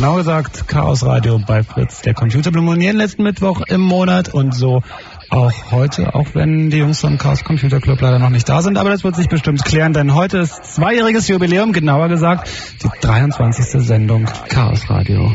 [0.00, 2.50] Genau gesagt, Chaos Radio bei Fritz, der Computer
[2.80, 4.80] jeden letzten Mittwoch im Monat und so
[5.28, 8.78] auch heute, auch wenn die Jungs vom Chaos Computer Club leider noch nicht da sind,
[8.78, 12.48] aber das wird sich bestimmt klären, denn heute ist zweijähriges Jubiläum, genauer gesagt
[12.82, 13.86] die 23.
[13.86, 15.34] Sendung Chaos Radio.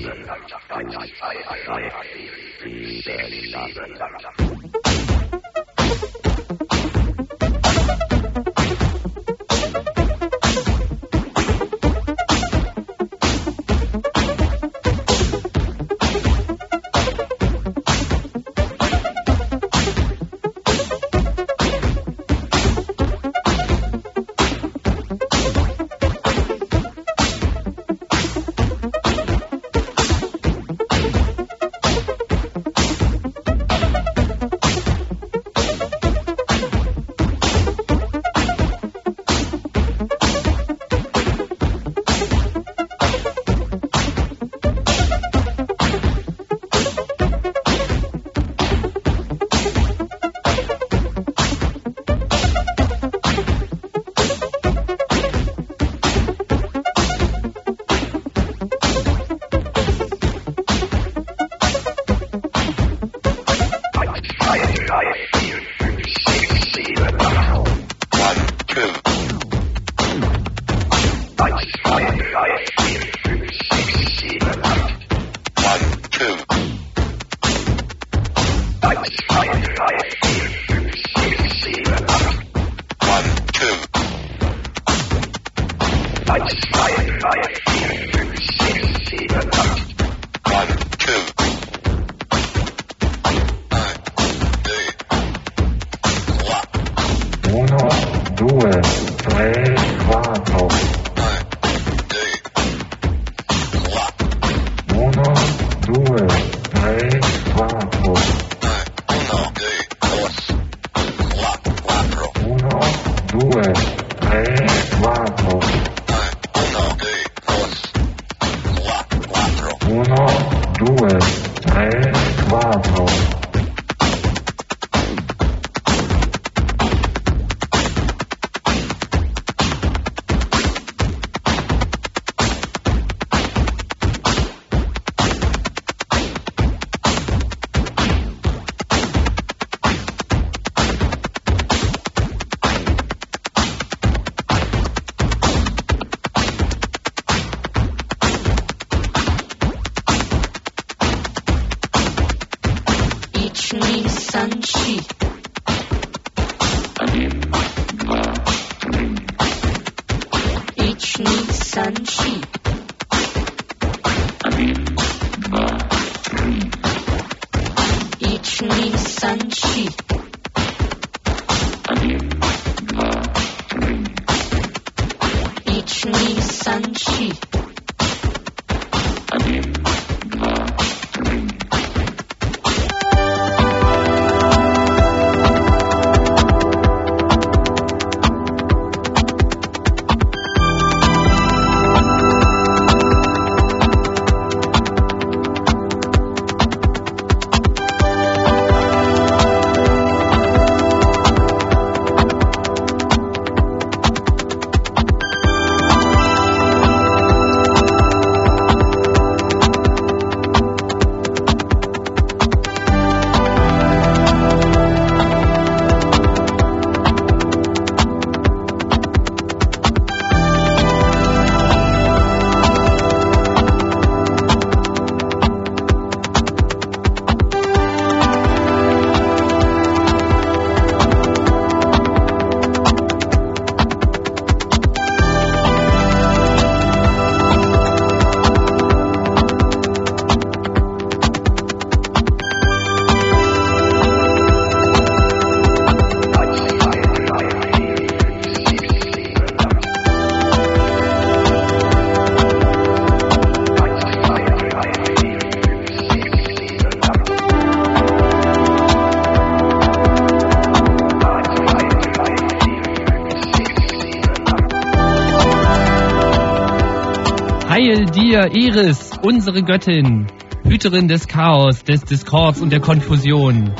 [268.35, 270.27] Dir, Iris, unsere Göttin,
[270.65, 273.71] Hüterin des Chaos, des Diskords und der Konfusion.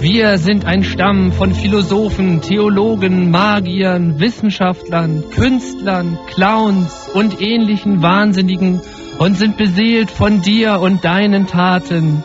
[0.00, 8.80] Wir sind ein Stamm von Philosophen, Theologen, Magiern, Wissenschaftlern, Künstlern, Clowns und ähnlichen Wahnsinnigen
[9.18, 12.24] und sind beseelt von dir und deinen Taten.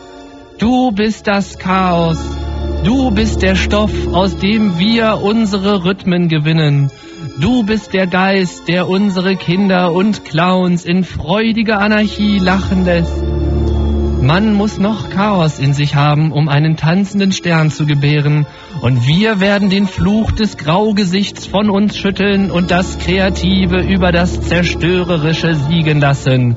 [0.58, 2.18] Du bist das Chaos.
[2.84, 6.90] Du bist der Stoff, aus dem wir unsere Rhythmen gewinnen.
[7.38, 13.22] Du bist der Geist, der unsere Kinder und Clowns in freudiger Anarchie lachen lässt.
[14.22, 18.46] Man muss noch Chaos in sich haben, um einen tanzenden Stern zu gebären,
[18.80, 24.40] und wir werden den Fluch des Graugesichts von uns schütteln und das Kreative über das
[24.40, 26.56] Zerstörerische siegen lassen.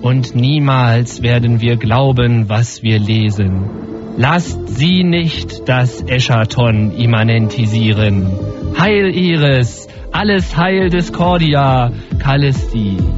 [0.00, 3.68] Und niemals werden wir glauben, was wir lesen.
[4.16, 8.30] Lasst sie nicht das Eschaton immanentisieren.
[8.78, 9.83] Heil Iris,
[10.24, 13.13] alles Heil Discordia, Callisti.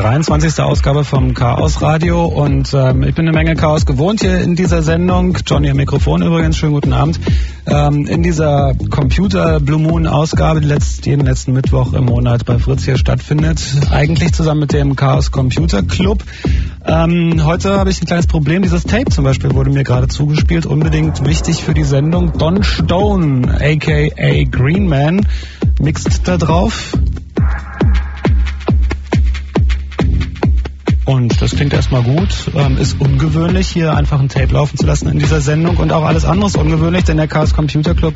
[0.00, 0.60] 23.
[0.60, 4.82] Ausgabe vom Chaos Radio und ähm, ich bin eine Menge Chaos gewohnt hier in dieser
[4.82, 5.36] Sendung.
[5.46, 7.20] Johnny am Mikrofon übrigens, schönen guten Abend.
[7.66, 12.58] Ähm, in dieser Computer Blue Moon Ausgabe, die letzt, jeden letzten Mittwoch im Monat bei
[12.58, 16.24] Fritz hier stattfindet, eigentlich zusammen mit dem Chaos Computer Club.
[16.86, 18.62] Ähm, heute habe ich ein kleines Problem.
[18.62, 22.32] Dieses Tape zum Beispiel wurde mir gerade zugespielt, unbedingt wichtig für die Sendung.
[22.38, 25.26] Don Stone, aka Green Man,
[25.78, 26.94] mixt da drauf.
[31.10, 32.28] Und das klingt erstmal gut.
[32.54, 35.76] Ähm, ist ungewöhnlich, hier einfach ein Tape laufen zu lassen in dieser Sendung.
[35.78, 38.14] Und auch alles andere ist ungewöhnlich, denn der Chaos Computer Club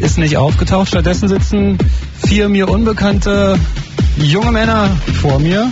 [0.00, 0.88] ist nicht aufgetaucht.
[0.88, 1.78] Stattdessen sitzen
[2.26, 3.60] vier mir unbekannte
[4.16, 5.70] junge Männer vor mir,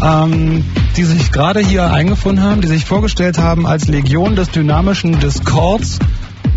[0.00, 0.64] ähm,
[0.96, 5.98] die sich gerade hier eingefunden haben, die sich vorgestellt haben als Legion des dynamischen Discords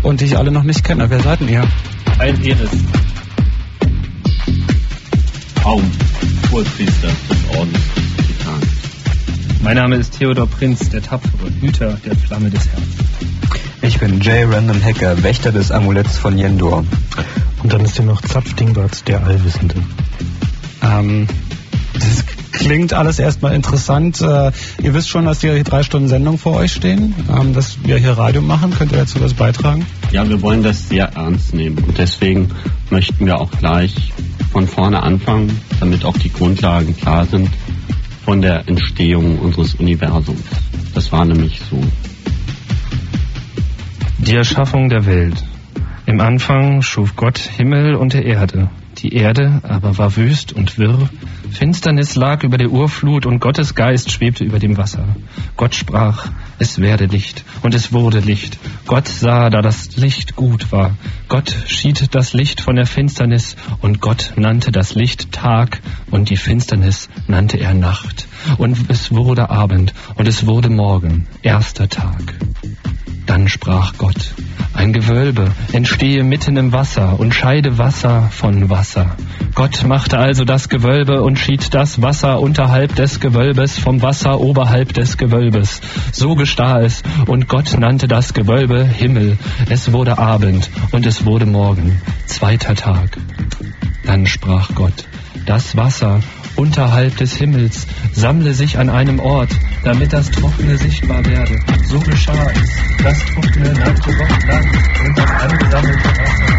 [0.04, 1.10] und die ich alle noch nicht kenne.
[1.10, 1.64] Wer seid denn ihr?
[2.20, 2.70] Ein Iris.
[5.64, 5.82] Raum.
[6.48, 7.97] Vorpriester des Ordens.
[9.68, 13.04] Mein Name ist Theodor Prinz, der tapfere Hüter der Flamme des Herzens.
[13.82, 16.86] Ich bin Jay Random Hacker, Wächter des Amuletts von Yendor.
[17.62, 19.74] Und dann ist hier noch Zapfdingbart, der Allwissende.
[20.80, 21.26] Ähm,
[21.92, 24.22] das klingt alles erstmal interessant.
[24.22, 27.98] Äh, ihr wisst schon, dass hier drei Stunden Sendung vor euch stehen, ähm, dass wir
[27.98, 28.72] hier Radio machen.
[28.74, 29.84] Könnt ihr dazu was beitragen?
[30.12, 31.76] Ja, wir wollen das sehr ernst nehmen.
[31.86, 32.52] Und deswegen
[32.88, 34.14] möchten wir auch gleich
[34.50, 37.50] von vorne anfangen, damit auch die Grundlagen klar sind
[38.28, 40.44] von der Entstehung unseres Universums.
[40.92, 41.80] Das war nämlich so.
[44.18, 45.42] Die Erschaffung der Welt.
[46.04, 48.68] Im Anfang schuf Gott Himmel und Erde.
[48.98, 51.08] Die Erde aber war wüst und wirr
[51.50, 55.16] Finsternis lag über der Urflut und Gottes Geist schwebte über dem Wasser.
[55.56, 58.58] Gott sprach, es werde Licht und es wurde Licht.
[58.86, 60.96] Gott sah, da das Licht gut war.
[61.28, 65.80] Gott schied das Licht von der Finsternis und Gott nannte das Licht Tag
[66.10, 68.26] und die Finsternis nannte er Nacht.
[68.56, 72.34] Und es wurde Abend und es wurde Morgen, erster Tag.
[73.26, 74.34] Dann sprach Gott,
[74.72, 79.16] ein Gewölbe entstehe mitten im Wasser und scheide Wasser von Wasser.
[79.54, 84.92] Gott machte also das Gewölbe und schied das Wasser unterhalb des Gewölbes vom Wasser oberhalb
[84.94, 85.80] des Gewölbes.
[86.12, 89.36] So gestah es, und Gott nannte das Gewölbe Himmel.
[89.68, 93.18] Es wurde Abend und es wurde Morgen, zweiter Tag.
[94.06, 95.06] Dann sprach Gott,
[95.44, 96.20] das Wasser
[96.58, 99.50] unterhalb des Himmels sammle sich an einem Ort,
[99.84, 101.58] damit das Trockene sichtbar werde.
[101.86, 102.70] So geschah es.
[103.02, 104.66] Das Trockene nannte Gott Land
[105.04, 106.58] und das angesammelte Wasser.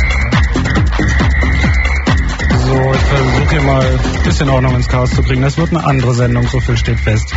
[2.66, 5.42] So, ich versuche hier mal ein bisschen Ordnung ins Chaos zu bringen.
[5.42, 7.34] Das wird eine andere Sendung, so viel steht fest.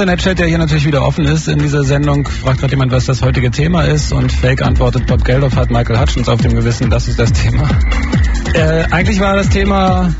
[0.00, 3.20] Internetchat, der hier natürlich wieder offen ist in dieser Sendung, fragt gerade jemand, was das
[3.20, 7.06] heutige Thema ist und Fake antwortet, Bob Geldof hat Michael Hutchins auf dem Gewissen, das
[7.06, 7.68] ist das Thema.
[8.54, 10.10] Äh, eigentlich war das Thema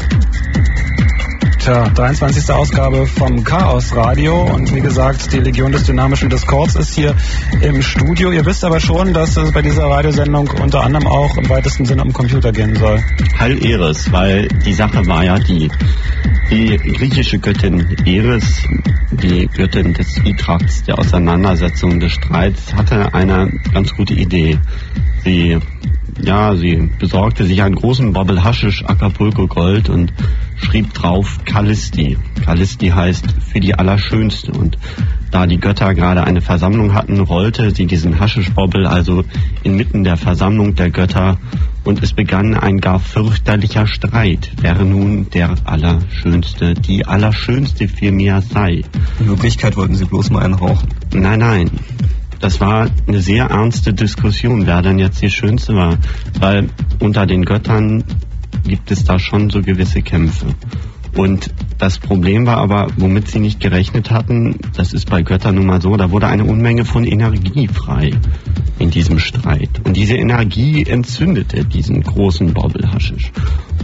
[1.61, 2.51] Tja, 23.
[2.51, 7.15] Ausgabe vom Chaos Radio und wie gesagt, die Legion des dynamischen Discords ist hier
[7.61, 8.33] im Studio.
[8.33, 12.03] Ihr wisst aber schon, dass es bei dieser Radiosendung unter anderem auch im weitesten Sinne
[12.03, 13.03] um Computer gehen soll.
[13.39, 15.71] Heil Eres, weil die Sache war ja die,
[16.51, 18.63] die griechische Göttin Eris,
[19.23, 24.59] die Göttin des Zwietrachts, der Auseinandersetzung, des Streits, hatte eine ganz gute Idee.
[25.25, 25.59] Sie,
[26.23, 30.13] ja, sie besorgte sich einen großen Bobbel Haschisch Acapulco Gold und
[30.57, 32.17] schrieb drauf Callisti.
[32.45, 34.79] Callisti heißt für die Allerschönste und
[35.31, 39.25] da die Götter gerade eine Versammlung hatten, rollte sie diesen Haschischbobbel also
[39.63, 41.39] inmitten der Versammlung der Götter
[41.85, 48.83] und es begann ein gar fürchterlicher Streit, wer nun der Allerschönste, die Allerschönste vielmehr sei.
[49.19, 50.89] In Wirklichkeit wollten sie bloß mal einen rauchen.
[51.13, 51.71] Nein, nein.
[52.41, 55.99] Das war eine sehr ernste Diskussion, wer denn jetzt die Schönste war.
[56.39, 58.03] Weil unter den Göttern
[58.67, 60.47] gibt es da schon so gewisse Kämpfe.
[61.17, 65.67] Und das Problem war aber, womit sie nicht gerechnet hatten, das ist bei Göttern nun
[65.67, 68.13] mal so, da wurde eine Unmenge von Energie frei
[68.91, 69.71] in diesem Streit.
[69.85, 73.31] Und diese Energie entzündete diesen großen Bobbelhaschisch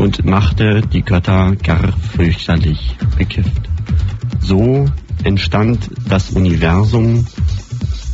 [0.01, 3.71] und machte die Götter gar fürchterlich bekifft.
[4.41, 4.87] So
[5.23, 7.25] entstand das Universum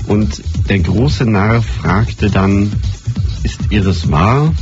[0.07, 2.71] und der große Narr fragte dann,
[3.43, 4.53] ist Iris wahr?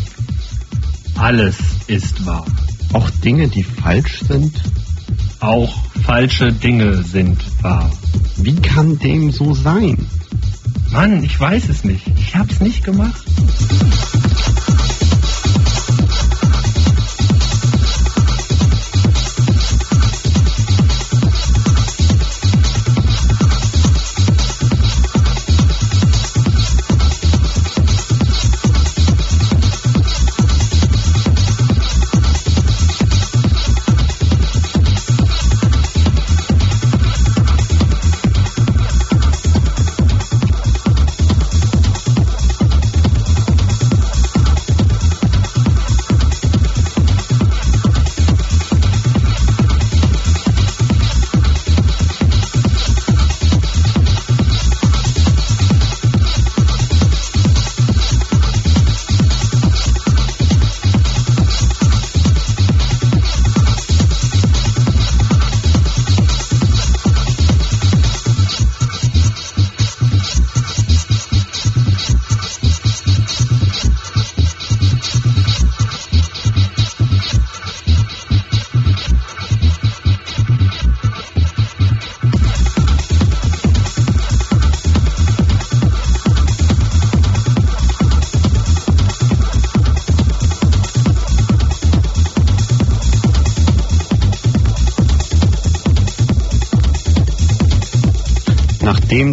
[1.16, 1.58] Alles
[1.88, 2.46] ist wahr.
[2.92, 4.52] Auch Dinge, die falsch sind?
[5.40, 7.90] Auch falsche Dinge sind wahr.
[8.36, 10.06] Wie kann dem so sein?
[10.92, 12.04] Mann, ich weiß es nicht.
[12.32, 13.19] Ich hab's nicht gemacht.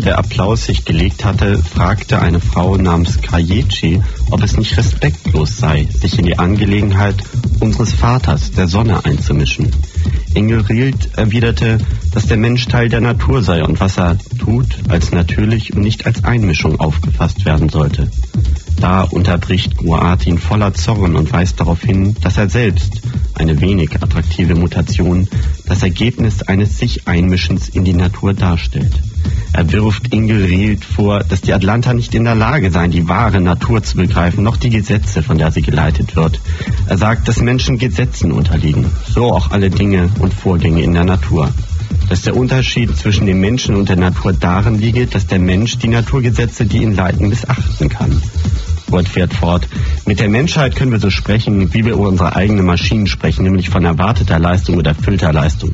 [0.07, 5.85] Der Applaus sich gelegt hatte, fragte eine Frau namens Kayechi, ob es nicht respektlos sei,
[5.91, 7.15] sich in die Angelegenheit
[7.59, 9.69] unseres Vaters, der Sonne, einzumischen.
[10.33, 11.79] Engelried erwiderte,
[12.13, 16.05] dass der Mensch Teil der Natur sei und was er tut, als natürlich und nicht
[16.05, 18.09] als Einmischung aufgefasst werden sollte.
[18.79, 23.01] Da unterbricht Guat ihn voller Zorn und weist darauf hin, dass er selbst,
[23.33, 25.27] eine wenig attraktive Mutation,
[25.65, 28.96] das Ergebnis eines Sich-Einmischens in die Natur darstellt.
[29.57, 33.81] Er wirft Ingrid vor, dass die Atlanta nicht in der Lage seien, die wahre Natur
[33.81, 36.39] zu begreifen, noch die Gesetze, von der sie geleitet wird.
[36.85, 41.49] Er sagt, dass Menschen Gesetzen unterliegen, so auch alle Dinge und Vorgänge in der Natur.
[42.07, 45.87] Dass der Unterschied zwischen dem Menschen und der Natur darin liege, dass der Mensch die
[45.87, 48.21] Naturgesetze, die ihn leiten, missachten kann.
[48.89, 49.67] Wort fährt fort.
[50.05, 53.71] Mit der Menschheit können wir so sprechen, wie wir über unsere eigenen Maschinen sprechen, nämlich
[53.71, 55.73] von erwarteter Leistung oder erfüllter Leistung.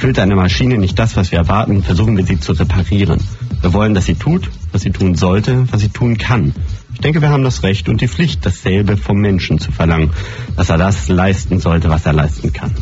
[0.00, 3.20] Erfüllt eine Maschine nicht das, was wir erwarten, versuchen wir sie zu reparieren.
[3.60, 6.54] Wir wollen, dass sie tut, was sie tun sollte, was sie tun kann.
[6.94, 10.08] Ich denke, wir haben das Recht und die Pflicht, dasselbe vom Menschen zu verlangen,
[10.56, 12.72] dass er das leisten sollte, was er leisten kann.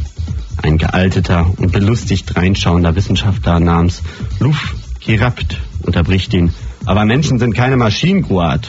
[0.63, 4.01] Ein gealteter und belustigt reinschauender Wissenschaftler namens
[4.39, 6.55] Luf Kirapt unterbricht ihn.
[6.87, 8.69] Aber Menschen sind keine Maschinen, Guat.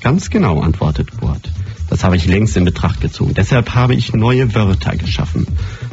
[0.00, 1.52] Ganz genau, antwortet Burt.
[1.90, 3.34] Das habe ich längst in Betracht gezogen.
[3.34, 5.46] Deshalb habe ich neue Wörter geschaffen.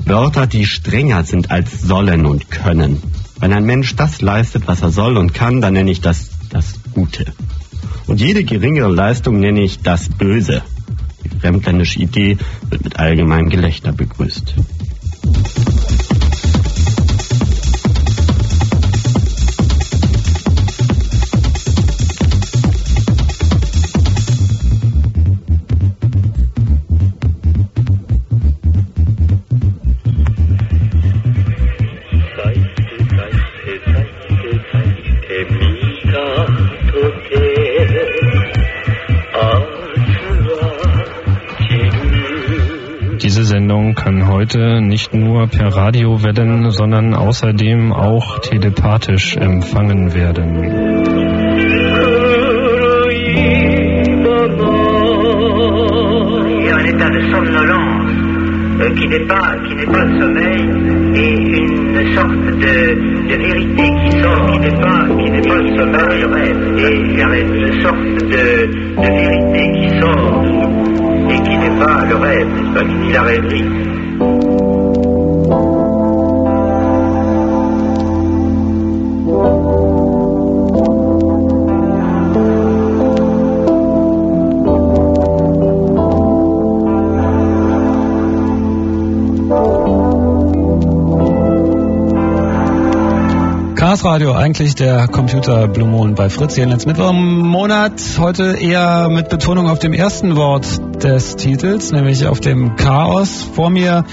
[0.09, 3.01] Wörter, die strenger sind als sollen und können.
[3.39, 6.79] Wenn ein Mensch das leistet, was er soll und kann, dann nenne ich das das
[6.93, 7.25] Gute.
[8.07, 10.63] Und jede geringere Leistung nenne ich das Böse.
[11.23, 12.37] Die fremdländische Idee
[12.69, 14.55] wird mit allgemeinem Gelächter begrüßt.
[44.47, 50.55] Heute nicht nur per Radiowellen, sondern außerdem auch telepathisch empfangen werden.
[50.55, 52.37] Euh,
[71.29, 72.47] et qui n'est pas le rêve,
[72.87, 73.76] qui dit la rêverie.
[93.97, 96.53] Chaos Radio, eigentlich der Computer Blue Moon bei Fritz.
[96.53, 97.99] Hier jetzt Mittwoch im Monat.
[98.19, 103.41] Heute eher mit Betonung auf dem ersten Wort des Titels, nämlich auf dem Chaos.
[103.55, 104.05] Vor mir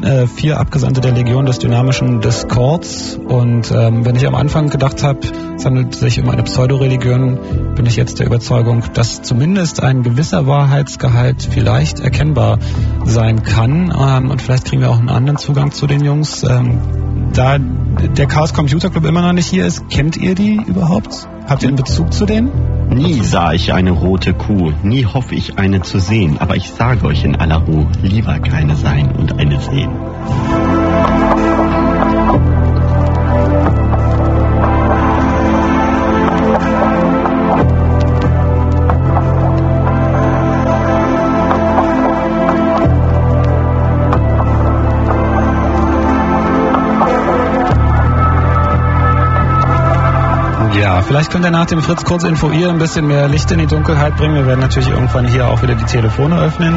[0.00, 3.16] äh, vier Abgesandte der Legion des dynamischen Discords.
[3.16, 5.18] Und ähm, wenn ich am Anfang gedacht habe,
[5.56, 10.46] es handelt sich um eine Pseudoreligion, bin ich jetzt der Überzeugung, dass zumindest ein gewisser
[10.46, 12.60] Wahrheitsgehalt vielleicht erkennbar
[13.06, 13.92] sein kann.
[13.92, 16.44] Ähm, und vielleicht kriegen wir auch einen anderen Zugang zu den Jungs.
[16.44, 17.01] Ähm,
[17.32, 21.28] da der Chaos Computer Club immer noch nicht hier ist, kennt ihr die überhaupt?
[21.48, 22.50] Habt ihr einen Bezug zu denen?
[22.88, 27.06] Nie sah ich eine rote Kuh, nie hoffe ich eine zu sehen, aber ich sage
[27.06, 29.90] euch in aller Ruhe, lieber keine sein und eine sehen.
[51.02, 53.66] Vielleicht könnt ihr nach dem Fritz kurz Info ihr ein bisschen mehr Licht in die
[53.66, 54.34] Dunkelheit bringen.
[54.34, 56.74] Wir werden natürlich irgendwann hier auch wieder die Telefone öffnen.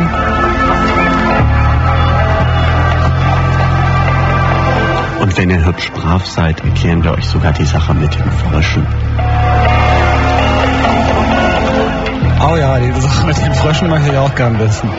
[5.22, 8.86] Und wenn ihr hübsch brav seid, erklären wir euch sogar die Sache mit den Fröschen.
[12.48, 14.90] Oh ja, die Sache mit den Fröschen möchte ich auch gern wissen.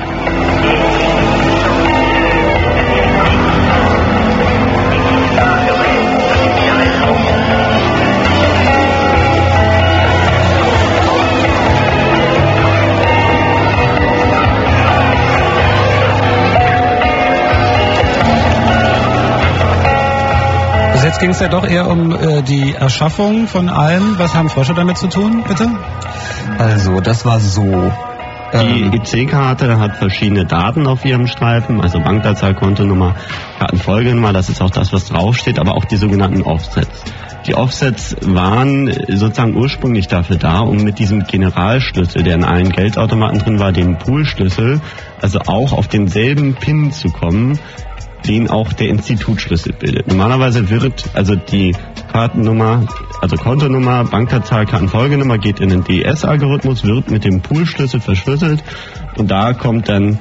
[21.17, 24.19] Jetzt ging es ja doch eher um äh, die Erschaffung von allem.
[24.19, 25.67] Was haben Frösche damit zu tun, bitte?
[26.59, 27.91] Also, das war so.
[28.53, 33.15] Die ähm, EC-Karte hat verschiedene Daten auf ihrem Streifen, also Bankleitzahl, Kontonummer,
[33.59, 37.03] Kartenfolgenummer, das ist auch das, was draufsteht, aber auch die sogenannten Offsets.
[37.47, 43.39] Die Offsets waren sozusagen ursprünglich dafür da, um mit diesem Generalschlüssel, der in allen Geldautomaten
[43.41, 44.81] drin war, dem Poolschlüssel,
[45.21, 47.59] also auch auf denselben PIN zu kommen,
[48.27, 50.09] den auch der Institutsschlüssel bildet.
[50.09, 51.75] Normalerweise wird also die
[52.13, 52.87] Kartennummer,
[53.21, 58.63] also Kontonummer, Bankkartenzahl, Kartenfolgenummer geht in den DS-Algorithmus, wird mit dem Poolschlüssel verschlüsselt
[59.17, 60.21] und da kommt dann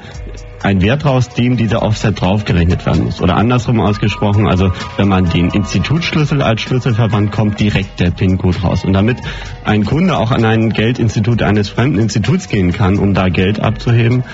[0.62, 3.20] ein Wert raus, dem dieser Offset draufgerechnet werden muss.
[3.20, 8.62] Oder andersrum ausgesprochen, also wenn man den Institutsschlüssel als Schlüssel verwandt, kommt direkt der PIN-Code
[8.62, 8.84] raus.
[8.84, 9.18] Und damit
[9.64, 14.24] ein Kunde auch an ein Geldinstitut eines fremden Instituts gehen kann, um da Geld abzuheben,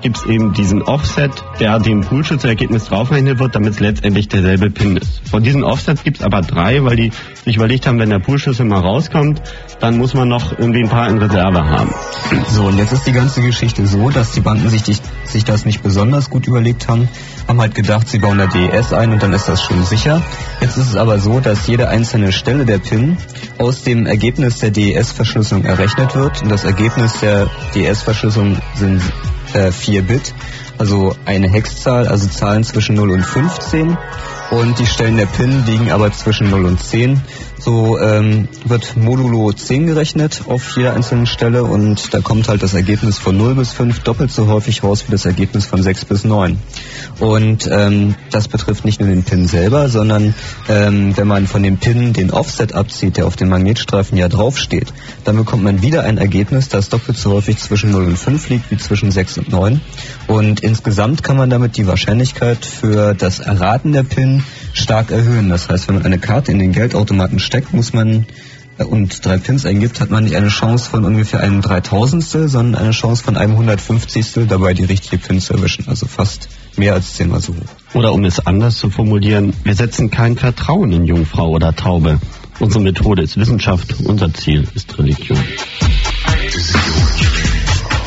[0.00, 4.96] gibt es eben diesen Offset, der dem Poolschützergebnis draufgerechnet wird, damit es letztendlich derselbe PIN
[4.96, 5.28] ist.
[5.28, 7.12] Von diesen Offsets gibt es aber drei, weil die
[7.44, 9.42] sich überlegt haben, wenn der Poolschlüssel mal rauskommt,
[9.80, 11.94] dann muss man noch irgendwie ein paar in Reserve haben.
[12.48, 14.82] So, und jetzt ist die ganze Geschichte so, dass die Banken sich,
[15.24, 17.08] sich das nicht besonders gut überlegt haben,
[17.46, 20.22] haben halt gedacht, sie bauen da DES ein und dann ist das schon sicher.
[20.60, 23.16] Jetzt ist es aber so, dass jede einzelne Stelle der PIN
[23.58, 29.02] aus dem Ergebnis der DES-Verschlüsselung errechnet wird und das Ergebnis der DES-Verschlüsselung sind
[29.54, 30.34] äh, 4 Bit,
[30.78, 33.96] also eine Hexzahl, also Zahlen zwischen 0 und 15
[34.50, 37.20] und die Stellen der PIN liegen aber zwischen 0 und 10.
[37.60, 42.74] So ähm, wird modulo 10 gerechnet auf jeder einzelnen Stelle und da kommt halt das
[42.74, 46.24] Ergebnis von 0 bis 5 doppelt so häufig raus wie das Ergebnis von 6 bis
[46.24, 46.56] 9.
[47.18, 50.34] Und ähm, das betrifft nicht nur den Pin selber, sondern
[50.68, 54.92] ähm, wenn man von dem Pin den Offset abzieht, der auf dem Magnetstreifen ja draufsteht,
[55.24, 58.70] dann bekommt man wieder ein Ergebnis, das doppelt so häufig zwischen 0 und 5 liegt
[58.70, 59.80] wie zwischen 6 und 9.
[60.28, 64.44] Und insgesamt kann man damit die Wahrscheinlichkeit für das Erraten der Pin
[64.78, 65.48] stark erhöhen.
[65.48, 68.26] Das heißt, wenn man eine Karte in den Geldautomaten steckt, muss man
[68.78, 72.82] äh, und drei Pins eingibt, hat man nicht eine Chance von ungefähr einem Dreitausendstel, sondern
[72.82, 75.88] eine Chance von einem Hundertfünfzigstel, dabei die richtige Pin zu erwischen.
[75.88, 77.94] Also fast mehr als zehnmal so hoch.
[77.94, 82.20] Oder um es anders zu formulieren, wir setzen kein Vertrauen in Jungfrau oder Taube.
[82.60, 85.38] Unsere Methode ist Wissenschaft, unser Ziel ist Religion.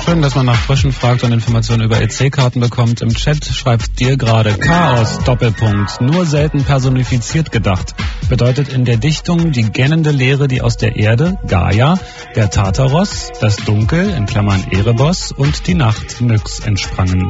[0.03, 3.01] Schön, dass man nach Frischen fragt und Informationen über EC-Karten bekommt.
[3.01, 7.93] Im Chat schreibt dir gerade Chaos, Doppelpunkt, nur selten personifiziert gedacht.
[8.27, 11.99] Bedeutet in der Dichtung die gähnende Leere, die aus der Erde, Gaia,
[12.35, 17.29] der Tartaros, das Dunkel, in Klammern Erebos und die Nacht, Nyx, entsprangen.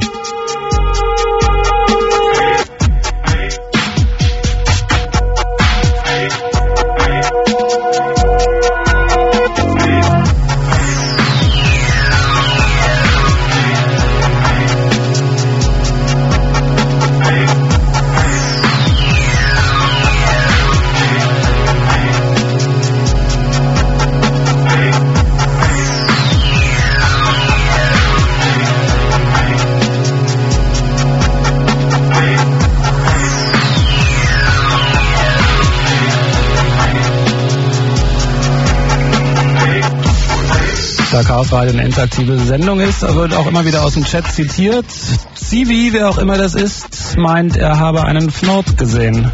[41.52, 44.86] Radio eine interaktive Sendung ist, wird auch immer wieder aus dem Chat zitiert.
[45.34, 49.30] Sivi, wer auch immer das ist, meint, er habe einen Fnord gesehen.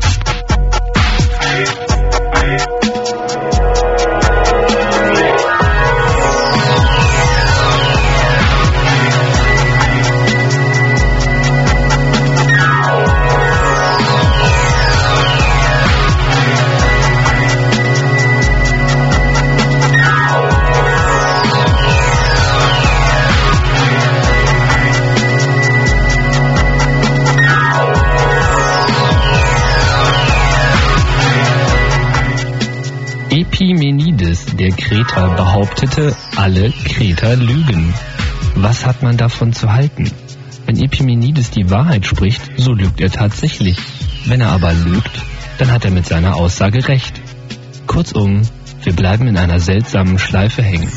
[34.88, 37.92] Kreter, behauptete, alle Kreter lügen.
[38.54, 40.10] Was hat man davon zu halten?
[40.64, 43.76] Wenn Epimenides die Wahrheit spricht, so lügt er tatsächlich.
[44.24, 45.10] Wenn er aber lügt,
[45.58, 47.20] dann hat er mit seiner Aussage recht.
[47.86, 48.40] Kurzum,
[48.82, 50.90] wir bleiben in einer seltsamen Schleife hängen.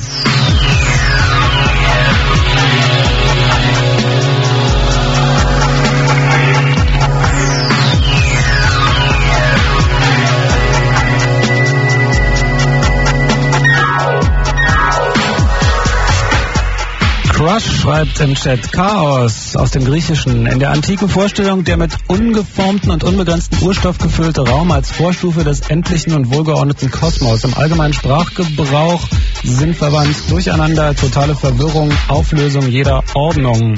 [17.82, 20.46] Schreibt im Chat Chaos aus dem Griechischen.
[20.46, 25.62] In der antiken Vorstellung der mit ungeformten und unbegrenzten Urstoff gefüllte Raum als Vorstufe des
[25.62, 27.44] endlichen und wohlgeordneten Kosmos.
[27.44, 29.08] Im allgemeinen Sprachgebrauch
[29.44, 33.76] sind verwandt Durcheinander, totale Verwirrung, Auflösung jeder Ordnung.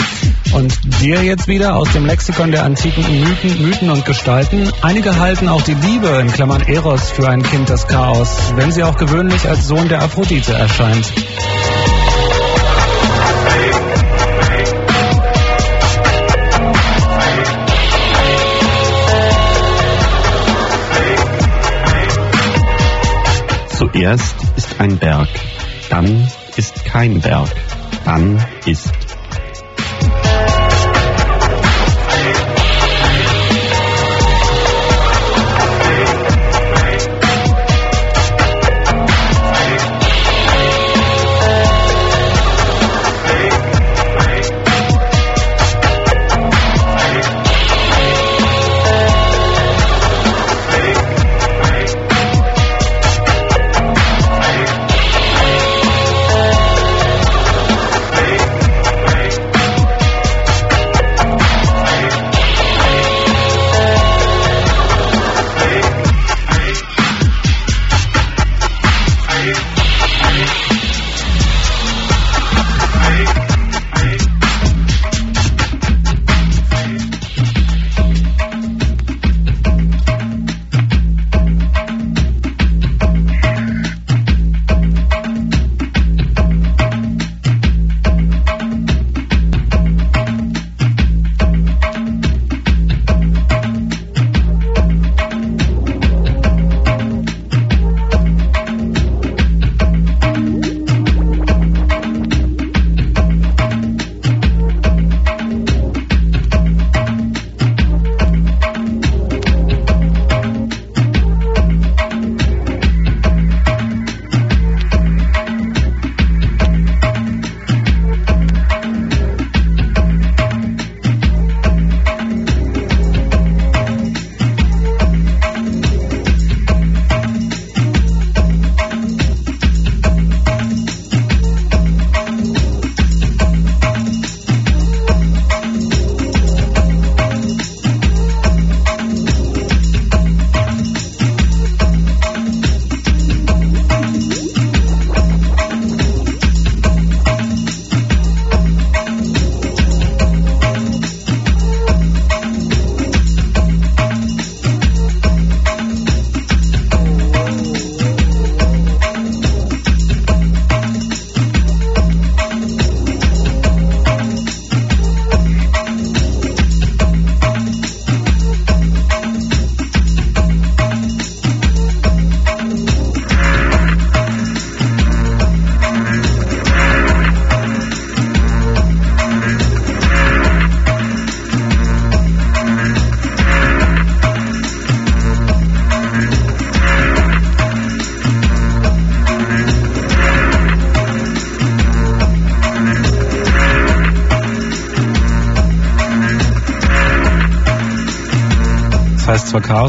[0.52, 4.70] Und dir jetzt wieder aus dem Lexikon der antiken Mythen, Mythen und Gestalten.
[4.82, 8.84] Einige halten auch die Liebe in Klammern Eros für ein Kind des Chaos, wenn sie
[8.84, 11.14] auch gewöhnlich als Sohn der Aphrodite erscheint.
[24.04, 25.30] Zuerst ist ein Berg,
[25.90, 27.48] dann ist kein Berg,
[28.04, 28.92] dann ist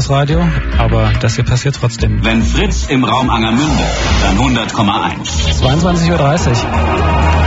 [0.05, 2.23] zwar Chaosradio, aber das hier passiert trotzdem.
[2.23, 3.83] Wenn Fritz im Raum Angermünde,
[4.21, 5.61] dann 100,1.
[5.61, 7.45] 22.30 Uhr.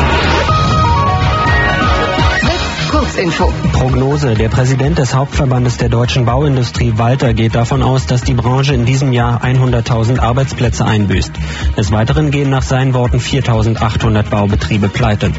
[2.90, 3.52] Kurzinfo.
[3.72, 4.34] Prognose.
[4.34, 8.86] Der Präsident des Hauptverbandes der deutschen Bauindustrie, Walter, geht davon aus, dass die Branche in
[8.86, 11.32] diesem Jahr 100.000 Arbeitsplätze einbüßt.
[11.76, 15.32] Des Weiteren gehen nach seinen Worten 4.800 Baubetriebe pleite.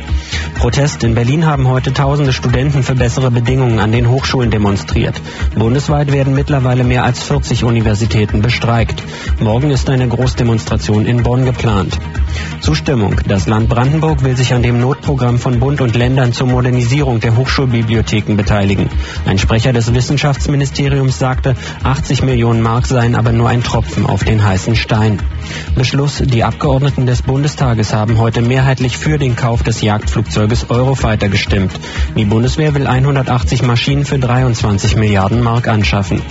[0.56, 1.04] Protest.
[1.04, 5.20] In Berlin haben heute tausende Studenten für bessere Bedingungen an den Hochschulen demonstriert.
[5.56, 9.02] Bundesweit werden mittlerweile mehr als 40 Universitäten bestreikt.
[9.40, 11.98] Morgen ist eine Großdemonstration in Bonn geplant.
[12.62, 13.16] Zustimmung.
[13.28, 17.36] Das Land Brandenburg will sich an dem Notprogramm von Bund und Ländern zur Modernisierung der
[17.36, 18.90] Hochschulbibliotheken beteiligen.
[19.26, 24.44] Ein Sprecher des Wissenschaftsministeriums sagte, 80 Millionen Mark seien aber nur ein Tropfen auf den
[24.44, 25.20] heißen Stein.
[25.76, 26.22] Beschluss.
[26.24, 29.82] Die Abgeordneten des Bundestages haben heute mehrheitlich für den Kauf des
[30.40, 31.72] Jagdflugzeuges Eurofighter gestimmt.
[32.16, 36.22] Die Bundeswehr will 180 Maschinen für 23 Milliarden Mark anschaffen.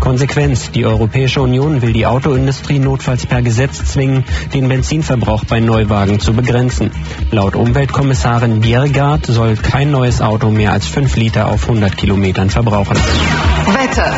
[0.00, 0.72] Konsequenz.
[0.72, 6.32] Die Europäische Union will die Autoindustrie notfalls per Gesetz zwingen, den Benzinverbrauch bei Neuwagen zu
[6.32, 6.90] begrenzen.
[7.30, 12.96] Laut Umweltkommissarin Bjerregaard soll kein neues Auto mehr als 5 Liter auf 100 Kilometern verbrauchen.
[12.96, 14.12] Wetter.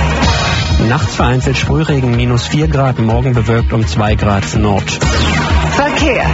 [0.89, 4.91] Nachts vereinzelt Sprühregen minus 4 Grad, morgen bewölkt um 2 Grad Nord.
[5.73, 6.25] Verkehr.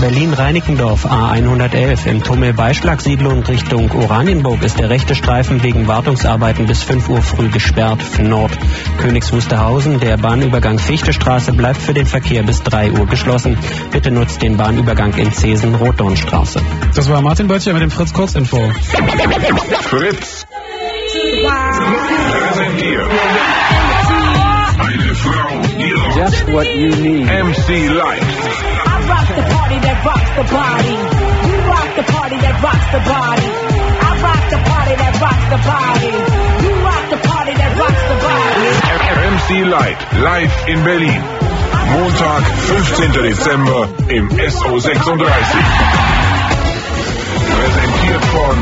[0.00, 7.08] Berlin-Reinickendorf A111 im Tummel Beischlagsiedlung Richtung Oranienburg ist der rechte Streifen wegen Wartungsarbeiten bis 5
[7.08, 8.00] Uhr früh gesperrt.
[8.18, 8.52] Nord.
[8.98, 13.58] Königs Wusterhausen, der Bahnübergang Fichtestraße bleibt für den Verkehr bis 3 Uhr geschlossen.
[13.90, 16.60] Bitte nutzt den Bahnübergang in Zesen Rotdornstraße.
[16.94, 18.58] Das war Martin Böttcher mit dem Fritz Kurzinfo.
[19.82, 20.46] Fritz.
[22.54, 23.10] Präsentiert.
[24.78, 26.16] Eine Frau ihrer.
[26.16, 27.26] Just what you need.
[27.26, 28.93] MC Light.
[29.04, 30.96] I rock the party that rocks the body.
[31.44, 33.48] You rock the party that rocks the body.
[34.00, 36.08] I rock the party that rocks the body.
[36.64, 38.64] You rock the party that rocks the body.
[39.28, 40.00] MC Light.
[40.24, 41.20] Live in Berlin.
[41.20, 43.12] I Montag, 15.
[43.12, 45.20] Dezember im SO36.
[47.52, 48.56] Präsentiert von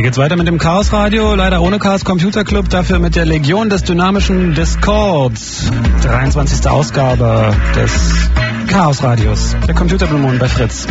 [0.00, 3.26] Hier geht's weiter mit dem Chaos Radio, leider ohne Chaos Computer Club, dafür mit der
[3.26, 5.70] Legion des dynamischen Discords.
[6.02, 6.66] 23.
[6.70, 8.30] Ausgabe des
[8.68, 10.86] Chaos Radios, der Computerblumen bei Fritz.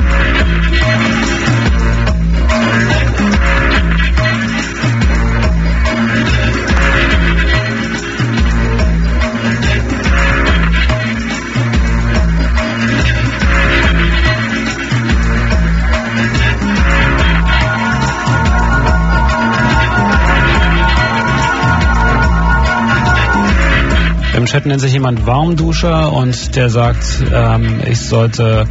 [24.50, 28.66] Chat nennt sich jemand Warmduscher und der sagt, ähm, ich sollte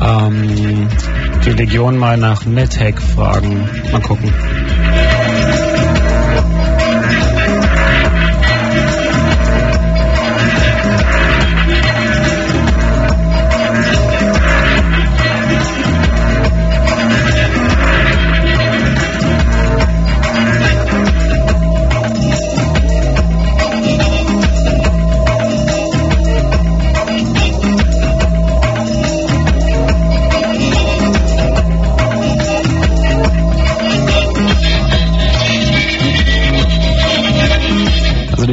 [0.00, 0.88] ähm,
[1.44, 3.68] die Legion mal nach NetHack fragen.
[3.92, 4.32] Mal gucken.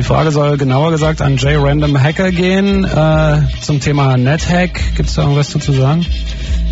[0.08, 4.96] Frage soll genauer gesagt an J Random Hacker gehen äh, zum Thema NetHack.
[4.96, 6.06] Gibt es da irgendwas zu sagen?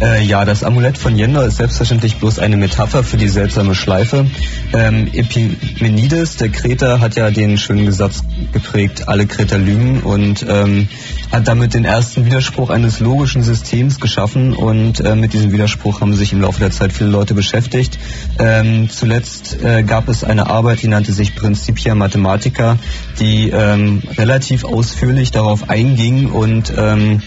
[0.01, 4.25] Äh, ja, das Amulett von Jender ist selbstverständlich bloß eine Metapher für die seltsame Schleife.
[4.73, 10.89] Ähm, Epimenides, der Kreter, hat ja den schönen Gesatz geprägt, alle Kreter lügen und ähm,
[11.31, 16.13] hat damit den ersten Widerspruch eines logischen Systems geschaffen und äh, mit diesem Widerspruch haben
[16.13, 17.97] sich im Laufe der Zeit viele Leute beschäftigt.
[18.37, 22.77] Ähm, zuletzt äh, gab es eine Arbeit, die nannte sich Principia Mathematica,
[23.21, 27.21] die ähm, relativ ausführlich darauf einging und ähm,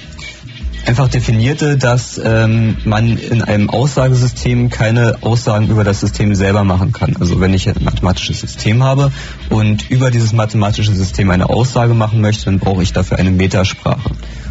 [0.87, 6.93] einfach definierte, dass ähm, man in einem Aussagesystem keine Aussagen über das System selber machen
[6.93, 7.17] kann.
[7.21, 9.13] Also wenn ich ein mathematisches System habe
[9.51, 14.11] und über dieses mathematische System eine Aussage machen möchte, dann brauche ich dafür eine Metasprache.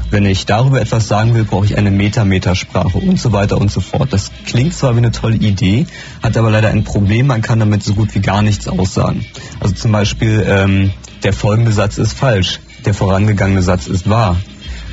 [0.10, 3.82] Wenn ich darüber etwas sagen will, brauche ich eine Meta-Metasprache und so weiter und so
[3.82, 4.14] fort.
[4.14, 5.86] Das klingt zwar wie eine tolle Idee,
[6.24, 9.26] hat aber leider ein Problem, man kann damit so gut wie gar nichts aussagen.
[9.60, 10.92] Also zum Beispiel, ähm,
[11.24, 14.38] der folgende Satz ist falsch, der vorangegangene Satz ist wahr.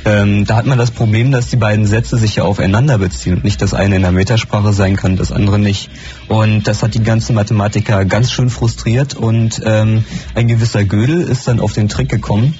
[0.05, 3.43] Ähm, da hat man das Problem, dass die beiden Sätze sich ja aufeinander beziehen und
[3.43, 5.89] nicht das eine in der Metasprache sein kann, das andere nicht.
[6.27, 11.47] Und das hat die ganzen Mathematiker ganz schön frustriert und ähm, ein gewisser Gödel ist
[11.47, 12.53] dann auf den Trick gekommen,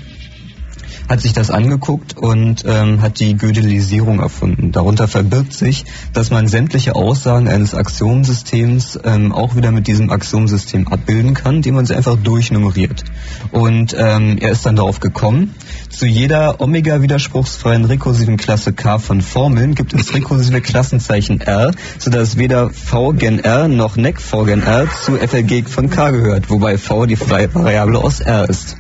[1.07, 4.71] hat sich das angeguckt und ähm, hat die Gödelisierung erfunden.
[4.71, 10.87] Darunter verbirgt sich, dass man sämtliche Aussagen eines Axiomsystems ähm, auch wieder mit diesem Axiomsystem
[10.87, 13.03] abbilden kann, indem man sie einfach durchnummeriert.
[13.51, 15.53] Und ähm, er ist dann darauf gekommen,
[15.89, 22.69] zu jeder omega-widerspruchsfreien rekursiven Klasse K von Formeln gibt es rekursive Klassenzeichen R, sodass weder
[22.69, 27.05] V gen R noch NEC V gen R zu FLG von K gehört, wobei V
[27.05, 28.77] die freie Variable aus R ist.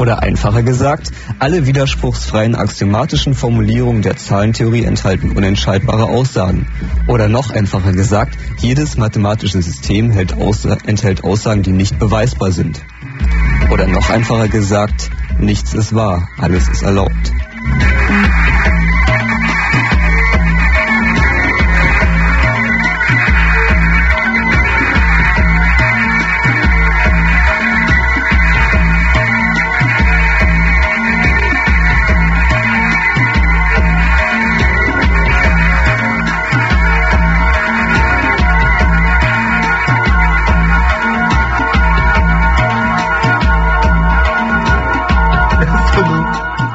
[0.00, 6.66] Oder einfacher gesagt, alle widerspruchsfreien axiomatischen Formulierungen der Zahlentheorie enthalten unentscheidbare Aussagen.
[7.06, 12.80] Oder noch einfacher gesagt, jedes mathematische System Aussa enthält Aussagen, die nicht beweisbar sind.
[13.70, 17.30] Oder noch einfacher gesagt, nichts ist wahr, alles ist erlaubt.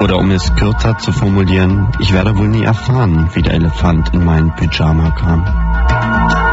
[0.06, 4.24] Oder um es kürzer zu formulieren, ich werde wohl nie erfahren, wie der Elefant in
[4.24, 6.45] meinen Pyjama kam.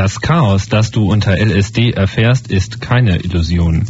[0.00, 3.84] Das Chaos, das du unter LSD erfährst, ist keine Illusion.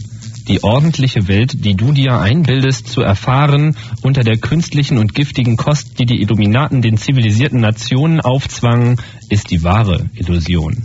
[0.49, 6.01] Die ordentliche Welt, die du dir einbildest zu erfahren, unter der künstlichen und giftigen Kost,
[6.01, 10.83] die die Illuminaten den zivilisierten Nationen aufzwangen, ist die wahre Illusion.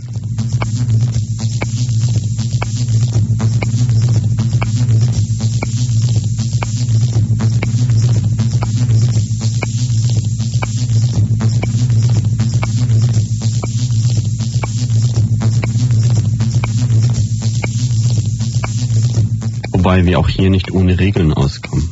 [19.86, 21.88] Wobei wir auch hier nicht ohne Regeln auskommen.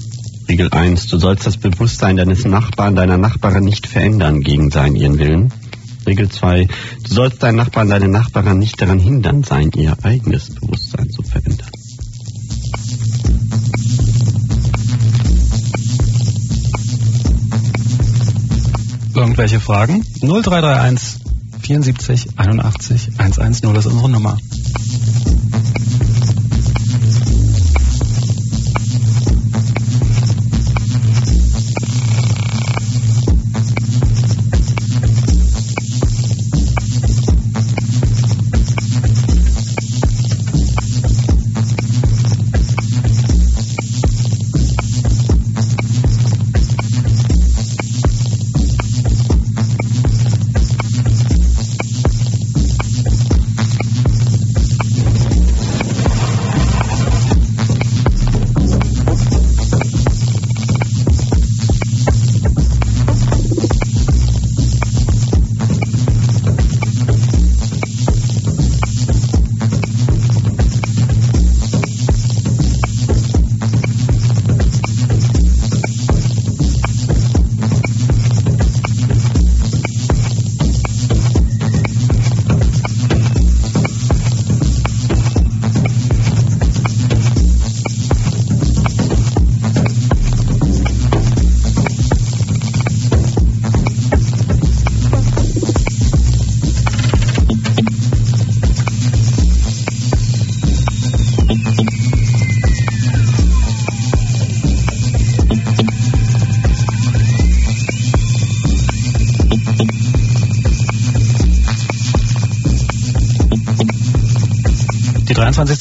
[0.49, 1.07] Regel 1.
[1.07, 5.53] Du sollst das Bewusstsein deines Nachbarn, deiner Nachbarin nicht verändern gegen seinen ihren Willen.
[6.05, 6.67] Regel 2.
[7.05, 11.71] Du sollst deinen Nachbarn, deine Nachbarin nicht daran hindern, sein ihr eigenes Bewusstsein zu verändern.
[19.15, 20.05] Irgendwelche Fragen?
[20.21, 21.21] 0331
[21.61, 24.37] 74 81 110 ist unsere Nummer.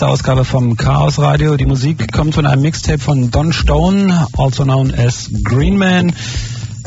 [0.03, 0.05] 23.
[0.05, 1.55] Ausgabe vom Chaos Radio.
[1.55, 6.13] Die Musik kommt von einem Mixtape von Don Stone, also known as Green Man.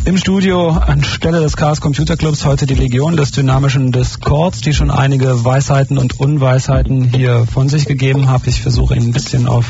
[0.05, 4.91] Im Studio anstelle des Chaos Computer Clubs heute die Legion des dynamischen Discords, die schon
[4.91, 8.47] einige Weisheiten und Unweisheiten hier von sich gegeben hat.
[8.47, 9.67] Ich versuche ein bisschen auf,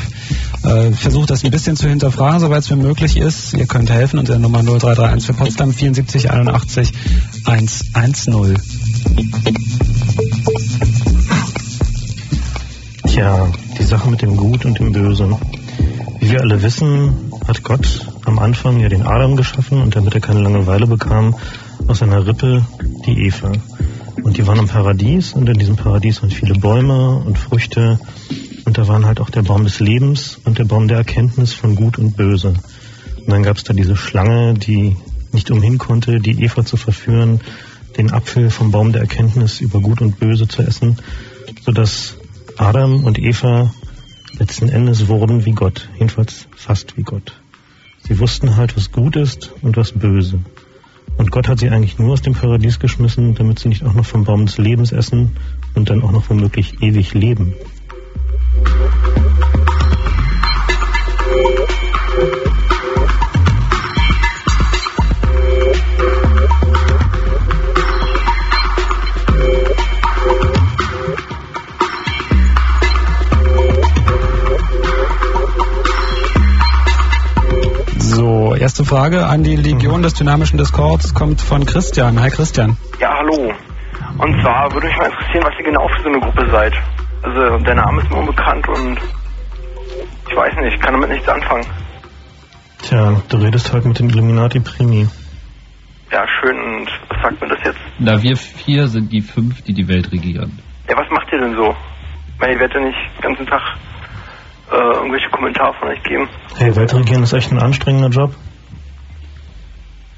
[0.63, 3.53] äh, versuche das ein bisschen zu hinterfragen, soweit es mir möglich ist.
[3.53, 6.91] Ihr könnt helfen unter Nummer 0331 für Potsdam 74 81
[7.45, 8.57] 110.
[13.17, 15.27] Tja, die Sache mit dem Gut und dem Böse.
[16.19, 20.21] Wie wir alle wissen, hat Gott am Anfang ja den Adam geschaffen und damit er
[20.21, 21.35] keine Langeweile bekam,
[21.87, 22.63] aus seiner Rippe
[23.07, 23.53] die Eva.
[24.21, 27.99] Und die waren im Paradies und in diesem Paradies waren viele Bäume und Früchte
[28.65, 31.73] und da waren halt auch der Baum des Lebens und der Baum der Erkenntnis von
[31.73, 32.49] Gut und Böse.
[32.49, 34.95] Und dann gab es da diese Schlange, die
[35.31, 37.41] nicht umhin konnte, die Eva zu verführen,
[37.97, 40.97] den Apfel vom Baum der Erkenntnis über Gut und Böse zu essen,
[41.65, 42.16] sodass
[42.57, 43.71] Adam und Eva
[44.39, 47.39] letzten Endes wurden wie Gott, jedenfalls fast wie Gott.
[47.99, 50.39] Sie wussten halt, was gut ist und was böse.
[51.17, 54.05] Und Gott hat sie eigentlich nur aus dem Paradies geschmissen, damit sie nicht auch noch
[54.05, 55.37] vom Baum des Lebens essen
[55.75, 57.53] und dann auch noch womöglich ewig leben.
[78.97, 82.19] Frage an die Legion des dynamischen Discords kommt von Christian.
[82.19, 82.75] Hi Christian.
[82.99, 83.53] Ja, hallo.
[84.17, 86.73] Und zwar würde mich mal interessieren, was ihr genau für so eine Gruppe seid.
[87.21, 88.97] Also, der Name ist mir unbekannt und
[90.27, 91.67] ich weiß nicht, ich kann damit nichts anfangen.
[92.81, 95.07] Tja, du redest halt mit dem Illuminati Primi.
[96.11, 96.57] Ja, schön.
[96.57, 97.79] Und was sagt mir das jetzt?
[97.99, 100.57] Na, wir vier sind die fünf, die die Welt regieren.
[100.89, 101.75] Ja, was macht ihr denn so?
[102.33, 103.61] Ich meine, ihr werdet ja nicht den ganzen Tag
[104.71, 106.27] äh, irgendwelche Kommentare von euch geben.
[106.57, 108.33] Hey, Weltregieren ist echt ein anstrengender Job.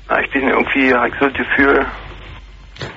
[0.10, 1.86] Na, ich bin irgendwie, ich so das Gefühl,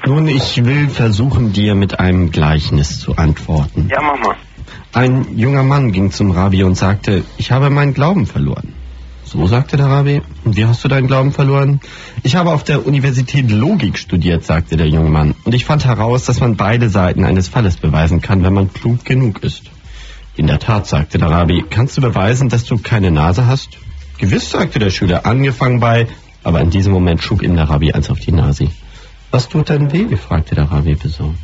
[0.06, 3.88] Nun, ich will versuchen, dir mit einem Gleichnis zu antworten.
[3.90, 4.36] ja, mach mal.
[4.94, 8.74] Ein junger Mann ging zum Rabbi und sagte, ich habe meinen Glauben verloren.
[9.24, 10.20] So, sagte der Rabbi.
[10.44, 11.80] Und wie hast du deinen Glauben verloren?
[12.22, 15.34] Ich habe auf der Universität Logik studiert, sagte der junge Mann.
[15.44, 19.04] Und ich fand heraus, dass man beide Seiten eines Falles beweisen kann, wenn man klug
[19.04, 19.70] genug ist.
[20.36, 21.64] In der Tat, sagte der Rabbi.
[21.70, 23.78] Kannst du beweisen, dass du keine Nase hast?
[24.18, 26.06] Gewiss, sagte der Schüler, angefangen bei...
[26.44, 28.68] Aber in diesem Moment schlug ihm der Rabbi eins auf die Nase.
[29.30, 30.16] Was tut denn weh?
[30.16, 31.38] fragte der Rabbi besorgt.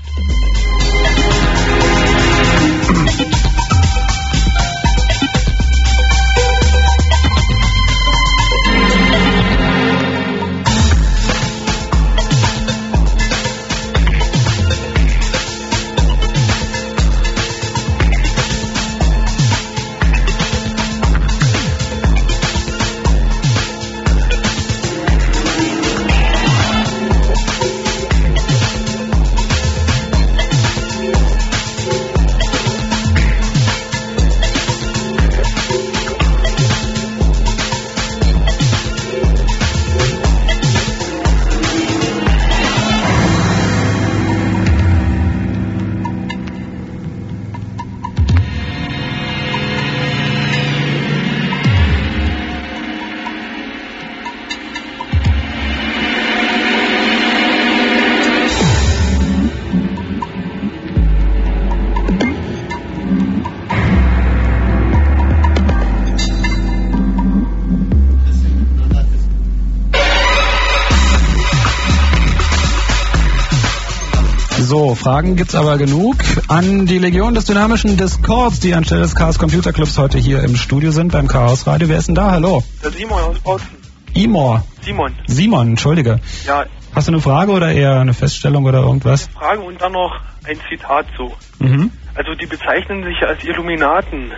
[75.19, 76.15] Fragen gibt's aber genug
[76.47, 80.55] an die Legion des dynamischen Discords, die anstelle des Chaos Computer Clubs heute hier im
[80.55, 81.89] Studio sind beim Chaos Radio.
[81.89, 82.31] Wer ist denn da?
[82.31, 82.63] Hallo.
[82.85, 83.67] Der Simon aus Bautzen.
[84.15, 84.63] Imor.
[84.81, 85.13] Simon.
[85.27, 86.21] Simon, entschuldige.
[86.47, 89.27] Ja, Hast du eine Frage oder eher eine Feststellung oder irgendwas?
[89.35, 91.35] Frage und dann noch ein Zitat so.
[91.59, 91.91] Mhm.
[92.15, 94.31] Also die bezeichnen sich als Illuminaten,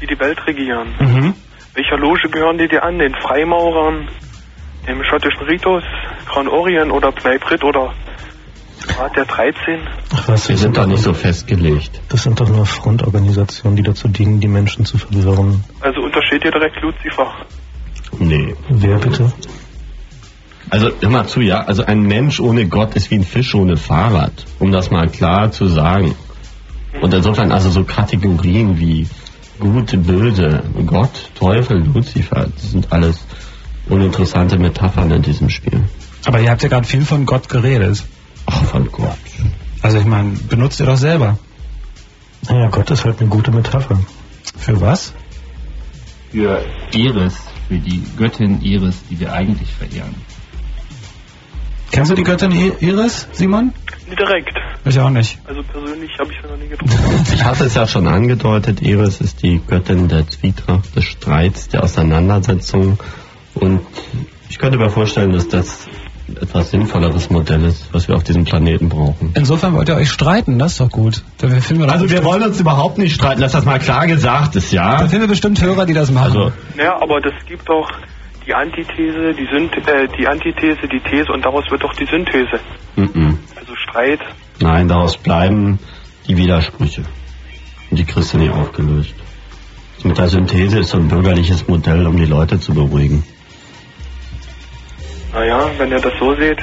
[0.00, 0.96] die die Welt regieren.
[0.98, 1.34] Mhm.
[1.74, 2.98] Welcher Loge gehören die dir an?
[2.98, 4.08] Den Freimaurern,
[4.84, 5.84] dem schottischen Ritus,
[6.26, 7.94] Crown Orient oder Bneibrit oder
[8.98, 9.80] Rat der 13?
[10.14, 12.00] Ach was, Wir sind doch nicht so festgelegt.
[12.08, 15.64] Das sind doch nur Frontorganisationen, die dazu dienen, die Menschen zu verwirren.
[15.80, 17.32] Also untersteht dir direkt Luzifer.
[18.18, 18.54] Nee.
[18.68, 19.32] Wer bitte?
[20.70, 21.60] Also hör mal zu, ja.
[21.60, 25.50] Also ein Mensch ohne Gott ist wie ein Fisch ohne Fahrrad, um das mal klar
[25.50, 26.14] zu sagen.
[27.00, 29.06] Und insofern also so Kategorien wie
[29.58, 33.24] Gute, Böse, Gott, Teufel, Luzifer, das sind alles
[33.88, 35.84] uninteressante Metaphern in diesem Spiel.
[36.24, 38.04] Aber ihr habt ja gerade viel von Gott geredet.
[38.46, 39.18] Ach, von Gott.
[39.82, 41.38] Also ich meine, benutzt ihr doch selber.
[42.48, 43.98] Naja, Gott ist halt eine gute Metapher.
[44.56, 45.12] Für was?
[46.30, 50.14] Für Iris, für die Göttin Iris, die wir eigentlich verehren.
[51.92, 53.74] Kennst du die Göttin Iris, Simon?
[54.06, 54.56] Nicht direkt.
[54.84, 55.38] Ich auch nicht.
[55.44, 57.26] Also persönlich habe ich sie noch nie getroffen.
[57.34, 61.84] Ich hatte es ja schon angedeutet, Iris ist die Göttin der Zwietracht, des Streits, der
[61.84, 62.98] Auseinandersetzung.
[63.54, 63.80] Und
[64.48, 65.86] ich könnte mir vorstellen, dass das
[66.40, 69.32] etwas sinnvolleres Modell ist, was wir auf diesem Planeten brauchen.
[69.34, 71.22] Insofern wollt ihr euch streiten, das ist doch gut.
[71.38, 74.56] Da finden wir Also wir wollen uns überhaupt nicht streiten, dass das mal klar gesagt
[74.56, 74.98] ist, Da ja?
[75.08, 76.36] finden wir bestimmt Hörer, die das machen.
[76.38, 77.90] Also, Naja, aber das gibt doch
[78.46, 82.58] die Antithese, die, Synth äh, die Antithese, die These und daraus wird doch die Synthese.
[82.96, 84.20] mm Also Streit.
[84.60, 85.78] nein, daraus bleiben
[86.26, 87.02] die Widersprüche.
[87.90, 89.14] Und die kriegst du nie aufgelöst.
[90.04, 93.22] Mit der Synthese ist so ein bürgerliches Modell, um die Leute zu beruhigen.
[95.32, 96.58] Naja, wenn ihr das so seht.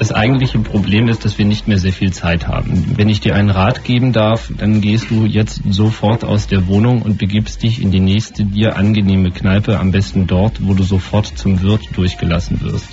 [0.00, 2.96] Das eigentliche Problem ist, dass wir nicht mehr sehr viel Zeit haben.
[2.96, 7.02] Wenn ich dir einen Rat geben darf, dann gehst du jetzt sofort aus der Wohnung
[7.02, 11.26] und begibst dich in die nächste dir angenehme Kneipe, am besten dort, wo du sofort
[11.26, 12.88] zum Wirt durchgelassen wirst.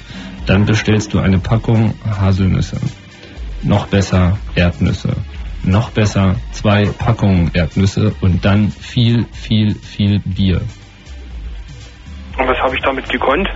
[0.47, 2.77] Dann bestellst du eine Packung Haselnüsse.
[3.63, 5.13] Noch besser Erdnüsse.
[5.63, 10.59] Noch besser zwei Packungen Erdnüsse und dann viel, viel, viel Bier.
[12.37, 13.47] Und was habe ich damit gekonnt?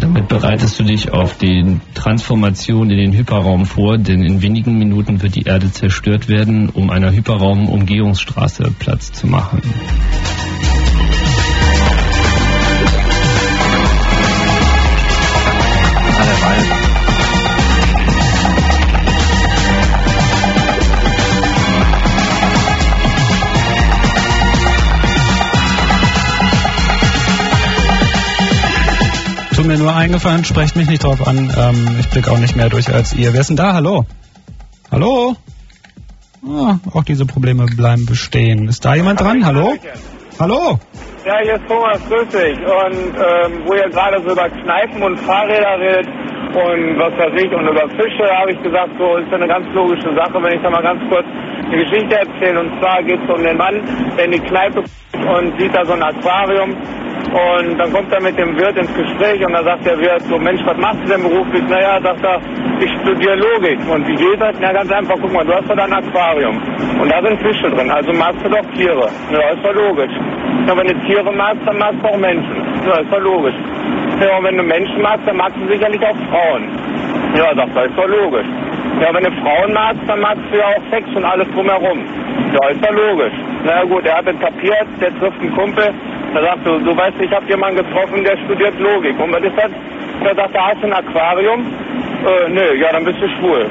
[0.00, 5.22] Damit bereitest du dich auf die Transformation in den Hyperraum vor, denn in wenigen Minuten
[5.22, 9.60] wird die Erde zerstört werden, um einer Hyperraum-Umgehungsstraße Platz zu machen.
[29.62, 31.48] Tut mir nur eingefallen, sprecht mich nicht drauf an.
[31.56, 33.32] Ähm, ich blicke auch nicht mehr durch als ihr.
[33.32, 33.74] Wer ist denn da?
[33.74, 34.04] Hallo?
[34.90, 35.36] Hallo?
[36.44, 38.66] Ah, auch diese Probleme bleiben bestehen.
[38.66, 39.46] Ist da jemand dran?
[39.46, 39.74] Hallo?
[40.40, 40.80] Hallo?
[41.24, 42.58] Ja, hier ist Thomas, grüß dich.
[42.58, 47.52] Und ähm, wo ihr gerade so über Kneipen und Fahrräder redet und was weiß ich
[47.54, 50.62] und über Fische, habe ich gesagt, so ist ja eine ganz logische Sache, wenn ich
[50.64, 51.26] da mal ganz kurz
[51.72, 52.60] eine Geschichte erzähle.
[52.60, 53.80] Und zwar geht es um den Mann,
[54.16, 56.70] der in die Kneipe und sieht da so ein Aquarium
[57.32, 60.38] Und dann kommt er mit dem Wirt ins Gespräch und dann sagt der Wirt so,
[60.38, 61.62] Mensch, was machst du denn beruflich?
[61.68, 62.40] Naja, sagt er,
[62.80, 63.78] ich studiere Logik.
[63.88, 64.54] Und wie geht das?
[64.60, 66.60] Na ganz einfach, guck mal, du hast doch ein Aquarium.
[67.00, 69.08] Und da sind Fische drin, also magst du doch Tiere.
[69.30, 70.12] Ja, ist doch logisch.
[70.66, 72.56] Ja, wenn du Tiere magst, dann magst du auch Menschen.
[72.86, 73.56] Ja, ist doch logisch.
[74.22, 76.68] Ja, wenn du Menschen magst, dann magst du sicherlich auch Frauen.
[77.36, 78.46] Ja, sagt er, ist doch logisch.
[79.00, 81.98] Ja, wenn du Frauen magst, dann magst du ja auch Sex und alles drumherum.
[82.54, 83.32] Ja, ist doch logisch.
[83.64, 85.92] Na gut, er hat es kapiert, der trifft einen Kumpel,
[86.34, 89.18] da sagt du, du weißt, ich habe jemanden getroffen, der studiert Logik.
[89.18, 89.70] Und was ist das?
[90.22, 91.66] Der sagt, da hast du ein Aquarium?
[92.24, 93.66] Äh, nö, ja, dann bist du schwul.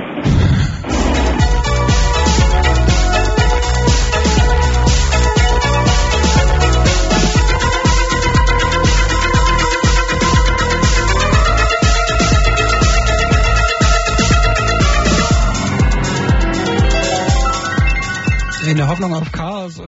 [18.63, 19.81] In der Hoffnung auf Chaos.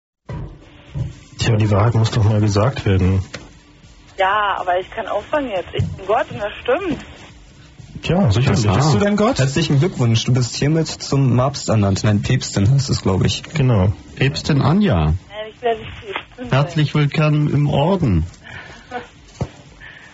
[1.37, 3.21] Tja, die Wahrheit muss doch mal gesagt werden.
[4.17, 5.69] Ja, aber ich kann aufhören jetzt.
[5.73, 7.03] Ich bin Gott und das stimmt.
[8.01, 8.65] Tja, sicherlich.
[8.65, 9.39] Bist du denn Gott?
[9.39, 12.03] Herzlichen Glückwunsch, du bist hiermit zum Papst ernannt.
[12.03, 13.43] Nein, Päpstin heißt es, glaube ich.
[13.43, 13.91] Genau.
[14.15, 15.13] Päpstin Anja.
[15.49, 15.81] Ich werde.
[16.49, 18.25] Herzlich willkommen im Orden.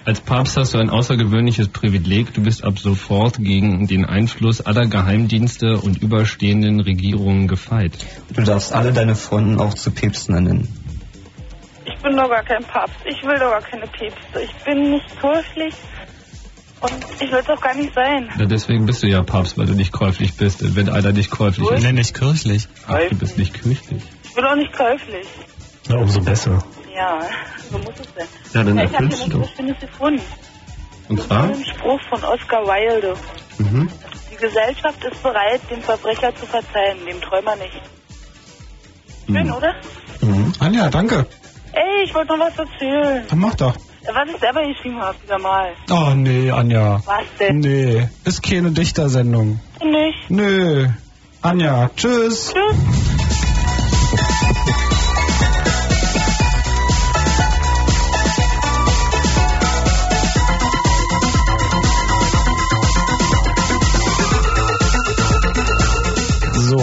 [0.08, 2.34] Als Papst hast du ein außergewöhnliches Privileg.
[2.34, 7.92] Du bist ab sofort gegen den Einfluss aller Geheimdienste und überstehenden Regierungen gefeit.
[8.34, 10.70] Du darfst alle deine Freunde auch zu Päpsten ernennen.
[11.84, 12.96] Ich bin doch gar kein Papst.
[13.04, 14.40] Ich will doch gar keine Päpste.
[14.44, 15.74] Ich bin nicht kirchlich
[16.80, 18.30] und ich will es auch gar nicht sein.
[18.40, 20.74] Ja, deswegen bist du ja Papst, weil du nicht käuflich bist.
[20.78, 21.84] Wenn einer nicht käuflich ist.
[21.84, 22.70] Nee, nicht kirchlich.
[22.88, 24.04] Ach, du bist nicht kirchlich.
[24.24, 25.28] Ich bin auch nicht käuflich.
[25.90, 26.64] Na, umso besser.
[26.98, 27.20] Ja,
[27.72, 28.28] so muss es sein.
[28.54, 29.42] Ja, dann Ja, ich habe erfüllst hier du.
[29.42, 30.22] was Schönes gefunden.
[31.10, 31.44] Und zwar?
[31.44, 33.14] Ein Spruch von Oscar Wilde.
[33.60, 33.90] Mhm.
[34.32, 37.82] Die Gesellschaft ist bereit, dem Verbrecher zu verzeihen, dem Träumer nicht.
[39.28, 39.74] Schön, oder?
[40.60, 41.26] Anja, danke.
[41.72, 43.24] Ey, ich wollte noch was erzählen.
[43.30, 43.76] Dann mach doch.
[43.76, 45.70] Was ich selber geschrieben habe, wieder mal.
[45.90, 47.02] Oh, nee, Anja.
[47.06, 47.60] Was denn?
[47.60, 49.60] Nee, ist keine Dichtersendung.
[49.84, 50.30] Nicht.
[50.30, 50.88] Nö.
[51.42, 52.54] Anja, tschüss.
[52.54, 52.76] Tschüss.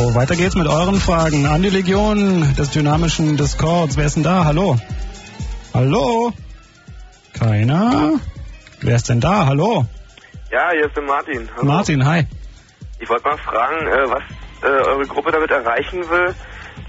[0.05, 3.97] So, weiter geht's mit euren Fragen an die Legion des dynamischen Discords.
[3.97, 4.45] Wer ist denn da?
[4.45, 4.77] Hallo?
[5.73, 6.31] Hallo?
[7.33, 8.21] Keiner?
[8.83, 9.47] Wer ist denn da?
[9.47, 9.87] Hallo?
[10.51, 11.49] Ja, hier ist der Martin.
[11.57, 11.65] Hallo.
[11.65, 12.27] Martin, hi.
[12.99, 14.23] Ich wollte mal fragen, äh, was
[14.63, 16.35] äh, eure Gruppe damit erreichen will,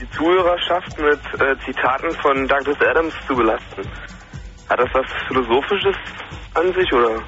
[0.01, 3.89] die Zuhörerschaft mit äh, Zitaten von Douglas Adams zu belasten.
[4.67, 5.95] Hat das was Philosophisches
[6.53, 7.23] an sich oder?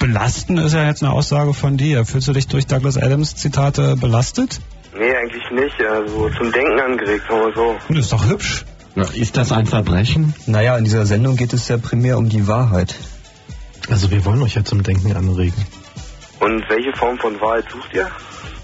[0.00, 2.06] Belasten ist ja jetzt eine Aussage von dir.
[2.06, 4.60] Fühlst du dich durch Douglas Adams Zitate belastet?
[4.98, 5.80] Nee, eigentlich nicht.
[5.88, 7.76] Also zum Denken angeregt, wir so.
[7.88, 8.64] Das ist doch hübsch.
[8.94, 10.34] Na, ist das ein Verbrechen?
[10.46, 12.96] Naja, in dieser Sendung geht es ja primär um die Wahrheit.
[13.90, 15.66] Also wir wollen euch ja zum Denken anregen.
[16.40, 18.08] Und welche Form von Wahrheit sucht ihr?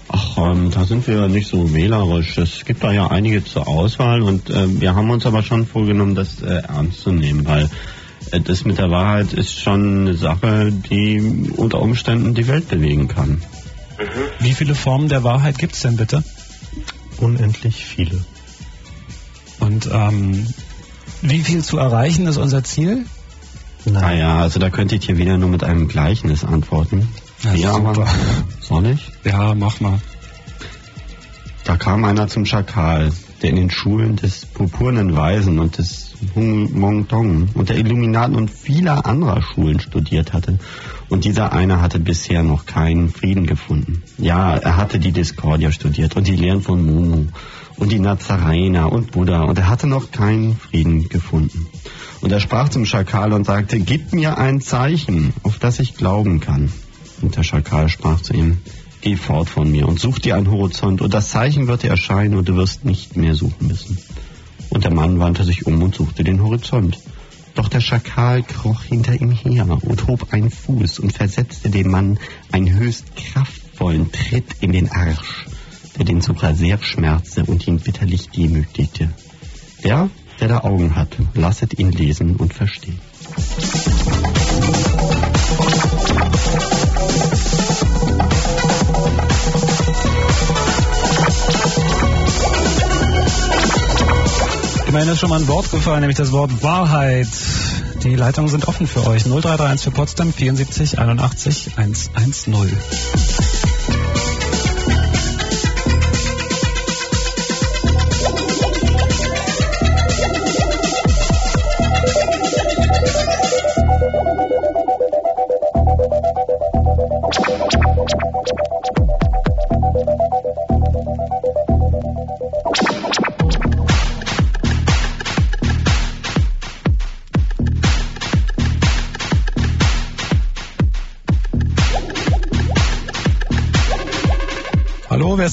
[0.09, 2.37] Ach, ähm, da sind wir nicht so wählerisch.
[2.39, 6.15] Es gibt da ja einige zur Auswahl und äh, wir haben uns aber schon vorgenommen,
[6.15, 7.69] das äh, ernst zu nehmen, weil
[8.31, 13.41] das mit der Wahrheit ist schon eine Sache, die unter Umständen die Welt bewegen kann.
[14.39, 16.23] Wie viele Formen der Wahrheit gibt's denn bitte?
[17.17, 18.23] Unendlich viele.
[19.59, 20.47] Und ähm,
[21.21, 23.05] wie viel zu erreichen ist unser Ziel?
[23.85, 27.07] Naja, also da könnte ich hier wieder nur mit einem Gleichnis antworten.
[27.55, 28.07] Ja, aber super.
[28.61, 29.11] soll ich?
[29.23, 29.99] Ja, mach mal.
[31.63, 33.11] Da kam einer zum Schakal,
[33.41, 38.35] der in den Schulen des purpurnen Weisen und des Hung Mong Dong und der Illuminaten
[38.35, 40.59] und vieler anderer Schulen studiert hatte.
[41.09, 44.03] Und dieser eine hatte bisher noch keinen Frieden gefunden.
[44.17, 47.25] Ja, er hatte die Discordia studiert und die Lehren von Mumu
[47.77, 51.67] und die Nazarener und Buddha und er hatte noch keinen Frieden gefunden.
[52.21, 56.39] Und er sprach zum Schakal und sagte, gib mir ein Zeichen, auf das ich glauben
[56.39, 56.71] kann.
[57.21, 58.57] Und der Schakal sprach zu ihm,
[59.01, 62.35] geh fort von mir und such dir einen Horizont und das Zeichen wird dir erscheinen
[62.35, 63.97] und du wirst nicht mehr suchen müssen.
[64.69, 66.99] Und der Mann wandte sich um und suchte den Horizont.
[67.55, 72.19] Doch der Schakal kroch hinter ihm her und hob einen Fuß und versetzte dem Mann
[72.51, 75.45] einen höchst kraftvollen Tritt in den Arsch,
[75.97, 79.09] der den Sucher sehr schmerzte und ihn bitterlich demütigte.
[79.83, 80.09] Der,
[80.39, 82.99] der da Augen hat, lasset ihn lesen und verstehen.
[94.97, 97.27] Immerhin ist schon mal ein Wort gefallen, nämlich das Wort Wahrheit.
[98.01, 99.25] Die Leitungen sind offen für euch.
[99.25, 102.55] 0331 für Potsdam 74 81 110.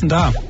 [0.02, 0.43] wären da?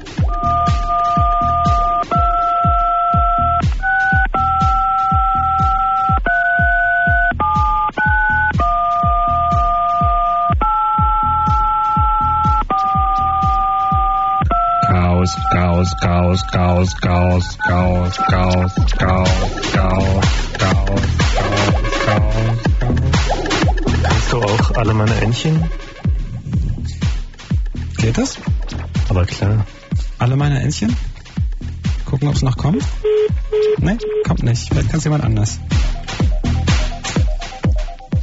[35.15, 35.61] Jemand anders.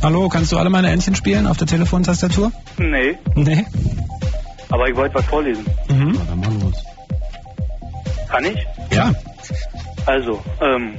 [0.03, 2.51] Hallo, kannst du alle meine Entchen spielen auf der Telefontastatur?
[2.77, 3.65] Nee, Nee.
[4.69, 5.65] aber ich wollte was vorlesen.
[5.89, 6.19] Mhm.
[6.27, 6.83] Dann mal los.
[8.29, 8.65] Kann ich?
[8.91, 9.11] Ja.
[10.05, 10.93] Also, ähm,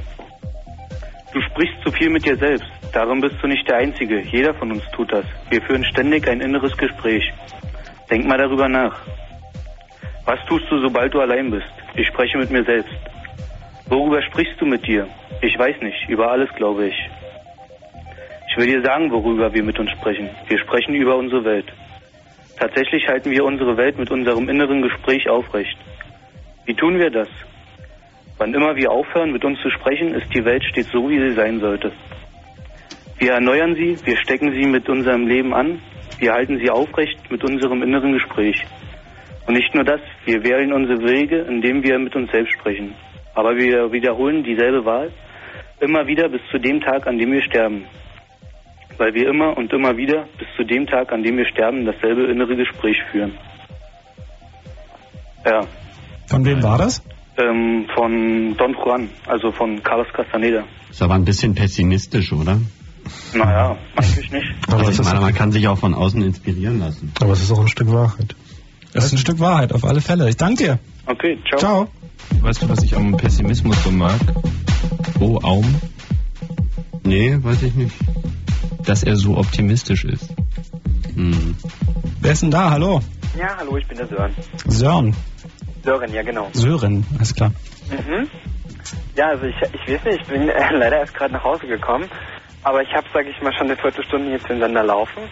[1.33, 2.67] du sprichst zu viel mit dir selbst.
[2.93, 4.21] Darin bist du nicht der Einzige.
[4.21, 5.25] Jeder von uns tut das.
[5.51, 7.25] Wir führen ständig ein inneres Gespräch.
[8.11, 8.95] Denk mal darüber nach.
[10.27, 11.67] Was tust du, sobald du allein bist?
[11.97, 12.93] Ich spreche mit mir selbst.
[13.87, 15.09] Worüber sprichst du mit dir?
[15.45, 16.09] Ich weiß nicht.
[16.09, 16.95] Über alles, glaube ich.
[18.49, 20.31] Ich will dir sagen, worüber wir mit uns sprechen.
[20.47, 21.67] Wir sprechen über unsere Welt.
[22.59, 25.77] Tatsächlich halten wir unsere Welt mit unserem inneren Gespräch aufrecht.
[26.65, 27.29] Wie tun wir das?
[28.39, 31.35] Wann immer wir aufhören, mit uns zu sprechen, ist die Welt stets so, wie sie
[31.35, 31.91] sein sollte.
[33.19, 35.81] Wir erneuern sie, wir stecken sie mit unserem Leben an,
[36.21, 38.65] wir halten sie aufrecht mit unserem inneren Gespräch.
[39.49, 42.95] Und nicht nur das, wir wählen unsere Wege, indem wir mit uns selbst sprechen.
[43.35, 45.11] Aber wir wiederholen dieselbe Wahl
[45.83, 47.85] immer wieder bis zu dem Tag, an dem wir sterben.
[48.99, 52.25] Weil wir immer und immer wieder bis zu dem Tag, an dem wir sterben, dasselbe
[52.31, 53.33] innere Gespräch führen.
[55.45, 55.67] Ja,
[56.29, 57.03] Von wem war das?
[57.37, 60.65] ähm, von Don Juan, also von Carlos Castaneda.
[60.91, 62.61] Ist aber ein bisschen pessimistisch, oder?
[63.35, 64.47] Naja, eigentlich nicht.
[64.71, 67.13] Also ich meine, man kann sich auch von außen inspirieren lassen.
[67.21, 68.37] Aber es ist auch ein Stück Wahrheit.
[68.95, 70.29] Das ist ein Stück Wahrheit, auf alle Fälle.
[70.29, 70.79] Ich danke dir.
[71.07, 71.59] Okay, ciao.
[71.59, 71.89] Ciao.
[72.41, 74.19] Weißt du, was ich am Pessimismus so mag?
[75.21, 75.81] Oh, Aum,
[77.05, 77.95] Nee, weiß ich nicht.
[78.87, 80.29] dass er so optimistisch ist.
[81.15, 81.57] Hm.
[82.21, 82.71] Wer ist denn da?
[82.71, 83.01] Hallo.
[83.39, 84.35] Ja, hallo, ich bin der Sören.
[84.67, 85.15] Sören.
[85.85, 86.49] Sören, ja genau.
[86.53, 87.53] Sören, alles klar.
[87.91, 88.29] Mhm.
[89.17, 92.07] Ja, also ich, ich weiß nicht, ich bin äh, leider erst gerade nach Hause gekommen,
[92.63, 95.23] aber ich habe, sage ich mal, schon eine Viertelstunde jetzt den Sender laufen.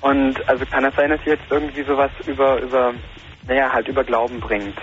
[0.00, 2.92] Und also kann es sein, dass ihr jetzt irgendwie sowas über, über,
[3.48, 4.74] naja, halt über Glauben bringt.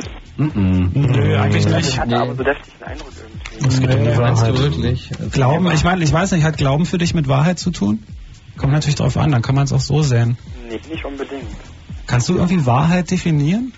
[1.37, 1.89] Nö, eigentlich Also nicht.
[1.89, 3.67] ich hatte aber so deftigen Eindruck irgendwie.
[3.67, 5.09] Es geht um die Meinst du wirklich?
[5.31, 8.03] Glauben, ich meine, ich weiß nicht, hat Glauben für dich mit Wahrheit zu tun?
[8.57, 10.37] Kommt natürlich drauf an, dann kann man es auch so sehen.
[10.69, 11.47] Nee, nicht unbedingt.
[12.05, 13.73] Kannst du irgendwie Wahrheit definieren?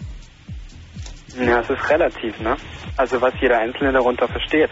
[1.39, 2.55] Ja, es ist relativ, ne?
[2.97, 4.69] Also was jeder Einzelne darunter versteht.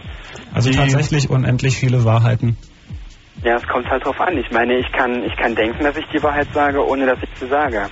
[0.53, 2.57] Also tatsächlich unendlich viele Wahrheiten.
[3.43, 4.38] Ja, es kommt halt drauf an.
[4.38, 7.29] Ich meine, ich kann, ich kann denken, dass ich die Wahrheit sage, ohne dass ich
[7.39, 7.89] sie sage.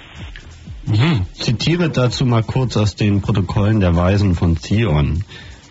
[1.34, 5.23] Zitiere dazu mal kurz aus den Protokollen der Weisen von Zion.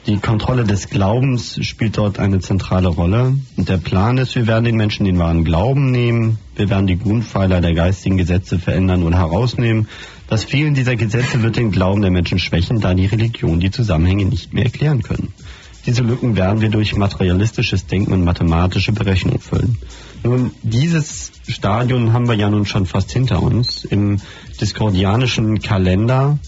[0.06, 3.34] Die Kontrolle des Glaubens spielt dort eine zentrale Rolle.
[3.56, 6.98] Und der Plan ist, wir werden den Menschen den wahren Glauben nehmen, wir werden die
[6.98, 9.88] Grundpfeiler der geistigen Gesetze verändern oder herausnehmen.
[10.28, 14.24] Das Fehlen dieser Gesetze wird den Glauben der Menschen schwächen, da die Religion die Zusammenhänge
[14.24, 15.34] nicht mehr erklären können.
[15.86, 19.78] Diese Lücken werden wir durch materialistisches Denken und mathematische Berechnung füllen.
[20.22, 23.84] Nun, dieses Stadion haben wir ja nun schon fast hinter uns.
[23.84, 24.20] Im
[24.60, 26.38] diskordianischen Kalender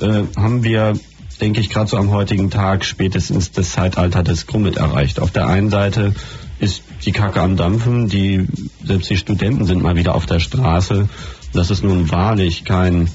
[0.00, 0.94] äh, haben wir,
[1.40, 5.20] denke ich, gerade so am heutigen Tag spätestens das Zeitalter des Grummet erreicht.
[5.20, 6.14] Auf der einen Seite
[6.58, 8.46] ist die Kacke am Dampfen, die
[8.84, 11.08] selbst die Studenten sind mal wieder auf der Straße.
[11.52, 13.08] Das ist nun wahrlich kein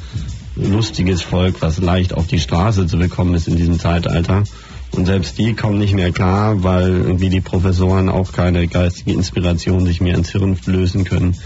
[0.56, 4.44] lustiges Volk, was leicht auf die Straße zu bekommen ist in diesem Zeitalter.
[4.94, 9.86] Und selbst die kommen nicht mehr klar, weil irgendwie die Professoren auch keine geistige Inspiration
[9.86, 11.38] sich mehr ins Hirn lösen können.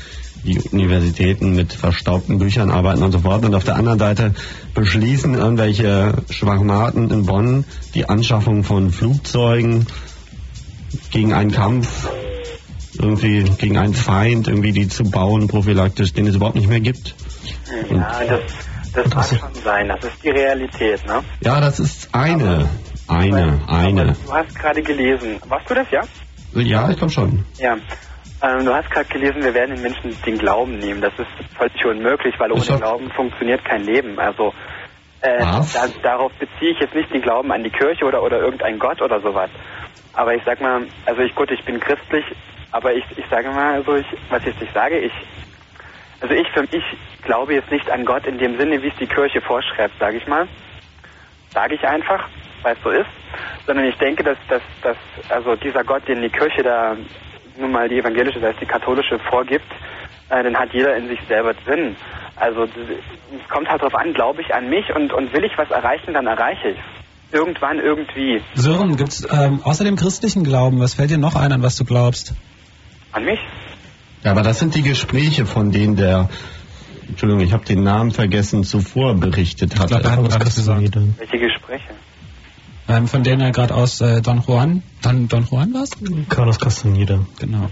[0.44, 3.46] Die Universitäten mit verstaubten Büchern arbeiten und so fort.
[3.46, 4.34] Und auf der anderen Seite
[4.74, 9.88] beschließen irgendwelche Schwachmaten in Bonn die Anschaffung von Flugzeugen
[11.12, 12.10] gegen einen Kampf,
[13.00, 17.16] irgendwie gegen einen Feind, irgendwie die zu bauen, prophylaktisch, den es überhaupt nicht mehr gibt.
[17.92, 18.42] Ja, das,
[18.94, 19.88] das mag schon sein.
[19.88, 21.22] Das ist die Realität, ne?
[21.42, 22.70] Ja, das ist eine,
[23.08, 24.16] eine, eine.
[24.24, 25.40] Du hast gerade gelesen.
[25.48, 26.04] Warst du das, ja?
[26.54, 27.46] Ja, ich glaube schon.
[27.58, 27.78] Ja.
[28.42, 31.02] Ähm, du hast gerade gelesen, wir werden den Menschen den Glauben nehmen.
[31.02, 31.28] Das ist
[31.58, 34.20] völlig unmöglich, weil ohne Glauben funktioniert kein Leben.
[34.20, 34.54] Also
[35.22, 38.80] äh, da, darauf beziehe ich jetzt nicht den Glauben an die Kirche oder, oder irgendein
[38.80, 39.50] Gott oder sowas.
[40.14, 42.26] Aber ich sag mal, also ich gut, ich bin christlich,
[42.72, 45.14] aber ich, ich sage mal, also ich, was ich nicht sage, ich,
[46.20, 46.84] also ich für mich
[47.24, 50.28] glaube jetzt nicht an Gott in dem Sinne, wie es die Kirche vorschreibt, sage ich
[50.28, 50.48] mal.
[51.54, 52.28] Sage ich einfach,
[52.66, 53.10] weil es so ist.
[53.66, 54.98] Sondern ich denke, dass, dass, dass
[55.30, 56.98] also dieser Gott, den die Kirche da
[57.58, 59.72] nun mal die evangelische, das heißt die katholische vorgibt,
[60.30, 61.96] äh, den hat jeder in sich selber drin.
[62.36, 65.72] Also es kommt halt drauf an, glaube ich an mich und, und will ich was
[65.72, 66.80] erreichen, dann erreiche ich
[67.32, 68.42] Irgendwann, irgendwie.
[68.54, 71.84] Sören, gibt's ähm, außer dem christlichen Glauben, was fällt dir noch ein, an was du
[71.84, 72.34] glaubst?
[73.12, 73.40] An mich?
[74.24, 76.30] Ja, aber das sind die Gespräche, von denen der,
[77.10, 79.92] Entschuldigung, ich habe den Namen vergessen, zuvor berichtet hat.
[79.92, 80.96] Ich glaube, er hat was gesagt.
[81.18, 81.90] Welche Gespräche?
[82.88, 85.92] Ähm, von denen er gerade aus äh, Don Juan, Don, Don Juan war's?
[86.30, 87.26] Carlos Castaneda.
[87.40, 87.70] Genau.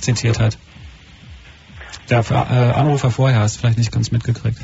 [0.00, 0.58] Zitiert hat.
[2.10, 4.58] Der äh, Anrufer vorher hast vielleicht nicht ganz mitgekriegt.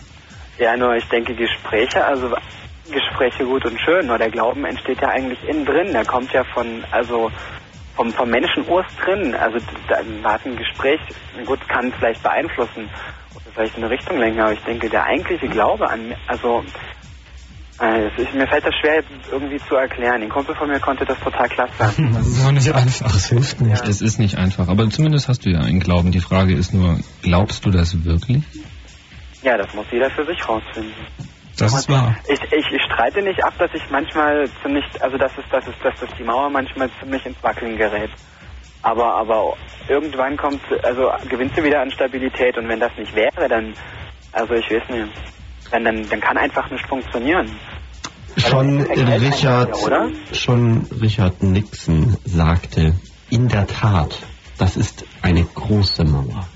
[0.58, 2.34] Ja, nur ich denke Gespräche, also
[2.90, 5.92] Gespräche gut und schön, nur der Glauben entsteht ja eigentlich innen drin.
[5.92, 7.30] Der kommt ja von, also
[7.94, 9.34] vom, vom Menschen drin.
[9.34, 9.58] Also
[9.88, 11.00] da hat ein Gespräch,
[11.46, 12.88] gut, kann vielleicht beeinflussen
[13.34, 16.64] oder vielleicht in eine Richtung lenken, aber ich denke, der eigentliche Glaube an, also
[17.80, 20.20] äh, es ist, mir fällt das schwer jetzt irgendwie zu erklären.
[20.20, 21.72] Den Kumpel von mir konnte das total klasse.
[22.12, 23.12] Das ist auch nicht einfach.
[23.12, 23.86] Das hilft nicht.
[23.86, 26.10] Es ist nicht einfach, aber zumindest hast du ja einen Glauben.
[26.10, 28.42] Die Frage ist nur, glaubst du das wirklich?
[29.42, 30.92] Ja, das muss jeder für sich rausfinden.
[31.58, 32.16] Das ist wahr.
[32.28, 35.74] Ich, ich, ich streite nicht ab, dass ich manchmal ziemlich, also dass es, dass es,
[35.82, 38.10] dass es die Mauer manchmal ziemlich ins Wackeln gerät.
[38.82, 39.56] Aber, aber
[39.88, 43.74] irgendwann kommt, also gewinnt sie wieder an Stabilität und wenn das nicht wäre, dann,
[44.32, 45.08] also ich weiß nicht,
[45.70, 47.50] dann, dann, dann kann einfach nicht funktionieren.
[48.36, 50.10] Schon Richard, oder?
[50.32, 52.94] schon Richard Nixon sagte,
[53.30, 54.18] in der Tat,
[54.58, 56.46] das ist eine große Mauer.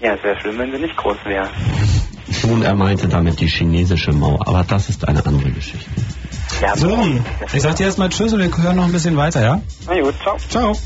[0.00, 1.48] Ja, es wäre schlimm, wenn sie nicht groß wäre.
[2.46, 5.90] Nun, er meinte damit die chinesische Mauer, aber das ist eine andere Geschichte.
[6.60, 9.60] Ja, Sören, ich sag dir erstmal Tschüss und wir hören noch ein bisschen weiter, ja?
[9.86, 10.36] Na gut, ciao.
[10.48, 10.76] Ciao.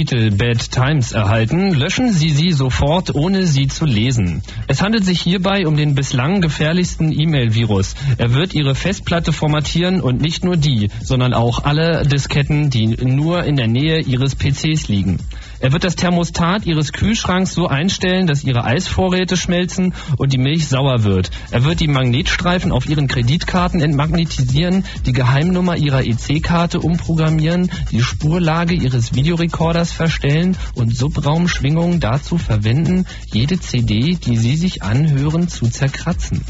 [0.00, 4.40] Titel Bad Times erhalten, löschen Sie sie sofort, ohne sie zu lesen.
[4.66, 7.96] Es handelt sich hierbei um den bislang gefährlichsten E-Mail-Virus.
[8.16, 13.44] Er wird Ihre Festplatte formatieren und nicht nur die, sondern auch alle Disketten, die nur
[13.44, 15.18] in der Nähe Ihres PCs liegen.
[15.60, 20.66] Er wird das Thermostat Ihres Kühlschranks so einstellen, dass Ihre Eisvorräte schmelzen und die Milch
[20.66, 21.30] sauer wird.
[21.50, 28.74] Er wird die Magnetstreifen auf Ihren Kreditkarten entmagnetisieren, die Geheimnummer Ihrer EC-Karte umprogrammieren, die Spurlage
[28.74, 36.40] Ihres Videorekorders verstellen und Subraumschwingungen dazu verwenden, jede CD, die Sie sich anhören, zu zerkratzen.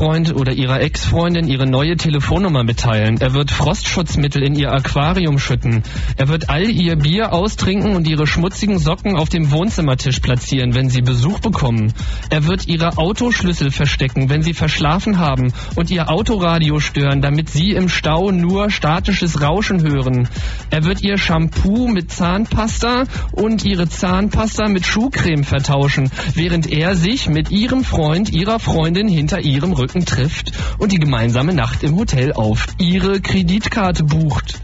[0.00, 3.20] Ex-Freund oder Ihrer Ex-Freundin Ihre neue Telefonnummer mitteilen.
[3.20, 5.82] Er wird Frostschutzmittel in Ihr Aquarium schütten.
[6.16, 10.88] Er wird all Ihr Bier austrinken und Ihre schmutzigen Socken auf dem Wohnzimmertisch platzieren, wenn
[10.88, 11.92] Sie Besuch bekommen.
[12.30, 17.72] Er wird Ihre Autoschlüssel verstecken, wenn Sie verschlafen haben und Ihr Autoradio stören, damit Sie
[17.72, 20.30] im Stau nur statisches Rauschen hören.
[20.70, 27.28] Er wird Ihr Shampoo mit Zahnpasta und Ihre Zahnpasta mit Schuhcreme vertauschen, während er sich
[27.28, 32.32] mit Ihrem Freund, Ihrer Freundin hinter Ihrem Rücken trifft und die gemeinsame Nacht im Hotel
[32.32, 34.60] auf Ihre Kreditkarte bucht.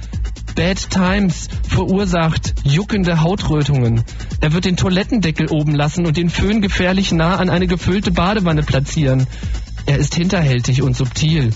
[0.54, 4.02] Bad Times verursacht juckende Hautrötungen.
[4.40, 8.62] Er wird den Toilettendeckel oben lassen und den Föhn gefährlich nah an eine gefüllte Badewanne
[8.62, 9.26] platzieren.
[9.84, 11.52] Er ist hinterhältig und subtil.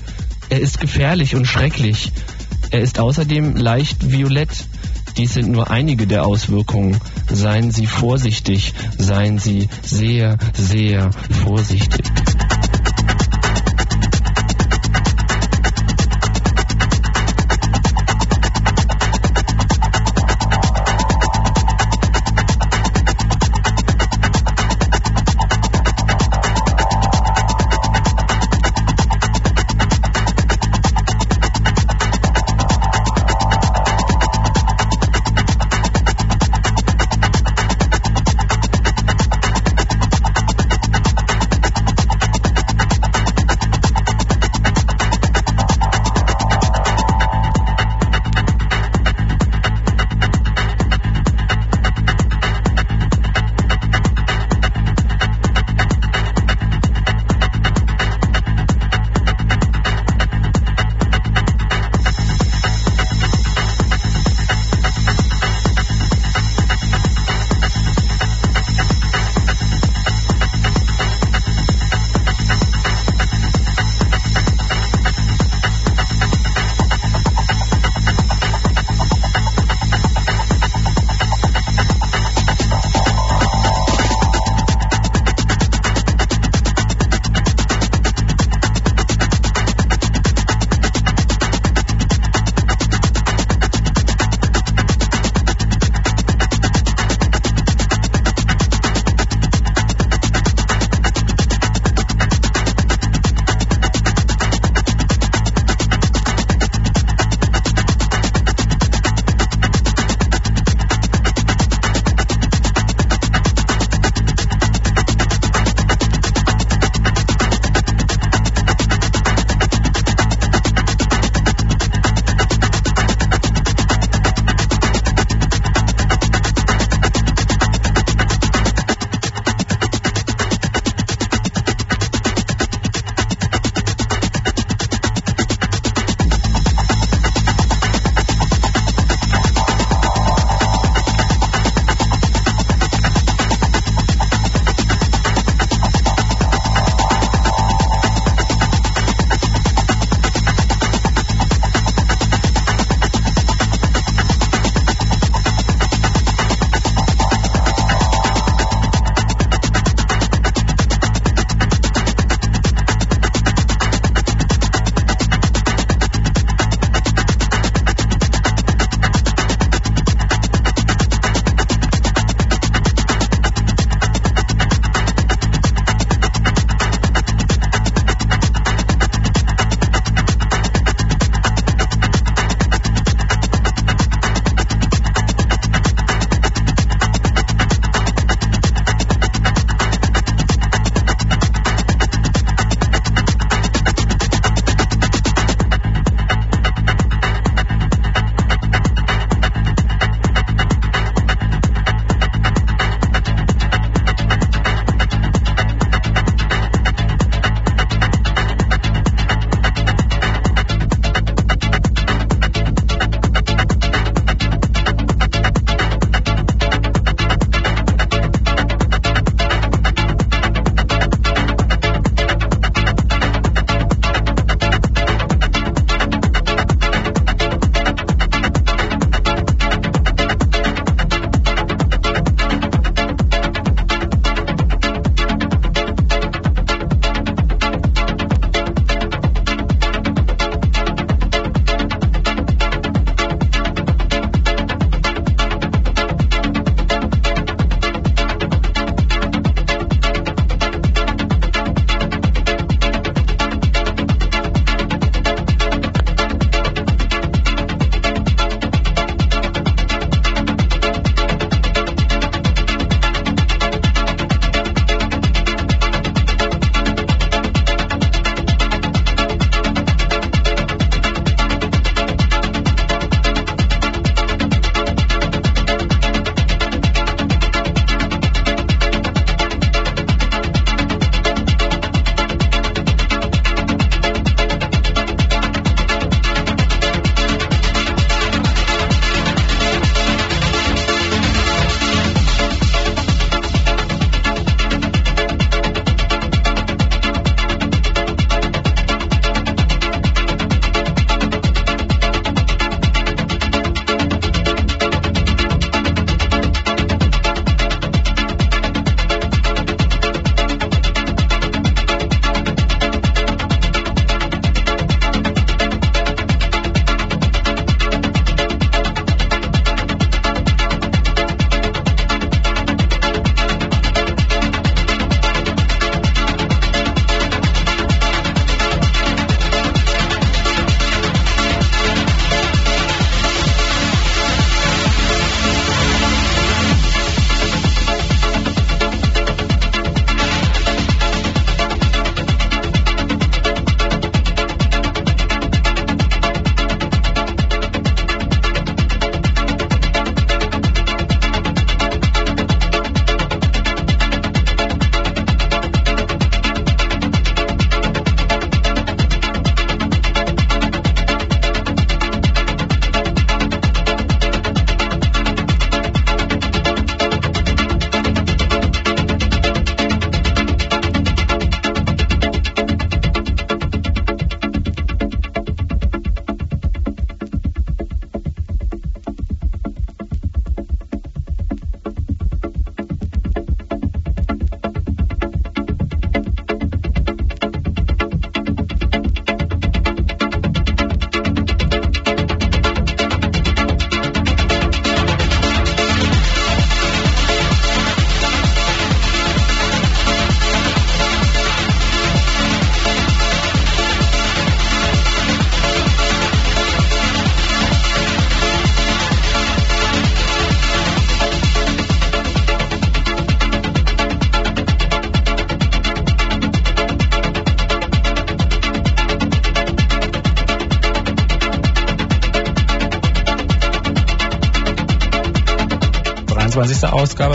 [0.51, 2.13] Er ist gefährlich und schrecklich.
[2.71, 4.51] Er ist außerdem leicht violett.
[5.17, 7.01] Dies sind nur einige der Auswirkungen.
[7.33, 8.75] Seien Sie vorsichtig.
[8.99, 11.11] Seien Sie sehr, sehr
[11.45, 12.05] vorsichtig.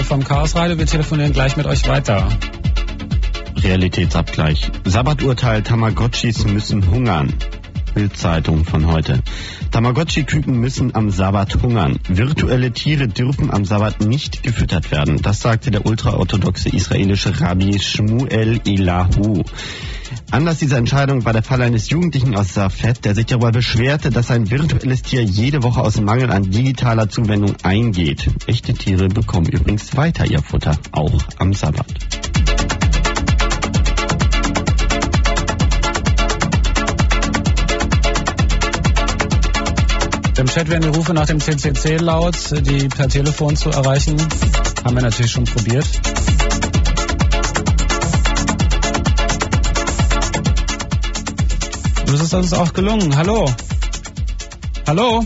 [0.06, 0.78] Vom Chaos Radio.
[0.78, 2.30] Wir telefonieren gleich mit euch weiter.
[3.58, 4.72] Realitätsabgleich.
[4.86, 7.34] Sabbaturteil Tamagotchis müssen hungern.
[7.96, 9.22] Bildzeitung von heute.
[9.72, 11.98] Tamagotchi-Küken müssen am Sabbat hungern.
[12.08, 15.22] Virtuelle Tiere dürfen am Sabbat nicht gefüttert werden.
[15.22, 19.44] Das sagte der ultraorthodoxe israelische Rabbi Shmuel Elahu.
[20.36, 24.32] Anlass dieser Entscheidung war der Fall eines Jugendlichen aus Safed, der sich darüber beschwerte, dass
[24.32, 28.30] ein virtuelles Tier jede Woche aus Mangel an digitaler Zuwendung eingeht.
[28.46, 31.86] Echte Tiere bekommen übrigens weiter ihr Futter, auch am Sabbat.
[40.38, 44.18] Im Chat werden die Rufe nach dem CCC laut, die per Telefon zu erreichen.
[44.84, 45.86] Haben wir natürlich schon probiert.
[52.16, 53.14] Es ist uns auch gelungen.
[53.18, 53.46] Hallo?
[54.88, 55.26] Hallo?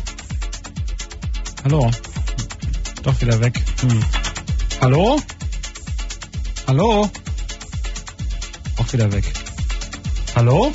[1.63, 1.91] Hallo?
[3.03, 3.61] Doch wieder weg.
[3.81, 4.03] Hm.
[4.81, 5.19] Hallo?
[6.67, 7.07] Hallo?
[8.79, 9.23] Auch wieder weg.
[10.35, 10.71] Hallo?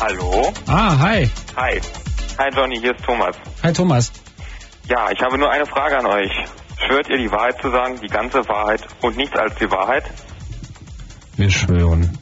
[0.00, 0.52] Hallo?
[0.68, 1.28] Ah, hi.
[1.56, 1.80] Hi.
[2.38, 3.34] Hi Johnny, hier ist Thomas.
[3.64, 4.12] Hi Thomas.
[4.88, 6.30] Ja, ich habe nur eine Frage an euch.
[6.86, 10.04] Schwört ihr die Wahrheit zu sagen, die ganze Wahrheit und nichts als die Wahrheit?
[11.34, 12.16] Wir schwören.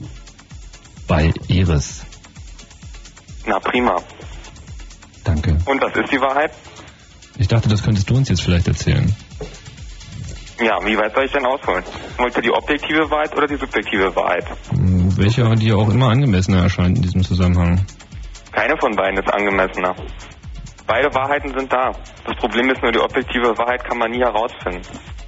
[1.06, 2.03] Bei Iris.
[3.74, 3.96] Prima.
[5.24, 5.50] Danke.
[5.66, 6.52] Und was ist die Wahrheit?
[7.38, 9.12] Ich dachte, das könntest du uns jetzt vielleicht erzählen.
[10.60, 11.82] Ja, wie weit soll ich denn ausholen?
[12.18, 14.46] Wollt ihr die objektive Wahrheit oder die subjektive Wahrheit?
[14.70, 17.84] Hm, Welche dir auch immer angemessener erscheint in diesem Zusammenhang.
[18.52, 19.96] Keine von beiden ist angemessener.
[20.86, 21.90] Beide Wahrheiten sind da.
[22.26, 24.82] Das Problem ist nur, die objektive Wahrheit kann man nie herausfinden.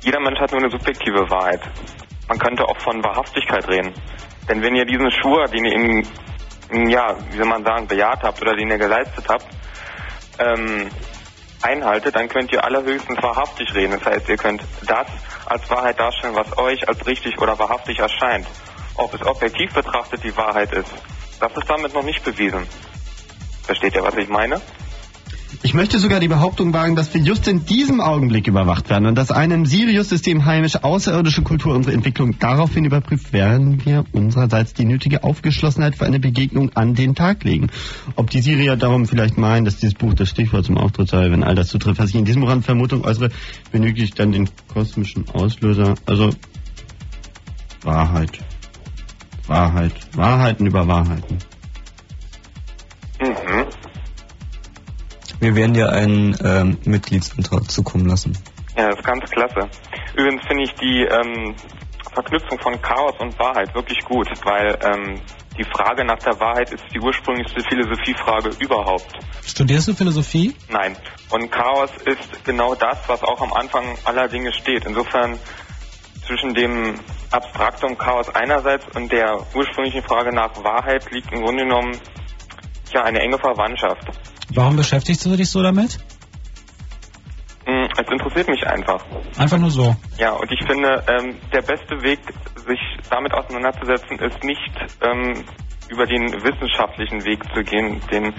[0.04, 1.62] Jeder Mensch hat nur eine subjektive Wahrheit.
[2.28, 3.92] Man könnte auch von Wahrhaftigkeit reden.
[4.48, 6.06] Denn wenn ihr diesen Schwur, den ihr in,
[6.72, 9.46] ja, wie soll man sagen, bejaht habt oder den ihr geleistet habt,
[10.38, 10.90] ähm,
[11.62, 13.98] einhaltet, dann könnt ihr allerhöchstens wahrhaftig reden.
[13.98, 15.06] Das heißt, ihr könnt das
[15.46, 18.46] als Wahrheit darstellen, was euch als richtig oder wahrhaftig erscheint.
[18.96, 20.90] Ob es objektiv betrachtet die Wahrheit ist,
[21.40, 22.66] das ist damit noch nicht bewiesen.
[23.64, 24.60] Versteht ihr, was ich meine?
[25.62, 29.16] Ich möchte sogar die Behauptung wagen, dass wir just in diesem Augenblick überwacht werden und
[29.16, 34.84] dass eine im Sirius-System heimische außerirdische Kultur unsere Entwicklung daraufhin überprüft, werden wir unsererseits die
[34.84, 37.68] nötige Aufgeschlossenheit für eine Begegnung an den Tag legen.
[38.16, 41.42] Ob die Sirier darum vielleicht meinen, dass dieses Buch das Stichwort zum Auftritt sei, wenn
[41.42, 43.30] all das zutrifft, was ich in diesem Rand Vermutung äußere,
[43.72, 45.94] benötige ich dann den kosmischen Auslöser.
[46.06, 46.30] Also
[47.82, 48.38] Wahrheit.
[49.46, 49.92] Wahrheit.
[50.14, 51.38] Wahrheiten über Wahrheiten.
[53.20, 53.55] Mhm.
[55.40, 58.36] Wir werden dir einen ähm, Mitgliedsantrag zukommen lassen.
[58.76, 59.68] Ja, das ist ganz klasse.
[60.14, 61.54] Übrigens finde ich die ähm,
[62.12, 65.20] Verknüpfung von Chaos und Wahrheit wirklich gut, weil ähm,
[65.58, 69.12] die Frage nach der Wahrheit ist die ursprünglichste Philosophiefrage überhaupt.
[69.44, 70.54] Studierst du Philosophie?
[70.68, 70.96] Nein.
[71.30, 74.84] Und Chaos ist genau das, was auch am Anfang aller Dinge steht.
[74.84, 75.38] Insofern
[76.26, 76.94] zwischen dem
[77.30, 81.92] Abstraktum Chaos einerseits und der ursprünglichen Frage nach Wahrheit liegt im Grunde genommen
[82.92, 84.10] ja eine enge Verwandtschaft.
[84.54, 85.98] Warum beschäftigst du dich so damit?
[87.64, 89.04] Hm, Es interessiert mich einfach.
[89.36, 89.96] Einfach nur so.
[90.18, 92.20] Ja, und ich finde, ähm, der beste Weg,
[92.66, 95.44] sich damit auseinanderzusetzen, ist nicht ähm,
[95.88, 98.34] über den wissenschaftlichen Weg zu gehen, den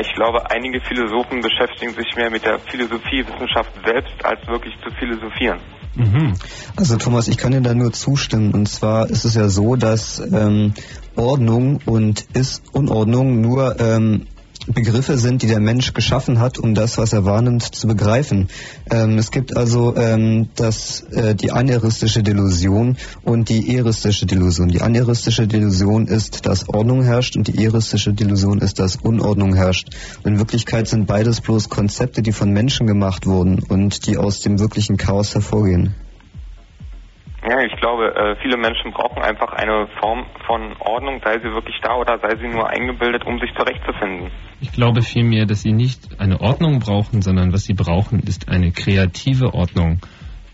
[0.00, 5.60] ich glaube, einige Philosophen beschäftigen sich mehr mit der Philosophiewissenschaft selbst, als wirklich zu philosophieren.
[5.94, 6.34] Mhm.
[6.76, 8.52] Also Thomas, ich kann dir da nur zustimmen.
[8.52, 10.74] Und zwar ist es ja so, dass ähm,
[11.14, 14.26] Ordnung und ist Unordnung nur ähm,
[14.66, 18.48] Begriffe sind, die der Mensch geschaffen hat, um das, was er wahrnimmt, zu begreifen.
[18.90, 24.68] Ähm, es gibt also ähm, das, äh, die aneristische Delusion und die eristische Delusion.
[24.68, 29.90] Die aneristische Delusion ist, dass Ordnung herrscht und die eristische Delusion ist, dass Unordnung herrscht.
[30.24, 34.58] In Wirklichkeit sind beides bloß Konzepte, die von Menschen gemacht wurden und die aus dem
[34.58, 35.94] wirklichen Chaos hervorgehen.
[37.46, 41.76] Ja, ich glaube, äh, viele Menschen brauchen einfach eine Form von Ordnung, sei sie wirklich
[41.82, 44.30] da oder sei sie nur eingebildet, um sich zurechtzufinden.
[44.62, 48.72] Ich glaube vielmehr, dass sie nicht eine Ordnung brauchen, sondern was sie brauchen, ist eine
[48.72, 50.00] kreative Ordnung.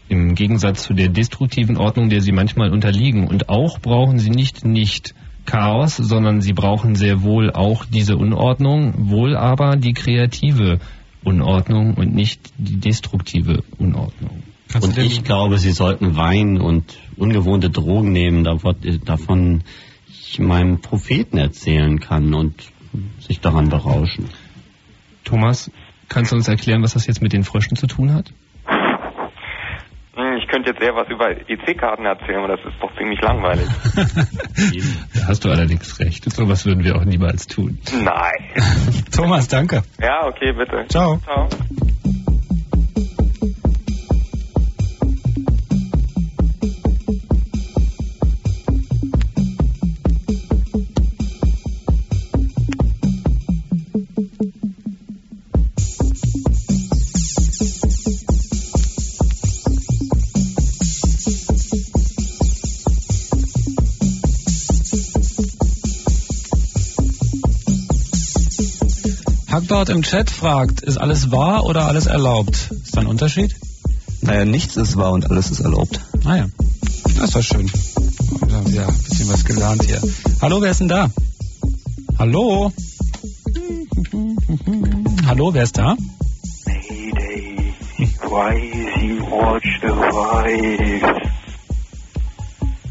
[0.08, 3.28] Im Gegensatz zu der destruktiven Ordnung, der sie manchmal unterliegen.
[3.28, 5.14] Und auch brauchen sie nicht nicht
[5.46, 10.80] Chaos, sondern sie brauchen sehr wohl auch diese Unordnung, wohl aber die kreative
[11.22, 14.42] Unordnung und nicht die destruktive Unordnung.
[14.80, 19.62] Und ich glaube, Sie sollten Wein und ungewohnte Drogen nehmen, davon- davon
[20.09, 22.55] ich meinem Propheten erzählen kann und
[23.20, 24.28] sich daran berauschen.
[25.24, 25.70] Thomas,
[26.09, 28.32] kannst du uns erklären, was das jetzt mit den Fröschen zu tun hat?
[30.38, 33.66] Ich könnte jetzt eher was über EC-Karten erzählen, aber das ist doch ziemlich langweilig.
[35.14, 36.30] Da hast du allerdings recht.
[36.30, 37.78] So was würden wir auch niemals tun.
[37.92, 38.51] Nein.
[39.12, 39.82] Thomas, danke.
[40.01, 40.84] Ja, okay, bitte.
[40.88, 41.18] Ciao.
[41.24, 41.48] Ciao.
[69.70, 72.72] Markdort im Chat fragt, ist alles wahr oder alles erlaubt?
[72.72, 73.55] Ist da ein Unterschied?
[74.20, 76.01] Naja, nichts ist wahr und alles ist erlaubt.
[76.24, 76.47] Ah ja,
[77.16, 77.70] das war schön.
[78.48, 80.02] Wir haben ja ein bisschen was gelernt hier.
[80.42, 81.09] Hallo, wer ist denn da?
[82.18, 82.72] Hallo?
[85.26, 85.97] Hallo, wer ist da?
[86.66, 87.72] Mayday,
[88.24, 91.06] rising, watch the rise.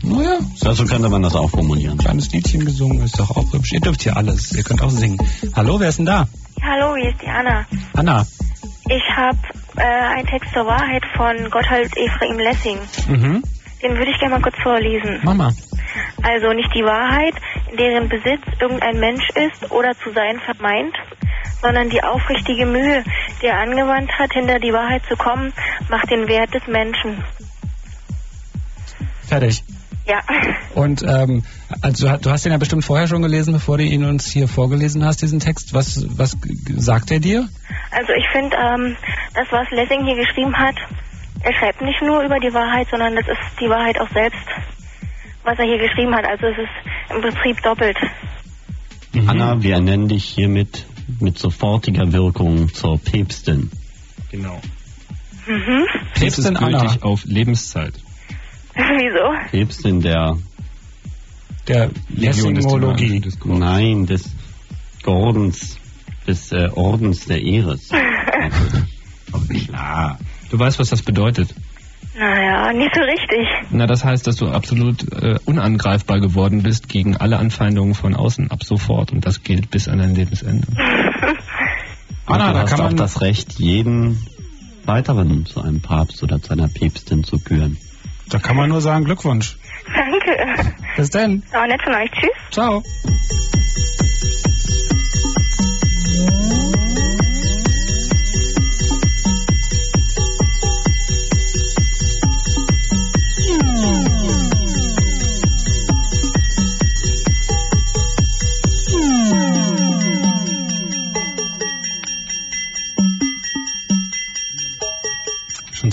[0.01, 1.97] Naja, Also könnte man das auch formulieren.
[1.97, 3.73] kleines Liedchen gesungen, ist doch auch hübsch.
[3.73, 5.17] Ihr dürft hier alles, ihr könnt auch singen.
[5.53, 6.29] Hallo, wer ist denn da?
[6.69, 7.65] Hallo, hier ist die Anna.
[7.95, 8.23] Anna.
[8.89, 9.39] Ich habe
[9.77, 12.77] äh, einen Text zur Wahrheit von Gotthold Ephraim Lessing.
[13.07, 13.43] Mhm.
[13.81, 15.19] Den würde ich gerne mal kurz vorlesen.
[15.23, 15.51] Mama.
[16.21, 17.33] Also nicht die Wahrheit,
[17.71, 20.95] in deren Besitz irgendein Mensch ist oder zu sein vermeint,
[21.59, 23.03] sondern die aufrichtige Mühe,
[23.41, 25.51] die er angewandt hat, hinter die Wahrheit zu kommen,
[25.89, 27.23] macht den Wert des Menschen.
[29.27, 29.63] Fertig.
[30.09, 30.21] Ja.
[30.73, 31.43] Und ähm,
[31.81, 35.05] also du hast- den ja bestimmt vorher schon gelesen, bevor du ihn uns hier vorgelesen
[35.05, 35.73] hast, diesen Text.
[35.75, 36.35] Was, was
[36.77, 37.47] sagt er dir?
[37.91, 38.95] Also ich finde, ähm,
[39.35, 40.75] das, was Lessing hier geschrieben hat,
[41.41, 44.39] er schreibt nicht nur über die Wahrheit, sondern das ist die Wahrheit auch selbst,
[45.43, 46.25] was er hier geschrieben hat.
[46.25, 47.97] Also es ist im Prinzip doppelt.
[49.27, 50.85] Anna, wir ernennen dich hiermit
[51.19, 53.69] mit sofortiger Wirkung zur Päpstin.
[54.31, 54.59] Genau.
[55.47, 55.85] Mhm.
[56.13, 56.95] Päpstin Anna.
[57.01, 57.93] auf Lebenszeit.
[58.97, 59.49] Wieso?
[59.51, 60.37] Päpstin der
[61.67, 63.21] Der Lessingologie.
[63.45, 64.29] Nein, des
[65.05, 65.77] Ordens,
[66.27, 67.89] des äh, Ordens der Ehres.
[69.67, 70.19] Klar.
[70.49, 71.53] Du weißt, was das bedeutet.
[72.17, 73.47] Naja, nicht so richtig.
[73.71, 78.49] Na, das heißt, dass du absolut äh, unangreifbar geworden bist gegen alle Anfeindungen von außen
[78.51, 79.11] ab sofort.
[79.11, 80.67] Und das gilt bis an dein Lebensende.
[82.25, 84.25] Anna, da du hast kann auch man- das Recht, jeden
[84.85, 87.77] weiteren zu einem Papst oder zu einer Päpstin zu küren.
[88.29, 89.57] Da kann man nur sagen Glückwunsch.
[89.95, 90.75] Danke.
[90.95, 91.43] Bis denn.
[91.51, 92.11] Aber nett von euch.
[92.11, 92.31] Tschüss.
[92.51, 92.83] Ciao.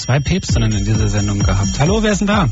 [0.07, 1.81] Zwei Päpstinnen in dieser Sendung gehabt.
[1.81, 2.49] Hallo, wer ist denn da?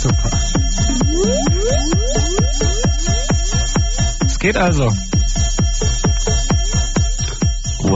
[0.00, 0.30] Super.
[4.24, 4.92] Es geht also.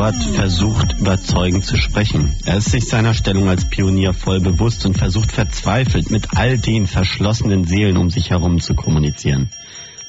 [0.07, 2.33] Ruat versucht überzeugend zu sprechen.
[2.45, 6.87] Er ist sich seiner Stellung als Pionier voll bewusst und versucht verzweifelt mit all den
[6.87, 9.49] verschlossenen Seelen um sich herum zu kommunizieren.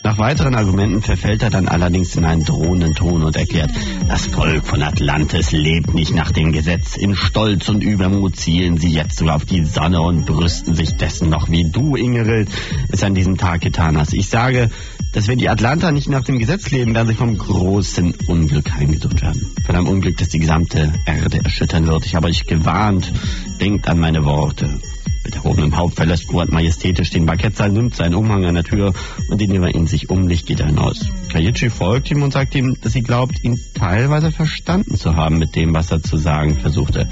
[0.04, 3.72] Nach weiteren Argumenten verfällt er dann allerdings in einen drohenden Ton und erklärt,
[4.08, 6.96] das Volk von Atlantis lebt nicht nach dem Gesetz.
[6.96, 11.30] In Stolz und Übermut zielen sie jetzt sogar auf die Sonne und brüsten sich dessen
[11.30, 12.50] noch, wie du, Ingerild,
[12.90, 14.14] es an diesem Tag getan hast.
[14.14, 14.70] Ich sage,
[15.14, 19.24] dass wenn die Atlanter nicht nach dem Gesetz leben, werden sie vom großen Unglück heimgesucht
[19.24, 19.57] werden.
[19.68, 22.06] Von einem Unglück, das die gesamte Erde erschüttern wird.
[22.06, 23.12] Ich habe euch gewarnt.
[23.60, 24.80] Denkt an meine Worte.
[25.26, 28.94] Mit erhobenem Haupt verlässt Guat majestätisch den Parkettsaal, nimmt seinen Umhang an der Tür
[29.30, 31.10] und indem er ihn sich umlicht, geht er hinaus.
[31.34, 35.54] Kayichi folgt ihm und sagt ihm, dass sie glaubt, ihn teilweise verstanden zu haben mit
[35.58, 37.10] dem, was er zu sagen versuchte.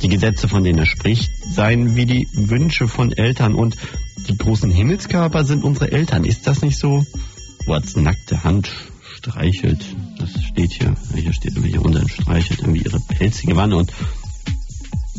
[0.00, 3.76] Die Gesetze, von denen er spricht, seien wie die Wünsche von Eltern und
[4.26, 6.24] die großen Himmelskörper sind unsere Eltern.
[6.24, 7.04] Ist das nicht so?
[7.66, 8.70] Guats nackte Hand
[9.28, 9.84] streichelt,
[10.18, 13.92] das steht hier, hier steht irgendwie hier unten, streichelt irgendwie ihre pelzige Wanne und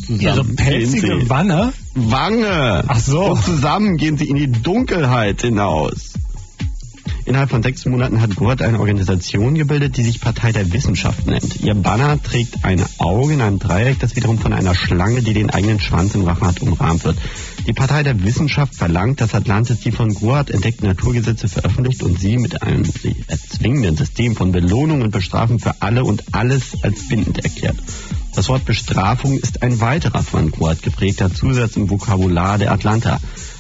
[0.08, 1.72] Ihre pelzige Wanne?
[1.94, 2.84] Wange.
[2.88, 3.26] Ach so.
[3.26, 6.14] Und zusammen gehen sie in die Dunkelheit hinaus.
[7.30, 11.62] Innerhalb von sechs Monaten hat Gurt eine Organisation gebildet, die sich Partei der Wissenschaft nennt.
[11.62, 15.52] Ihr Banner trägt eine Auge in einem Dreieck, das wiederum von einer Schlange, die den
[15.52, 17.20] eigenen Schwanz im Rachen hat, umrahmt wird.
[17.68, 22.40] Die Partei der Wissenschaft verlangt, dass Atlantis die von Guard entdeckten Naturgesetze veröffentlicht und sie
[22.40, 22.84] mit einem
[23.28, 27.78] erzwingenden System von Belohnung und Bestrafung für alle und alles als bindend erklärt.
[28.34, 33.20] Das Wort Bestrafung ist ein weiterer von Guard geprägter Zusatz im Vokabular der Atlanter.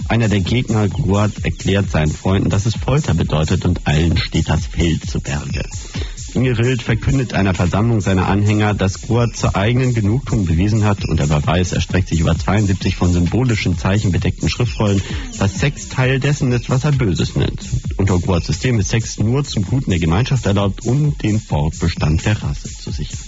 [0.10, 4.66] Einer der Gegner Guard erklärt seinen Freunden, dass es Folter bedeutet und allen steht das
[4.66, 5.64] Feld zu Berge.
[6.34, 11.28] Ingerild verkündet einer Versammlung seiner Anhänger, dass Guard zur eigenen Genugtuung bewiesen hat und der
[11.28, 15.02] Beweis erstreckt sich über 72 von symbolischen Zeichen bedeckten Schriftrollen,
[15.38, 17.62] dass Sex Teil dessen ist, was er Böses nennt.
[17.98, 22.42] Unter Guards System ist Sex nur zum Guten der Gemeinschaft erlaubt, um den Fortbestand der
[22.42, 23.20] Rasse zu sichern.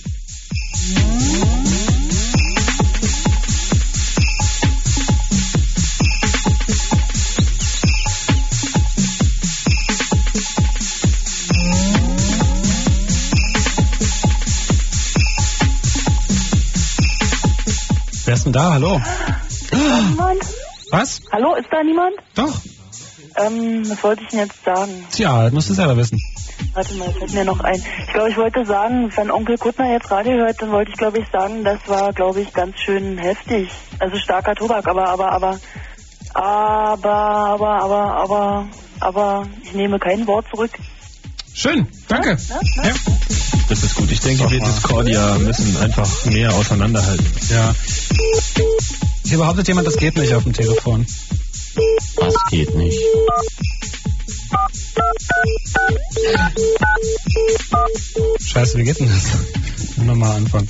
[18.41, 18.73] Ist denn da?
[18.73, 18.99] Hallo?
[19.47, 20.41] Ist da niemand?
[20.89, 21.21] Was?
[21.31, 22.15] Hallo, ist da niemand?
[22.33, 22.59] Doch.
[23.35, 25.05] Ähm, was wollte ich denn jetzt sagen?
[25.11, 26.19] Tja, das musst du selber wissen.
[26.73, 27.75] Warte mal, fällt mir noch ein.
[27.75, 31.19] Ich glaube, ich wollte sagen, wenn Onkel Kuttner jetzt Radio hört, dann wollte ich, glaube
[31.19, 33.69] ich, sagen, das war, glaube ich, ganz schön heftig.
[33.99, 35.59] Also starker Tobak, aber, aber, aber,
[36.33, 38.67] aber, aber, aber, aber,
[39.01, 40.71] aber, ich nehme kein Wort zurück.
[41.53, 42.37] Schön, danke.
[42.49, 42.93] Ja, ja.
[43.69, 44.11] Das ist gut.
[44.11, 47.25] Ich denke, wir Discordia müssen einfach mehr auseinanderhalten.
[47.49, 47.73] Ja.
[49.25, 51.05] Hier behauptet jemand, das geht nicht auf dem Telefon.
[52.17, 52.99] Was geht nicht?
[58.45, 59.97] Scheiße, wie geht denn das?
[59.97, 60.67] Nochmal anfangen.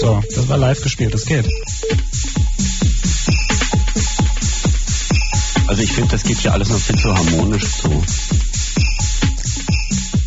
[0.00, 1.46] So, das war live gespielt, das geht.
[5.66, 8.02] Also ich finde, das geht hier alles noch viel zu harmonisch zu.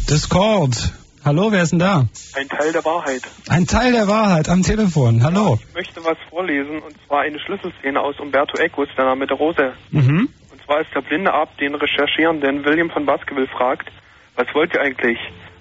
[0.10, 0.94] Discord.
[1.26, 2.06] Hallo, wer ist denn da?
[2.36, 3.24] Ein Teil der Wahrheit.
[3.50, 5.24] Ein Teil der Wahrheit am Telefon.
[5.24, 5.58] Hallo.
[5.60, 9.74] Ich möchte was vorlesen und zwar eine Schlüsselszene aus Umberto Ecos, der Name der Rose.
[9.90, 10.30] Mhm.
[10.52, 13.90] Und zwar ist der blinde Ab den Recherchierenden William von Baskerville fragt,
[14.36, 15.18] was wollt ihr eigentlich?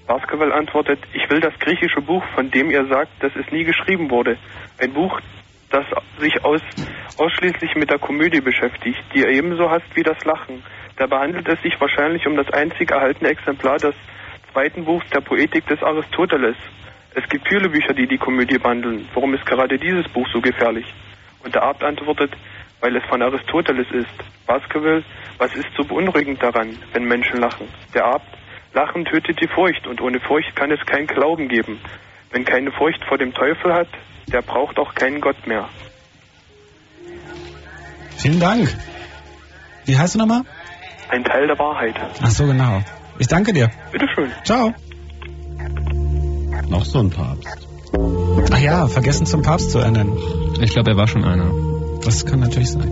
[0.07, 4.11] Baskerville antwortet, ich will das griechische Buch, von dem ihr sagt, dass es nie geschrieben
[4.11, 4.37] wurde.
[4.77, 5.19] Ein Buch,
[5.71, 5.87] das
[6.21, 6.61] sich aus,
[7.17, 10.63] ausschließlich mit der Komödie beschäftigt, die ihr ebenso hasst wie das Lachen.
[10.99, 13.95] Dabei handelt es sich wahrscheinlich um das einzig erhaltene Exemplar des
[14.55, 16.57] zweiten Buchs der Poetik des Aristoteles.
[17.15, 19.09] Es gibt viele Bücher, die die Komödie behandeln.
[19.13, 20.87] Warum ist gerade dieses Buch so gefährlich?
[21.45, 22.31] Und der Abt antwortet,
[22.81, 24.47] weil es von Aristoteles ist.
[24.47, 25.03] Baskerville,
[25.39, 27.69] was ist so beunruhigend daran, wenn Menschen lachen?
[27.95, 28.27] Der Abt,
[28.73, 31.81] Lachen tötet die Furcht und ohne Furcht kann es keinen Glauben geben.
[32.31, 33.89] Wenn keine Furcht vor dem Teufel hat,
[34.29, 35.69] der braucht auch keinen Gott mehr.
[38.17, 38.69] Vielen Dank.
[39.85, 40.43] Wie heißt du nochmal?
[41.09, 41.95] Ein Teil der Wahrheit.
[42.23, 42.83] Ach so, genau.
[43.19, 43.71] Ich danke dir.
[43.93, 44.31] Bitteschön.
[44.45, 44.75] Ciao.
[46.69, 47.69] Noch so ein Papst.
[48.53, 50.17] Ach ja, vergessen zum Papst zu ernennen.
[50.61, 51.53] Ich glaube, er war schon einer.
[52.05, 52.91] Das kann natürlich sein.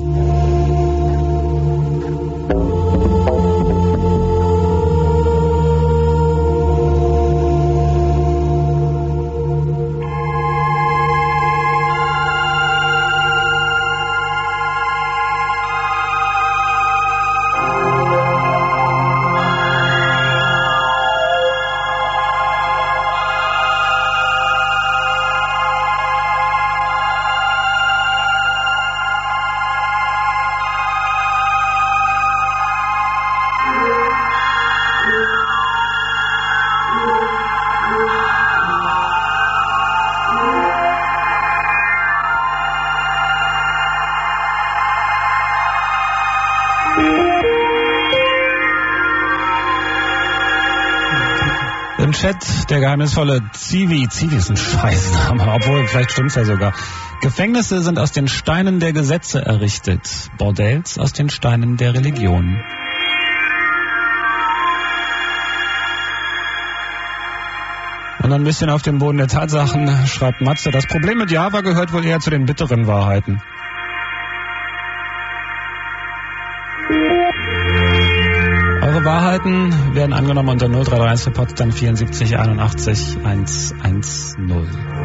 [52.83, 54.09] Geheimnisvolle Zivi.
[54.09, 56.75] Zivi ist ein Scheißname, obwohl vielleicht stimmt's ja sogar.
[57.21, 62.61] Gefängnisse sind aus den Steinen der Gesetze errichtet, Bordells aus den Steinen der Religion.
[68.25, 71.93] Und ein bisschen auf dem Boden der Tatsachen schreibt Matze, das Problem mit Java gehört
[71.93, 73.41] wohl eher zu den bitteren Wahrheiten.
[79.45, 85.02] Wahrheiten werden angenommen unter 0331 für Potsdam 74 81 110.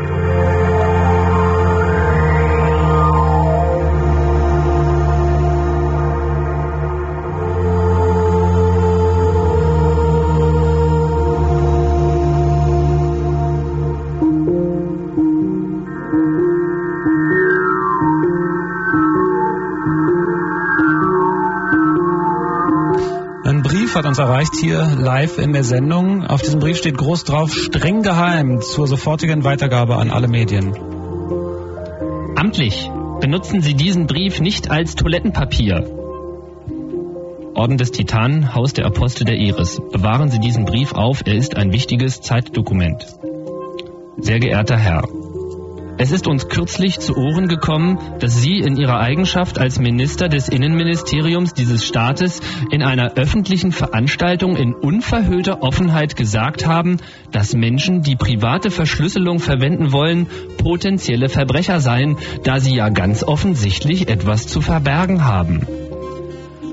[24.38, 26.23] Brief hat uns erreicht hier live in der Sendung.
[26.23, 30.76] Auf diesem Brief steht groß drauf, streng geheim zur sofortigen Weitergabe an alle Medien.
[32.35, 32.89] Amtlich.
[33.19, 35.89] Benutzen Sie diesen Brief nicht als Toilettenpapier.
[37.55, 39.81] Orden des Titanen, Haus der Apostel der Iris.
[39.91, 43.07] Bewahren Sie diesen Brief auf, er ist ein wichtiges Zeitdokument.
[44.18, 45.01] Sehr geehrter Herr,
[45.99, 50.48] es ist uns kürzlich zu Ohren gekommen, dass Sie in Ihrer Eigenschaft als Minister des
[50.48, 52.40] Innenministeriums dieses Staates
[52.72, 56.98] in einer öffentlichen Veranstaltung in unverhüllter Offenheit gesagt haben,
[57.32, 64.07] dass Menschen, die private Verschlüsselung verwenden wollen, potenzielle Verbrecher seien, da sie ja ganz offensichtlich
[64.07, 65.65] etwas zu verbergen haben.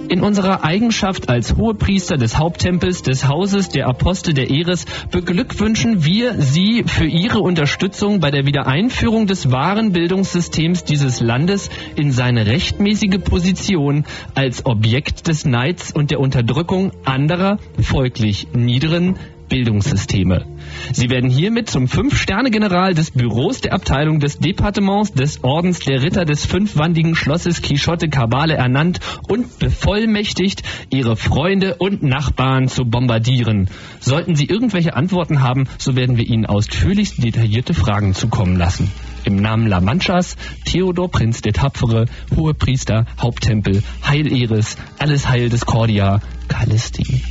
[0.09, 6.41] In unserer Eigenschaft als Hohepriester des Haupttempels des Hauses der Apostel der Eres beglückwünschen wir
[6.41, 13.19] Sie für Ihre Unterstützung bei der Wiedereinführung des wahren Bildungssystems dieses Landes in seine rechtmäßige
[13.25, 14.05] Position
[14.35, 19.17] als Objekt des Neids und der Unterdrückung anderer, folglich niederen
[19.49, 20.47] Bildungssysteme.
[20.93, 26.25] Sie werden hiermit zum Fünf-Sterne-General des Büros der Abteilung des Departements des Ordens der Ritter
[26.25, 33.69] des fünfwandigen Schlosses Quixote Kabale ernannt und bevollmächtigt, Ihre Freunde und Nachbarn zu bombardieren.
[34.01, 38.91] Sollten Sie irgendwelche Antworten haben, so werden wir Ihnen ausführlichst detaillierte Fragen zukommen lassen.
[39.25, 42.07] Im Namen La Manchas, Theodor Prinz der Tapfere,
[42.37, 47.23] Hohepriester, Haupttempel, Heil Eres, alles Heil des Cordia, Callisti.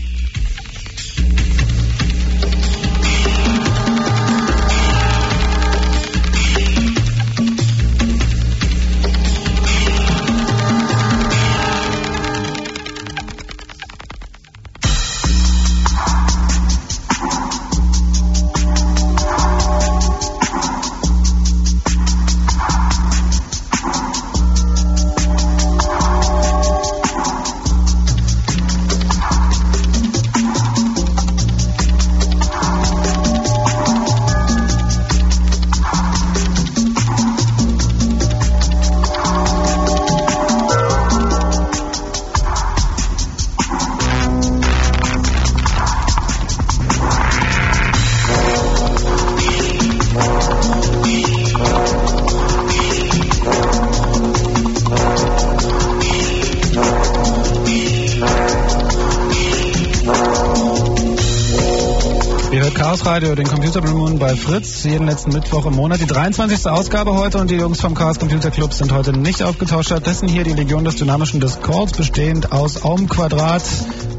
[64.23, 65.99] Bei Fritz, jeden letzten Mittwoch im Monat.
[65.99, 66.67] Die 23.
[66.67, 69.87] Ausgabe heute und die Jungs vom Chaos Computer Club sind heute nicht aufgetauscht.
[69.87, 73.61] Stattdessen hier die Legion des dynamischen Discords, bestehend aus Aum Quadrat,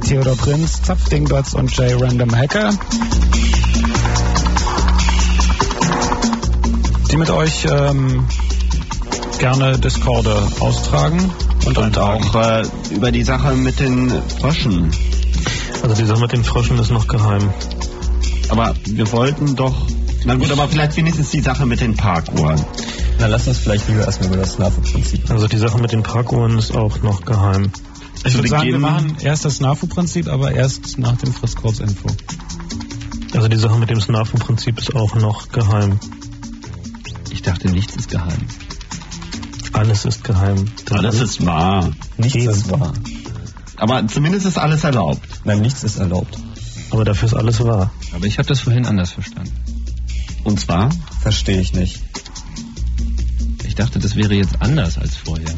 [0.07, 2.75] Theodor Prinz, Zapf Dingbatz und J Random Hacker.
[7.11, 8.29] Die mit euch ähm,
[9.39, 11.33] gerne Discorde austragen
[11.65, 14.91] und, Und auch äh, über die Sache mit den Fröschen.
[15.83, 17.49] Also die Sache mit den Fröschen ist noch geheim.
[18.51, 19.94] Aber wir wollten doch.
[20.27, 22.65] Na gut, aber vielleicht wenigstens die Sache mit den Parkuhren.
[23.19, 25.31] Na, lass uns vielleicht lieber erstmal über das NAFO-Prinzip.
[25.31, 27.71] Also die Sache mit den Parkuhren ist auch noch geheim.
[28.25, 32.09] Ich würde sagen, wir machen erst das NAFU-Prinzip, aber erst nach dem Fritz-Kurz-Info.
[33.35, 35.99] Also die Sache mit dem SNAFU-Prinzip ist auch noch geheim.
[37.31, 38.47] Ich dachte, nichts ist geheim.
[39.73, 40.65] Alles ist geheim.
[40.91, 41.91] Alles ist wahr.
[42.17, 42.95] Nichts ist wahr.
[43.77, 45.29] Aber zumindest ist alles erlaubt.
[45.45, 46.39] Nein, nichts ist erlaubt.
[46.91, 47.91] Aber dafür ist alles wahr.
[48.15, 49.74] Aber ich habe das vorhin anders verstanden.
[50.45, 50.91] Und zwar?
[51.21, 52.03] Verstehe ich nicht.
[53.67, 55.55] Ich dachte, das wäre jetzt anders als vorher.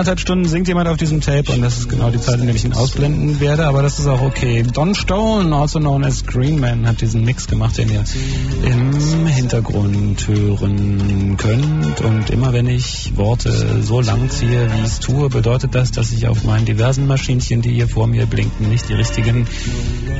[0.00, 2.54] Anderthalb Stunden singt jemand auf diesem Tape und das ist genau die Zeit, in der
[2.54, 4.62] ich ihn ausblenden werde, aber das ist auch okay.
[4.62, 8.02] Don Stone, also known as Green Man, hat diesen Mix gemacht, den ihr
[8.64, 12.00] im Hintergrund hören könnt.
[12.00, 16.12] Und immer wenn ich Worte so lang ziehe, wie ich es tue, bedeutet das, dass
[16.12, 19.46] ich auf meinen diversen Maschinchen, die hier vor mir blinken, nicht die richtigen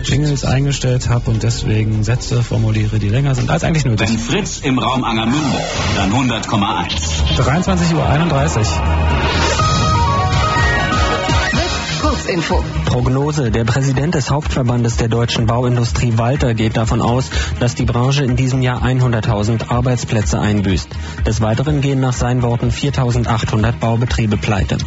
[0.04, 4.10] Jingles eingestellt habe und deswegen Sätze formuliere, die länger sind als eigentlich nötig.
[4.10, 5.58] Wenn Fritz im Raum Angermünde,
[5.96, 7.38] dann 100,1.
[7.38, 9.49] 23.31 Uhr.
[12.30, 12.62] Kurzinfo.
[12.84, 13.50] Prognose.
[13.50, 17.28] Der Präsident des Hauptverbandes der deutschen Bauindustrie Walter geht davon aus,
[17.58, 20.88] dass die Branche in diesem Jahr 100.000 Arbeitsplätze einbüßt.
[21.26, 24.78] Des Weiteren gehen nach seinen Worten 4.800 Baubetriebe pleite.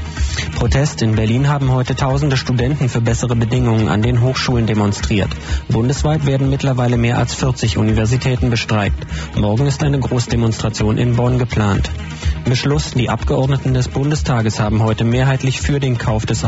[0.55, 1.01] Protest.
[1.01, 5.29] In Berlin haben heute tausende Studenten für bessere Bedingungen an den Hochschulen demonstriert.
[5.67, 9.05] Bundesweit werden mittlerweile mehr als 40 Universitäten bestreikt.
[9.35, 11.89] Morgen ist eine Großdemonstration in Bonn geplant.
[12.45, 12.91] Beschluss.
[12.91, 16.43] Die Abgeordneten des Bundestages haben heute mehrheitlich für den Kauf des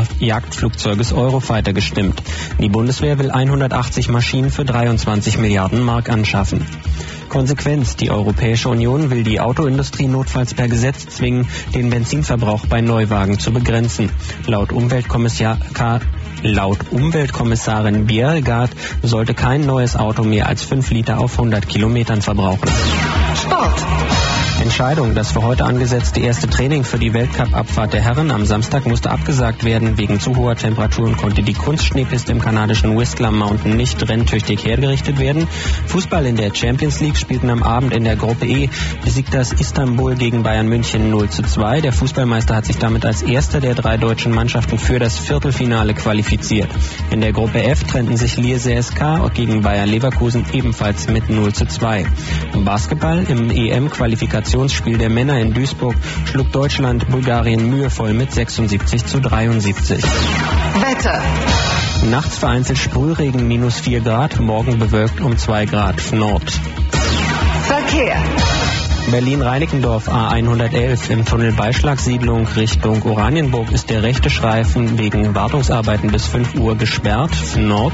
[0.86, 2.22] Jagdflugzeuges Eurofighter gestimmt.
[2.60, 6.64] Die Bundeswehr will 180 Maschinen für 23 Milliarden Mark anschaffen.
[7.28, 7.96] Konsequenz.
[7.96, 13.52] Die Europäische Union will die Autoindustrie notfalls per Gesetz zwingen, den Benzinverbrauch bei Neuwagen zu
[13.52, 14.10] begrenzen.
[14.46, 15.58] Laut Umweltkommissar
[16.42, 18.70] Laut Umweltkommissarin Biergard
[19.02, 22.68] sollte kein neues Auto mehr als 5 Liter auf 100 Kilometern verbrauchen.
[23.34, 24.15] Sport.
[24.66, 25.14] Entscheidung.
[25.14, 29.62] Das für heute angesetzte erste Training für die Weltcup-Abfahrt der Herren am Samstag musste abgesagt
[29.62, 29.96] werden.
[29.96, 35.46] Wegen zu hoher Temperaturen konnte die Kunstschneepiste im kanadischen Whistler Mountain nicht renntüchtig hergerichtet werden.
[35.86, 38.68] Fußball in der Champions League spielten am Abend in der Gruppe E
[39.04, 41.82] besiegt das Istanbul gegen Bayern München 0 zu 2.
[41.82, 46.68] Der Fußballmeister hat sich damit als erster der drei deutschen Mannschaften für das Viertelfinale qualifiziert.
[47.10, 51.66] In der Gruppe F trennten sich Lierse SK gegen Bayer Leverkusen ebenfalls mit 0 zu
[51.66, 52.04] 2.
[52.64, 53.50] Basketball im
[54.56, 60.02] EM-Qualifikationsspiel der Männer in Duisburg schlug Deutschland Bulgarien mühevoll mit 76 zu 73.
[60.02, 61.22] Wetter.
[62.10, 66.50] Nachts vereinzelt Sprühregen minus 4 Grad, morgen bewölkt um 2 Grad Nord.
[67.66, 68.16] Verkehr.
[69.10, 76.56] Berlin-Reinickendorf A111 im Tunnel Beischlagsiedlung Richtung Oranienburg ist der rechte Streifen wegen Wartungsarbeiten bis 5
[76.56, 77.30] Uhr gesperrt.
[77.56, 77.92] Nord.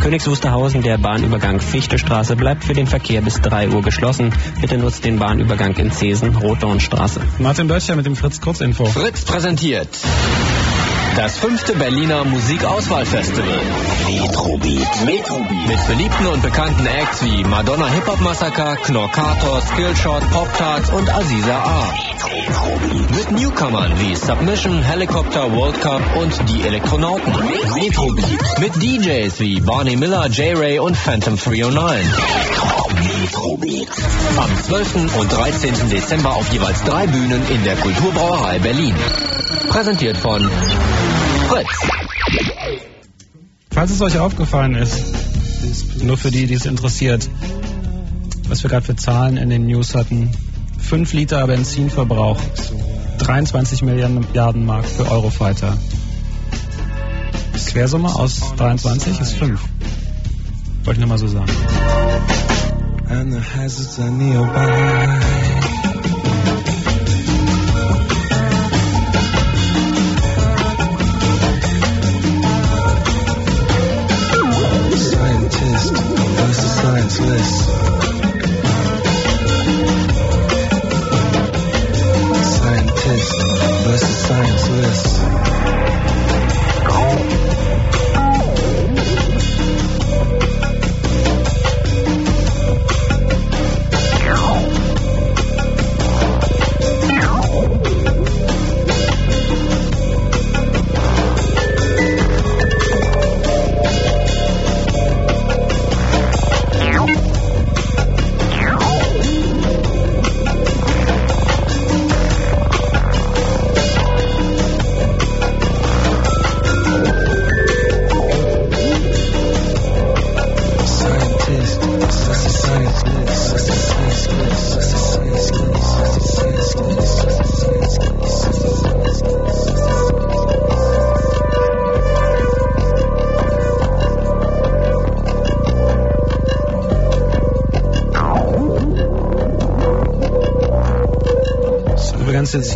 [0.00, 4.32] Königs Wusterhausen, der Bahnübergang Fichtestraße bleibt für den Verkehr bis 3 Uhr geschlossen.
[4.60, 7.20] Bitte nutzt den Bahnübergang in Zesen, Rotdornstraße.
[7.38, 8.84] Martin Böttcher mit dem Fritz Kurzinfo.
[8.86, 9.88] Fritz präsentiert
[11.16, 13.60] das fünfte Berliner Musikauswahlfestival.
[14.06, 15.04] Metrobeat.
[15.04, 15.68] Metrobeat.
[15.68, 21.08] Mit beliebten und bekannten Acts wie Madonna Hip Hop Massaker, Knorkator, Skillshot, Pop Tarts und
[21.14, 22.03] Aziza A.
[22.14, 27.32] Mit Newcomern wie Submission, Helicopter, World Cup und die Elektronauten.
[27.74, 28.60] Metrobeat.
[28.60, 32.06] Mit DJs wie Barney Miller, J-Ray und Phantom 309.
[33.02, 33.88] Metrobeat.
[34.36, 35.18] Am 12.
[35.18, 35.90] und 13.
[35.90, 38.94] Dezember auf jeweils drei Bühnen in der Kulturbrauerei Berlin.
[39.68, 40.48] Präsentiert von
[41.48, 41.66] Fritz.
[43.70, 47.28] Falls es euch aufgefallen ist, nur für die, die es interessiert,
[48.48, 50.30] was wir gerade für Zahlen in den News hatten.
[50.88, 52.40] 5 Liter Benzinverbrauch,
[53.18, 55.76] 23 Milliarden Mark für Eurofighter.
[57.74, 59.60] Quersumme aus 23 ist 5.
[60.84, 61.50] Wollte ich nur mal so sagen.
[63.08, 65.73] And the hazards are nearby.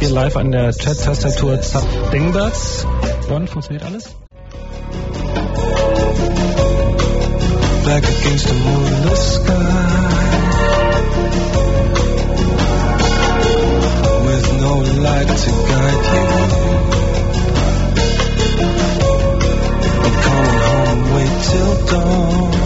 [0.09, 2.86] Hier live an der Chat-Tastatur Zap Dingbats.
[3.47, 4.14] Funktioniert alles?
[7.85, 10.28] back against the moonless sky.
[14.26, 14.74] With no
[15.05, 16.24] light to guide you.
[20.05, 22.57] I'm coming home, wait till dawn.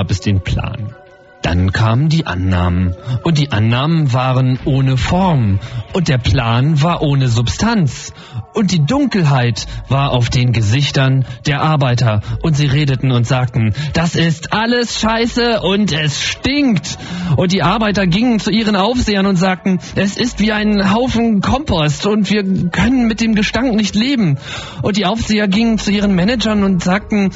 [0.00, 0.94] Gab es den Plan.
[1.42, 2.94] Dann kamen die Annahmen.
[3.22, 5.58] Und die Annahmen waren ohne Form.
[5.92, 8.14] Und der Plan war ohne Substanz.
[8.52, 12.20] Und die Dunkelheit war auf den Gesichtern der Arbeiter.
[12.42, 16.98] Und sie redeten und sagten, das ist alles scheiße und es stinkt.
[17.36, 22.06] Und die Arbeiter gingen zu ihren Aufsehern und sagten, es ist wie ein Haufen Kompost
[22.06, 24.38] und wir können mit dem Gestank nicht leben.
[24.82, 27.30] Und die Aufseher gingen zu ihren Managern und sagten,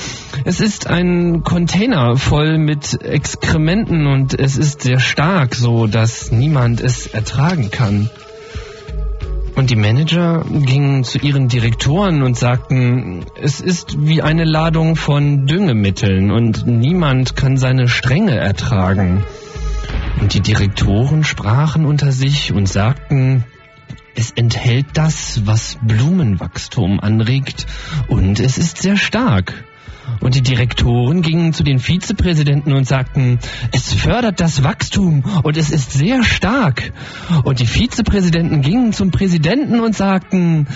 [0.44, 6.80] es ist ein Container voll mit Exkrementen und es ist sehr stark, so dass niemand
[6.80, 8.10] es ertragen kann.
[9.56, 15.46] Und die Manager gingen zu ihren Direktoren und sagten, es ist wie eine Ladung von
[15.46, 19.24] Düngemitteln und niemand kann seine Stränge ertragen.
[20.20, 23.44] Und die Direktoren sprachen unter sich und sagten,
[24.16, 27.66] es enthält das, was Blumenwachstum anregt
[28.08, 29.64] und es ist sehr stark.
[30.20, 33.38] Und die Direktoren gingen zu den Vizepräsidenten und sagten,
[33.72, 36.92] es fördert das Wachstum und es ist sehr stark.
[37.44, 40.66] Und die Vizepräsidenten gingen zum Präsidenten und sagten,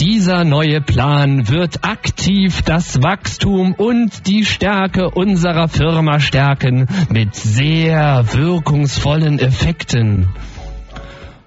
[0.00, 8.24] dieser neue Plan wird aktiv das Wachstum und die Stärke unserer Firma stärken mit sehr
[8.32, 10.28] wirkungsvollen Effekten.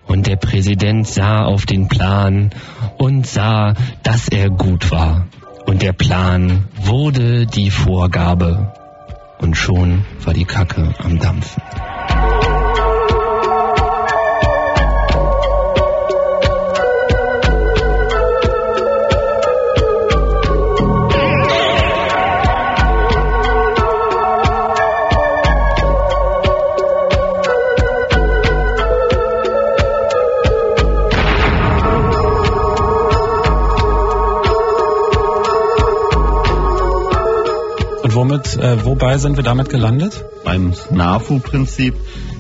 [0.05, 2.51] Und der Präsident sah auf den Plan
[2.97, 3.73] und sah,
[4.03, 5.25] dass er gut war.
[5.65, 8.73] Und der Plan wurde die Vorgabe.
[9.39, 11.61] Und schon war die Kacke am Dampfen.
[38.23, 40.23] Womit, äh, wobei sind wir damit gelandet?
[40.45, 41.93] Beim SNAFU-Prinzip.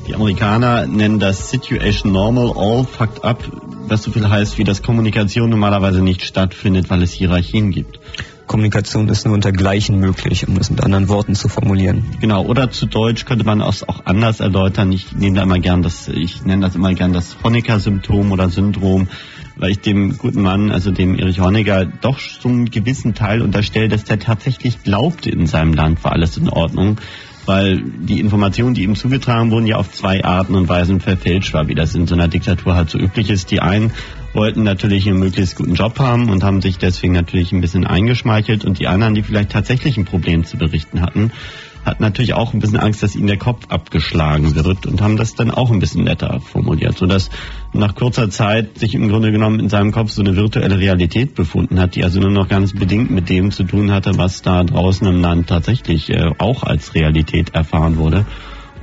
[0.07, 3.43] Die Amerikaner nennen das Situation Normal, All Fucked Up,
[3.89, 7.99] was so viel heißt, wie dass Kommunikation normalerweise nicht stattfindet, weil es Hierarchien gibt.
[8.47, 12.05] Kommunikation ist nur unter Gleichen möglich, um es mit anderen Worten zu formulieren.
[12.21, 14.91] Genau, oder zu Deutsch könnte man es auch anders erläutern.
[14.93, 19.09] Ich nehme da immer gern das, ich nenne das immer gern das Honecker-Symptom oder Syndrom,
[19.55, 24.03] weil ich dem guten Mann, also dem Erich Honecker, doch zum gewissen Teil unterstelle, dass
[24.03, 26.97] der tatsächlich glaubte, in seinem Land war alles in Ordnung,
[27.45, 31.67] weil die Informationen, die ihm zugetragen wurden, ja auf zwei Arten und Weisen verfälscht war,
[31.67, 33.51] wie das in so einer Diktatur halt so üblich ist.
[33.51, 33.91] Die einen
[34.33, 38.65] wollten natürlich einen möglichst guten Job haben und haben sich deswegen natürlich ein bisschen eingeschmeichelt
[38.65, 41.31] und die anderen, die vielleicht tatsächlich ein Problem zu berichten hatten,
[41.85, 45.35] hatten natürlich auch ein bisschen Angst, dass ihnen der Kopf abgeschlagen wird und haben das
[45.35, 47.29] dann auch ein bisschen netter formuliert, sodass
[47.73, 51.79] nach kurzer Zeit sich im Grunde genommen in seinem Kopf so eine virtuelle Realität befunden
[51.79, 55.05] hat, die also nur noch ganz bedingt mit dem zu tun hatte, was da draußen
[55.07, 58.25] im Land tatsächlich äh, auch als Realität erfahren wurde.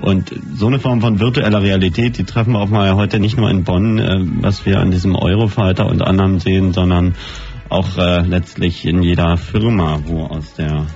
[0.00, 3.50] Und so eine Form von virtueller Realität, die treffen wir auch mal heute nicht nur
[3.50, 7.14] in Bonn, äh, was wir an diesem Eurofighter und anderen sehen, sondern
[7.68, 10.86] auch äh, letztlich in jeder Firma, wo aus der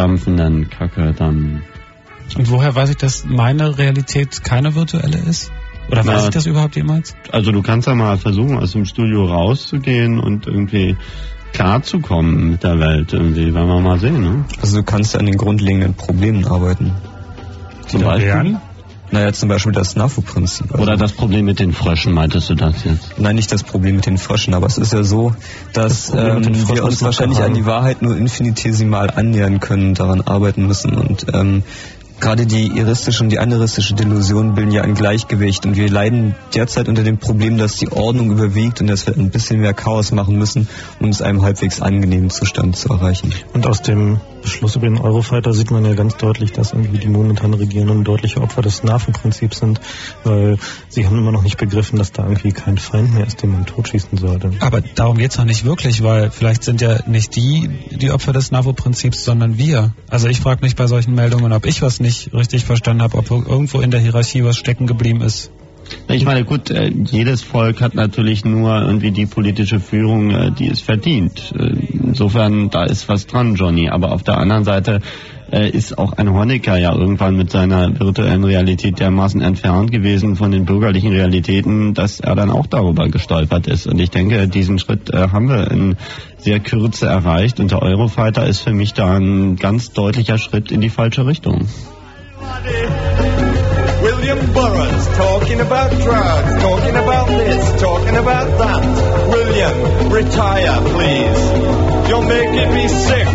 [0.00, 1.62] dampfenden Kacke dann
[2.36, 5.52] Und woher weiß ich, dass meine Realität keine virtuelle ist?
[5.90, 7.14] Oder weiß Na, ich das überhaupt jemals?
[7.32, 10.96] Also du kannst ja mal versuchen, aus dem Studio rauszugehen und irgendwie
[11.52, 13.12] klarzukommen mit der Welt.
[13.12, 14.44] Irgendwie, werden wir mal sehen, ne?
[14.62, 16.92] Also du kannst ja an den grundlegenden Problemen arbeiten.
[17.88, 18.56] Zum Beispiel?
[19.12, 20.78] Naja, zum Beispiel das NAFU-Prinzip.
[20.78, 23.18] Oder das Problem mit den Fröschen, meintest du das jetzt?
[23.18, 25.34] Nein, nicht das Problem mit den Fröschen, aber es ist ja so,
[25.72, 30.94] dass ähm, wir uns wahrscheinlich an die Wahrheit nur infinitesimal annähern können, daran arbeiten müssen
[30.94, 31.64] und ähm,
[32.20, 36.88] Gerade die iristische und die aniristische Delusion bilden ja ein Gleichgewicht und wir leiden derzeit
[36.88, 40.36] unter dem Problem, dass die Ordnung überwiegt und dass wir ein bisschen mehr Chaos machen
[40.36, 40.68] müssen,
[41.00, 43.32] um es einem halbwegs angenehmen Zustand zu erreichen.
[43.54, 47.08] Und aus dem Beschluss über den Eurofighter sieht man ja ganz deutlich, dass irgendwie die
[47.08, 49.80] momentan Regierenden deutliche Opfer des NAFO-Prinzips sind,
[50.24, 53.52] weil sie haben immer noch nicht begriffen, dass da irgendwie kein Feind mehr ist, den
[53.52, 54.50] man totschießen sollte.
[54.60, 58.50] Aber darum geht's noch nicht wirklich, weil vielleicht sind ja nicht die die Opfer des
[58.50, 59.92] NAVO-Prinzips, sondern wir.
[60.08, 63.18] Also ich frage mich bei solchen Meldungen, ob ich was nicht nicht richtig verstanden habe,
[63.18, 65.52] ob irgendwo in der Hierarchie was stecken geblieben ist.
[66.08, 70.68] Ich meine, gut, äh, jedes Volk hat natürlich nur irgendwie die politische Führung, äh, die
[70.68, 71.52] es verdient.
[71.56, 73.88] Äh, insofern, da ist was dran, Johnny.
[73.88, 75.00] Aber auf der anderen Seite
[75.52, 80.64] ist auch ein Honecker ja irgendwann mit seiner virtuellen Realität dermaßen entfernt gewesen von den
[80.64, 83.88] bürgerlichen Realitäten, dass er dann auch darüber gestolpert ist.
[83.88, 85.96] Und ich denke, diesen Schritt haben wir in
[86.38, 87.58] sehr Kürze erreicht.
[87.58, 91.66] Und der Eurofighter ist für mich da ein ganz deutlicher Schritt in die falsche Richtung.
[94.02, 99.28] William Burroughs talking about drugs, talking about this, talking about that.
[99.28, 102.08] William, retire, please.
[102.08, 103.26] You're making me sick.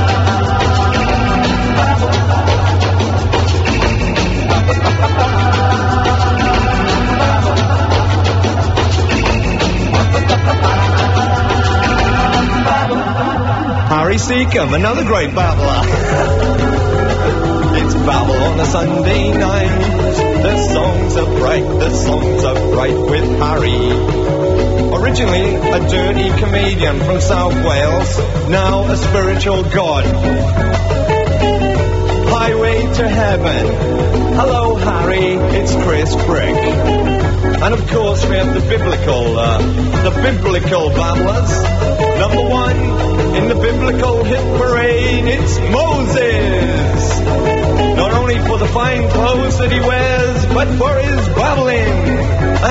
[14.06, 15.82] Harry Seacombe, another great babbler.
[17.76, 20.12] it's babble on a Sunday night.
[20.42, 23.90] The songs are bright, the songs are bright with Harry.
[24.94, 28.18] Originally a dirty comedian from South Wales,
[28.48, 30.95] now a spiritual god.
[32.38, 33.66] Highway to heaven.
[34.34, 35.32] Hello, Harry.
[35.56, 36.54] It's Chris Frick.
[37.64, 39.58] And of course, we have the biblical, uh,
[40.04, 41.52] the biblical babblers.
[42.20, 42.76] Number one
[43.36, 47.20] in the biblical hit parade, it's Moses.
[47.96, 51.96] Not only for the fine clothes that he wears, but for his babbling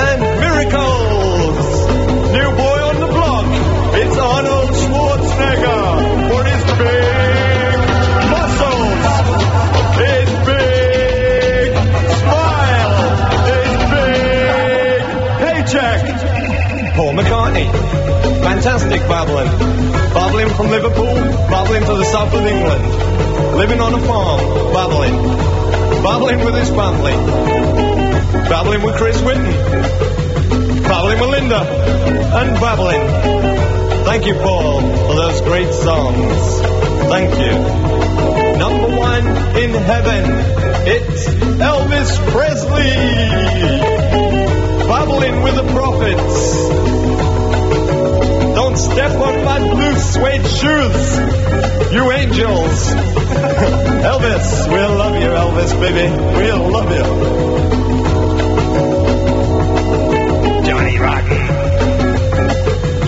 [0.04, 1.66] and miracles.
[2.38, 3.46] New boy on the block,
[4.00, 5.85] it's Arnold Schwarzenegger
[17.54, 19.46] Fantastic babbling.
[20.12, 21.14] Babbling from Liverpool,
[21.48, 23.56] babbling to the south of England.
[23.56, 24.40] Living on a farm,
[24.72, 25.14] babbling.
[26.02, 27.12] Babbling with his family.
[28.48, 29.46] Babbling with Chris Whitten.
[30.82, 31.60] Babbling with Linda.
[31.60, 34.04] And babbling.
[34.04, 36.60] Thank you, Paul, for those great songs.
[37.08, 37.52] Thank you.
[38.58, 40.24] Number one in heaven,
[40.86, 42.90] it's Elvis Presley.
[44.88, 47.25] Babbling with the prophets.
[48.76, 51.18] Step on my blue suede shoes,
[51.94, 52.94] you angels.
[54.04, 56.10] Elvis, we'll love you, Elvis, baby.
[56.36, 57.04] We'll love you.
[60.66, 61.38] Johnny Rotten,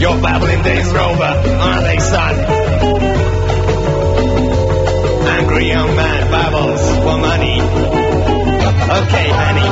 [0.00, 2.34] your babbling days are over, aren't they, son?
[5.26, 7.60] Angry young man babbles for money.
[9.02, 9.68] Okay, honey.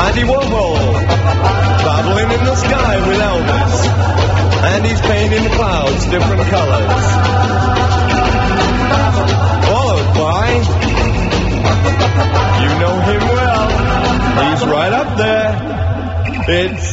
[0.00, 0.94] Andy Warhol,
[1.84, 3.74] babbling in the sky with Elvis.
[4.70, 7.04] And he's painting the clouds different colors.
[9.66, 10.46] Followed by,
[12.62, 13.68] you know him well.
[14.50, 15.50] He's right up there.
[16.50, 16.88] It's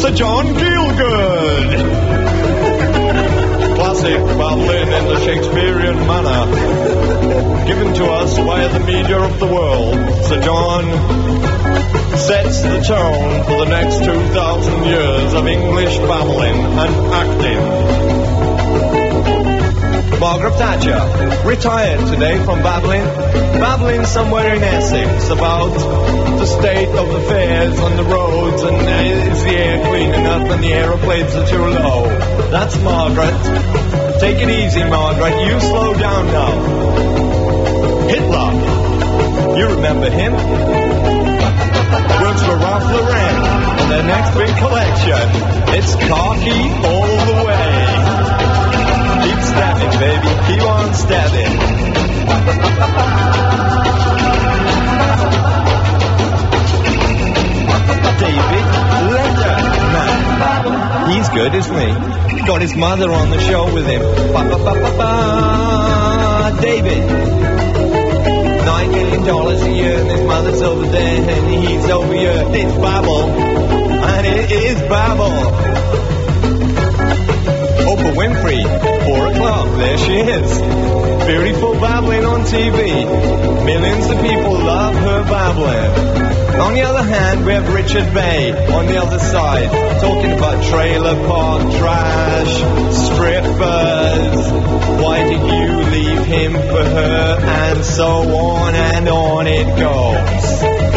[0.00, 1.70] Sir John Gielgud.
[3.74, 7.49] Classic babbling in the Shakespearean manner.
[7.70, 9.94] Given to us via the media of the world.
[10.24, 10.90] Sir John
[12.18, 17.60] sets the tone for the next 2,000 years of English babbling and acting.
[20.18, 23.04] Margaret Thatcher, retired today from babbling,
[23.62, 25.72] babbling somewhere in Essex about
[26.40, 28.74] the state of affairs on the roads and
[29.30, 32.08] is the air clean enough and the aeroplanes are too low.
[32.50, 34.18] That's Margaret.
[34.18, 35.46] Take it easy, Margaret.
[35.46, 36.99] You slow down now.
[38.10, 38.50] Hitler,
[39.56, 40.32] you remember him?
[42.20, 43.36] Works for Ralph Lauren
[43.78, 45.30] on their next big collection.
[45.78, 46.60] It's khaki
[46.90, 47.70] all the way.
[49.22, 50.28] Keep stabbing, baby.
[50.48, 51.54] Keep on stabbing.
[58.18, 58.66] David.
[61.14, 62.40] He's good, isn't he?
[62.46, 64.02] Got his mother on the show with him.
[64.32, 66.60] Ba, ba, ba.
[66.60, 67.49] David.
[68.70, 72.44] Nine million dollars a year, and his mother's over there, and he's over here.
[72.54, 73.28] It's Babel.
[73.28, 75.32] And it is Babel.
[77.90, 78.62] Oprah Winfrey,
[79.06, 80.58] four o'clock, there she is.
[81.26, 83.64] Beautiful babbling on TV.
[83.66, 86.29] Millions of people love her babbling.
[86.58, 89.70] On the other hand, we have Richard Bay on the other side,
[90.00, 92.54] talking about trailer park trash,
[93.04, 94.52] strippers,
[95.00, 100.90] why did you leave him for her, and so on and on it goes.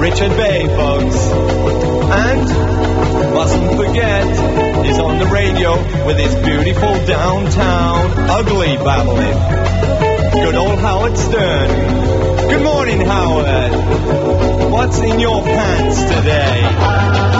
[0.00, 1.16] Richard Bay, folks.
[2.12, 4.26] And mustn't forget,
[4.84, 9.38] he's on the radio with his beautiful downtown ugly babbling.
[10.42, 12.48] Good old Howard Stern.
[12.48, 14.29] Good morning, Howard.
[14.70, 17.30] What's in your pants today?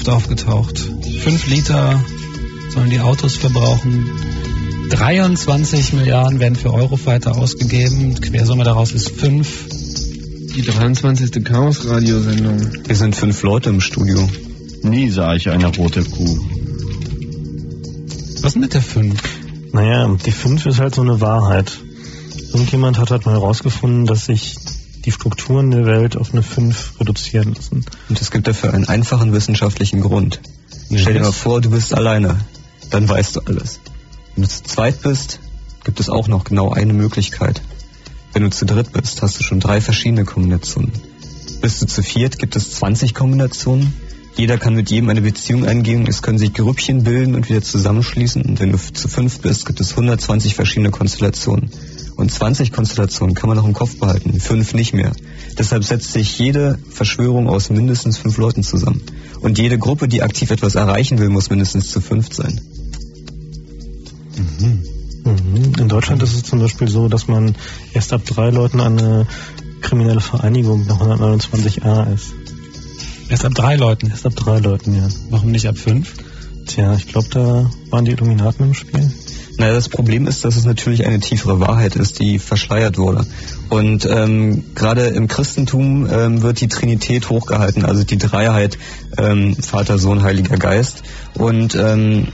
[0.00, 0.78] 5 ist so oft aufgetaucht.
[0.78, 2.00] 5 Liter
[2.70, 4.10] sollen die Autos verbrauchen.
[4.88, 8.14] 23 Milliarden werden für Eurofighter ausgegeben.
[8.20, 9.66] Quersumme daraus ist 5.
[10.54, 11.44] Die 23.
[11.44, 12.86] Chaos-Radiosendung.
[12.86, 14.28] Wir sind fünf Leute im Studio.
[14.82, 16.38] Nie sah ich eine rote Kuh.
[18.42, 19.20] Was mit der 5?
[19.72, 21.78] Naja, die 5 ist halt so eine Wahrheit.
[22.52, 24.56] Irgendjemand hat halt mal herausgefunden, dass sich
[25.04, 27.84] die Strukturen der Welt auf eine 5 reduzieren lassen.
[28.08, 30.40] Und es gibt dafür einen einfachen wissenschaftlichen Grund.
[30.94, 32.38] Stell dir mal vor, du bist alleine.
[32.90, 33.80] Dann weißt du alles.
[34.34, 35.40] Wenn du zu zweit bist,
[35.84, 37.62] gibt es auch noch genau eine Möglichkeit.
[38.32, 40.92] Wenn du zu dritt bist, hast du schon drei verschiedene Kombinationen.
[41.60, 43.92] Bist du zu viert, gibt es 20 Kombinationen.
[44.36, 46.06] Jeder kann mit jedem eine Beziehung eingehen.
[46.06, 48.42] Es können sich Grüppchen bilden und wieder zusammenschließen.
[48.42, 51.70] Und wenn du zu fünf bist, gibt es 120 verschiedene Konstellationen.
[52.20, 55.12] Und 20 Konstellationen kann man noch im Kopf behalten, fünf nicht mehr.
[55.58, 59.00] Deshalb setzt sich jede Verschwörung aus mindestens fünf Leuten zusammen.
[59.40, 62.60] Und jede Gruppe, die aktiv etwas erreichen will, muss mindestens zu fünf sein.
[64.36, 65.72] Mhm.
[65.78, 67.56] In Deutschland ist es zum Beispiel so, dass man
[67.94, 69.26] erst ab drei Leuten eine
[69.80, 72.34] kriminelle Vereinigung nach 129a ist.
[73.30, 74.10] Erst ab drei Leuten?
[74.10, 75.08] Erst ab drei Leuten, ja.
[75.30, 76.12] Warum nicht ab fünf?
[76.66, 79.10] Tja, ich glaube, da waren die Illuminaten im Spiel.
[79.60, 83.26] Naja, das Problem ist, dass es natürlich eine tiefere Wahrheit ist, die verschleiert wurde.
[83.68, 88.78] Und ähm, gerade im Christentum ähm, wird die Trinität hochgehalten, also die Dreiheit
[89.18, 91.02] ähm, Vater, Sohn, Heiliger Geist.
[91.34, 92.28] Und ähm,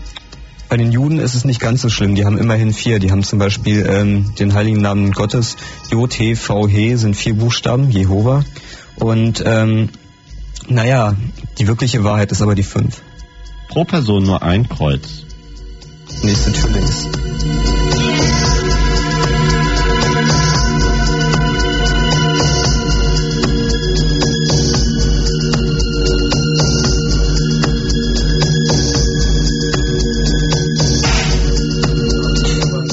[0.68, 2.14] bei den Juden ist es nicht ganz so schlimm.
[2.14, 3.00] Die haben immerhin vier.
[3.00, 5.56] Die haben zum Beispiel ähm, den heiligen Namen Gottes.
[5.90, 8.44] J, T, V, He sind vier Buchstaben, Jehova.
[8.94, 9.88] Und ähm,
[10.68, 11.16] naja,
[11.58, 13.02] die wirkliche Wahrheit ist aber die fünf.
[13.68, 15.25] Pro Person nur ein Kreuz.
[16.22, 17.06] Nächste Tür links.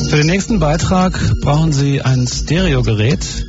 [0.10, 3.45] Für den nächsten Beitrag brauchen Sie ein Stereogerät.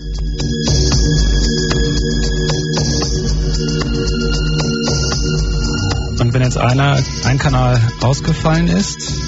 [6.20, 9.23] Und wenn jetzt einer, ein Kanal ausgefallen ist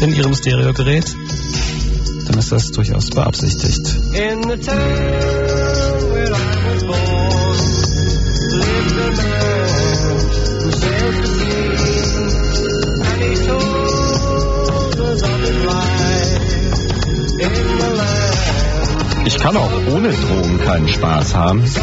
[0.00, 1.14] in Ihrem Stereogerät,
[2.26, 3.86] dann ist das durchaus beabsichtigt.
[4.12, 4.76] In the town
[6.12, 6.34] where I
[6.68, 7.56] was born,
[8.52, 9.66] lived a man
[10.64, 11.68] who sailed the sea,
[13.02, 16.40] and he told us of his life
[17.40, 19.26] in the land.
[19.26, 21.66] Ich kann auch ohne Drogen keinen Spaß haben.
[21.66, 21.80] So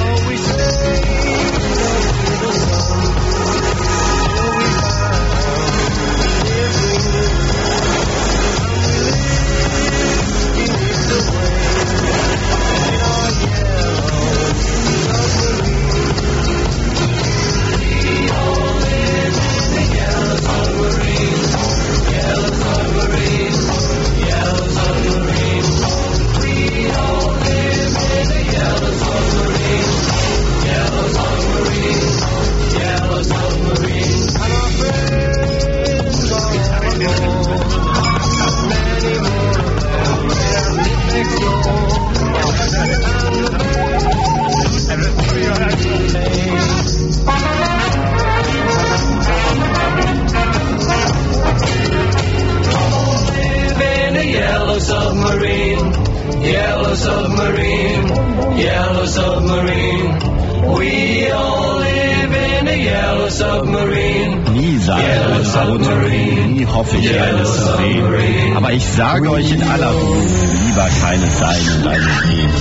[68.95, 70.23] sage euch in aller Ruhe,
[70.65, 72.51] lieber keine sein und eine sehen.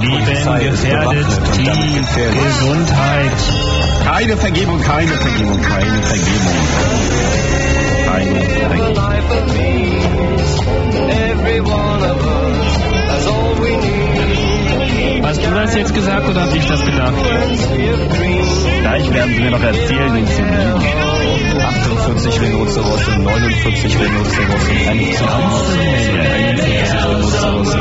[0.00, 1.26] Leben gefährdet
[1.56, 3.32] die Gesundheit.
[4.04, 6.54] Keine Vergebung, keine Vergebung, keine Vergebung.
[8.06, 8.94] Keine Vergebung.
[15.24, 17.14] Hast du das jetzt gesagt oder habe ich das gedacht?
[18.80, 21.60] Gleich werden sie mir noch erzählen, den zu lieben.
[21.60, 26.14] 48 Rhinozerosse, 49 Rhinozerosse, 51
[27.04, 27.78] Rhinozerosse.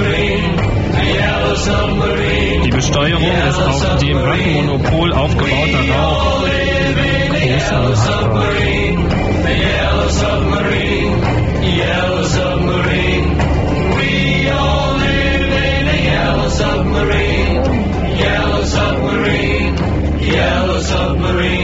[2.64, 6.44] Die Besteuerung ist auf dem Waffenmonopol aufgebauter Rauch.
[7.44, 7.94] Yellow
[10.10, 11.22] submarine,
[11.62, 13.53] yellow submarine.
[16.64, 17.66] Submarine,
[18.18, 19.76] yellow submarine,
[20.22, 21.63] yellow submarine.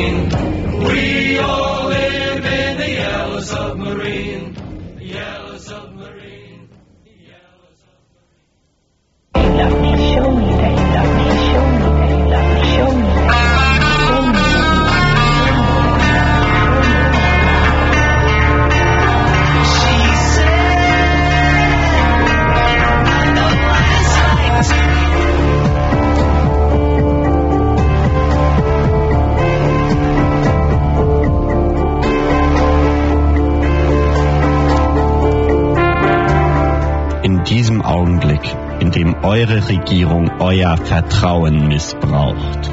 [39.30, 42.72] Eure Regierung euer Vertrauen missbraucht.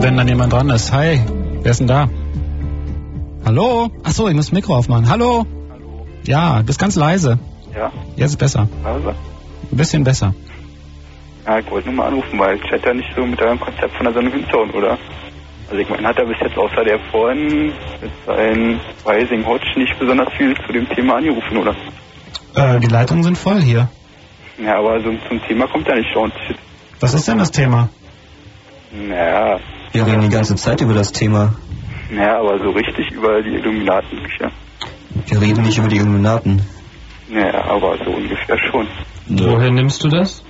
[0.00, 0.92] Wenn dann jemand dran ist.
[0.92, 1.20] Hi,
[1.62, 2.08] wer ist denn da?
[3.50, 3.90] Hallo?
[4.04, 5.10] Achso, ich muss das Mikro aufmachen.
[5.10, 5.44] Hallo?
[5.72, 6.06] Hallo.
[6.22, 7.36] Ja, du bist ganz leise.
[7.76, 8.68] Ja, Jetzt ist besser.
[8.84, 9.08] also.
[9.08, 10.32] Ein bisschen besser.
[11.44, 13.92] Ja, ich wollte nur mal anrufen, weil ich hätte ja nicht so mit eurem Konzept
[13.96, 14.96] von der Sonne hinzauen, oder?
[15.68, 19.98] Also ich meine, hat er bis jetzt außer der vorhin mit seinem Rising Hodge nicht
[19.98, 21.74] besonders viel zu dem Thema angerufen, oder?
[22.54, 23.88] Äh, die Leitungen sind voll hier.
[24.64, 26.30] Ja, aber so zum Thema kommt er nicht schon.
[27.00, 27.88] Was ist denn das Thema?
[28.92, 29.58] Naja,
[29.90, 31.54] Wir reden die ganze Zeit über das Thema.
[32.10, 34.50] Naja, aber so richtig über die Illuminatenbücher.
[35.26, 36.60] Wir reden nicht über die Illuminaten.
[37.28, 38.88] Naja, aber so ungefähr schon.
[39.28, 40.42] Woher nimmst du das?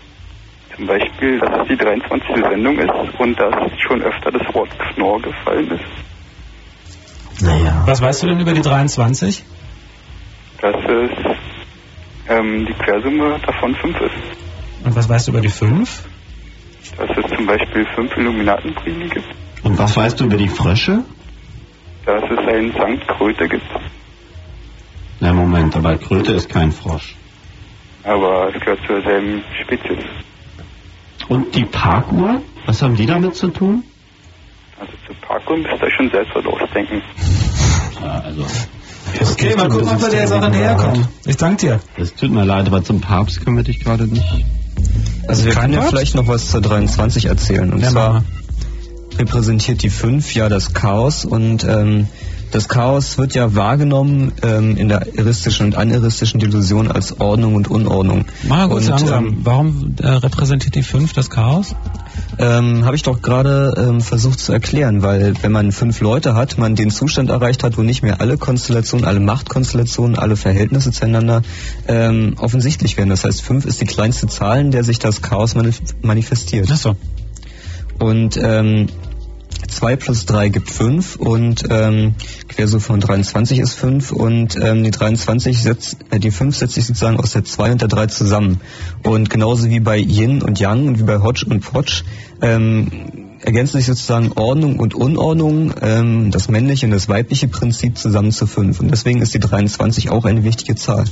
[0.75, 2.37] Zum Beispiel, dass es die 23.
[2.37, 3.55] Sendung ist und dass
[3.87, 7.43] schon öfter das Wort Knorr gefallen ist.
[7.43, 7.83] Naja.
[7.87, 9.45] Was weißt du denn über die 23?
[10.63, 11.11] Dass es
[12.29, 14.87] ähm, die Quersumme davon 5 ist.
[14.87, 16.05] Und was weißt du über die 5?
[16.97, 19.27] Dass es zum Beispiel 5 Illuminatenbriefe gibt.
[19.63, 21.05] Und was weißt du über die Frösche?
[22.07, 23.67] Dass es einen Sankt Kröte gibt.
[25.21, 27.15] Na Moment, aber Kröte ist kein Frosch.
[28.05, 30.05] Aber es gehört zur selben Spezies.
[31.29, 32.41] Und die Parkuhr?
[32.67, 33.85] Was haben die damit zu tun?
[34.79, 37.03] Also zu Parkour müsst ihr schon selbst was ausdenken.
[38.03, 38.47] Ja, also.
[39.33, 41.07] Okay, mal gucken, ob wir der Sache näher kommen.
[41.27, 41.81] Ich danke dir.
[41.99, 44.47] Es tut mir leid, aber zum Papst können wir dich gerade nicht.
[45.29, 47.71] Also wir können ja vielleicht noch was zur 23 erzählen.
[47.73, 48.25] Und Ja, zwar
[49.19, 52.07] repräsentiert die 5 ja das Chaos und ähm,
[52.51, 57.69] das Chaos wird ja wahrgenommen ähm, in der iristischen und aniristischen Delusion als Ordnung und
[57.69, 58.25] Unordnung.
[58.43, 59.27] Mal kurz Und, langsam.
[59.27, 61.77] ähm, Warum äh, repräsentiert die 5 das Chaos?
[62.39, 66.59] Ähm, Habe ich doch gerade ähm, versucht zu erklären, weil wenn man fünf Leute hat,
[66.59, 71.43] man den Zustand erreicht hat, wo nicht mehr alle Konstellationen, alle Machtkonstellationen, alle Verhältnisse zueinander
[71.87, 73.11] ähm, offensichtlich werden.
[73.11, 76.69] Das heißt, fünf ist die kleinste Zahl, in der sich das Chaos manif manifestiert.
[76.73, 76.97] Ach so.
[78.01, 78.89] Und ähm,
[79.69, 82.15] 2 plus 3 gibt 5 und ähm,
[82.49, 86.87] Quersumme von 23 ist 5 und ähm, die 23 setzt, äh, die 5 setzt sich
[86.87, 88.61] sozusagen aus der 2 und der 3 zusammen.
[89.03, 92.03] Und genauso wie bei Yin und Yang und wie bei Hodge und Podge
[92.43, 92.91] ähm,
[93.43, 98.47] ergänzen sich sozusagen Ordnung und Unordnung, ähm, das männliche und das weibliche Prinzip zusammen zu
[98.47, 98.81] 5.
[98.81, 101.05] Und deswegen ist die 23 auch eine wichtige Zahl.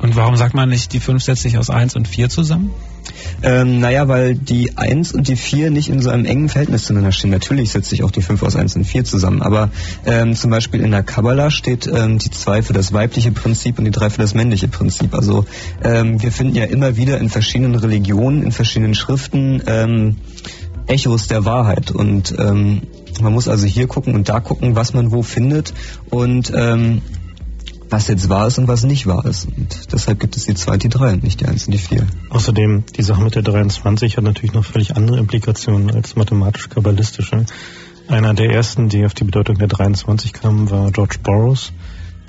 [0.00, 2.70] Und warum sagt man nicht, die 5 setzt sich aus 1 und 4 zusammen?
[3.42, 7.12] Ähm, naja, weil die 1 und die 4 nicht in so einem engen Verhältnis zueinander
[7.12, 7.30] stehen.
[7.30, 9.70] Natürlich setzt sich auch die 5 aus 1 und 4 zusammen, aber
[10.06, 13.84] ähm, zum Beispiel in der Kabbala steht ähm, die 2 für das weibliche Prinzip und
[13.84, 15.14] die 3 für das männliche Prinzip.
[15.14, 15.46] Also
[15.82, 20.16] ähm, wir finden ja immer wieder in verschiedenen Religionen, in verschiedenen Schriften ähm,
[20.86, 21.90] Echos der Wahrheit.
[21.90, 22.82] Und ähm,
[23.20, 25.74] man muss also hier gucken und da gucken, was man wo findet
[26.10, 27.02] und ähm,
[27.90, 29.46] was jetzt wahr ist und was nicht wahr ist.
[29.46, 31.78] Und deshalb gibt es die 2 und die 3 und nicht die 1 und die
[31.78, 32.06] 4.
[32.30, 37.46] Außerdem, die Sache mit der 23 hat natürlich noch völlig andere Implikationen als mathematisch-kabbalistische.
[38.08, 41.72] Einer der ersten, die auf die Bedeutung der 23 kamen, war George Burroughs.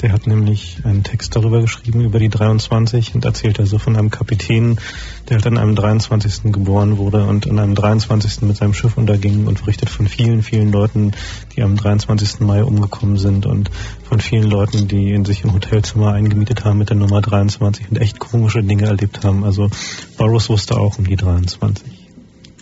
[0.01, 4.09] Der hat nämlich einen Text darüber geschrieben, über die 23 und erzählt also von einem
[4.09, 4.80] Kapitän,
[5.27, 6.53] der halt an einem 23.
[6.53, 8.43] geboren wurde und an einem 23.
[8.43, 11.11] mit seinem Schiff unterging und berichtet von vielen, vielen Leuten,
[11.55, 12.39] die am 23.
[12.39, 13.71] Mai umgekommen sind und
[14.03, 17.97] von vielen Leuten, die in sich im Hotelzimmer eingemietet haben mit der Nummer 23 und
[17.97, 19.43] echt komische Dinge erlebt haben.
[19.43, 19.69] Also
[20.17, 21.98] Burroughs wusste auch um die 23.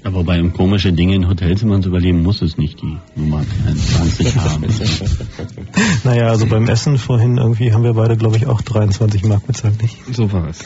[0.08, 4.38] Ja, wobei, um komische Dinge in Hotelzimmern zu überleben, muss es nicht die Nummer 23
[4.38, 4.64] haben.
[6.06, 9.82] Naja, also beim Essen vorhin irgendwie haben wir beide, glaube ich, auch 23 Mark bezahlt,
[9.82, 9.98] nicht?
[10.16, 10.60] So war es.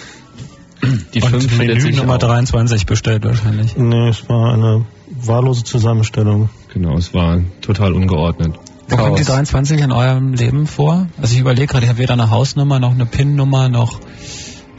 [1.16, 2.20] Die Und Menü Nummer auch.
[2.20, 3.76] 23 bestellt wahrscheinlich.
[3.76, 6.50] Nee, es war eine wahllose Zusammenstellung.
[6.72, 8.54] Genau, es war total ungeordnet.
[8.90, 11.08] Wo kommt die 23 in eurem Leben vor?
[11.20, 14.02] Also ich überlege gerade, ich habe weder eine Hausnummer noch eine PIN-Nummer noch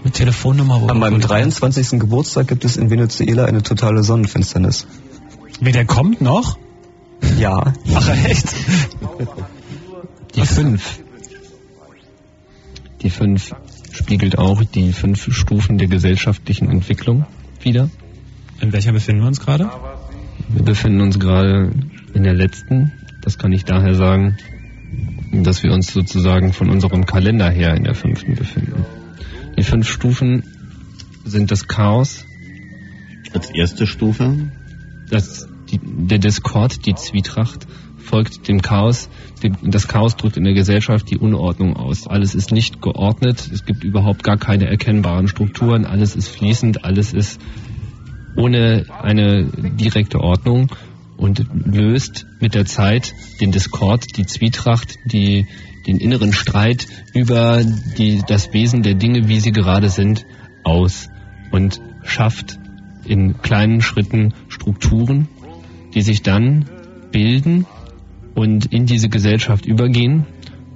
[0.03, 0.91] eine Telefonnummer.
[0.91, 2.01] An meinem wo- 23.
[2.01, 4.87] Geburtstag gibt es in Venezuela eine totale Sonnenfinsternis.
[5.61, 6.59] Wie der kommt noch?
[7.39, 7.73] Ja.
[7.95, 8.49] Ach echt?
[10.35, 11.01] Die fünf.
[13.03, 13.53] Die fünf
[13.93, 17.27] spiegelt auch die fünf Stufen der gesellschaftlichen Entwicklung
[17.62, 17.89] wider.
[18.61, 19.70] In welcher befinden wir uns gerade?
[20.49, 21.73] Wir befinden uns gerade
[22.15, 22.93] in der letzten.
[23.23, 24.37] Das kann ich daher sagen,
[25.33, 28.85] dass wir uns sozusagen von unserem Kalender her in der fünften befinden.
[29.57, 30.45] Die fünf Stufen
[31.24, 32.24] sind das Chaos.
[33.33, 34.51] Als erste Stufe.
[35.11, 37.66] Das, die, der Diskord, die Zwietracht,
[37.99, 39.09] folgt dem Chaos.
[39.43, 42.07] Dem, das Chaos drückt in der Gesellschaft die Unordnung aus.
[42.07, 43.49] Alles ist nicht geordnet.
[43.53, 45.87] Es gibt überhaupt gar keine erkennbaren Strukturen.
[45.87, 46.85] Alles ist fließend.
[46.85, 47.41] Alles ist
[48.37, 50.70] ohne eine direkte Ordnung
[51.16, 55.47] und löst mit der Zeit den Diskord, die Zwietracht, die,
[55.87, 57.63] den inneren Streit über
[57.99, 60.27] die, das Wesen der Dinge, wie sie gerade sind,
[60.65, 61.09] aus
[61.51, 62.59] und schafft
[63.05, 65.29] in kleinen Schritten Strukturen,
[65.95, 66.67] die sich dann
[67.11, 67.67] bilden
[68.35, 70.27] und in diese Gesellschaft übergehen,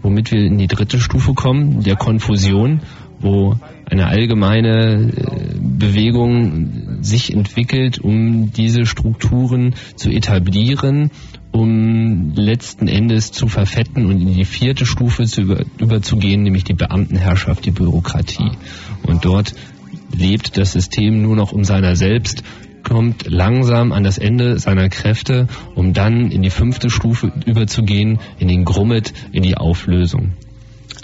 [0.03, 2.81] womit wir in die dritte Stufe kommen, der Konfusion,
[3.20, 11.10] wo eine allgemeine äh, Bewegung sich entwickelt, um diese Strukturen zu etablieren,
[11.52, 16.74] um letzten Endes zu verfetten und in die vierte Stufe zu über, überzugehen, nämlich die
[16.74, 18.50] Beamtenherrschaft, die Bürokratie.
[19.04, 19.54] Und dort
[20.12, 22.42] lebt das System nur noch um seiner selbst,
[22.82, 28.48] kommt langsam an das Ende seiner Kräfte, um dann in die fünfte Stufe überzugehen, in
[28.48, 30.32] den Grummet, in die Auflösung.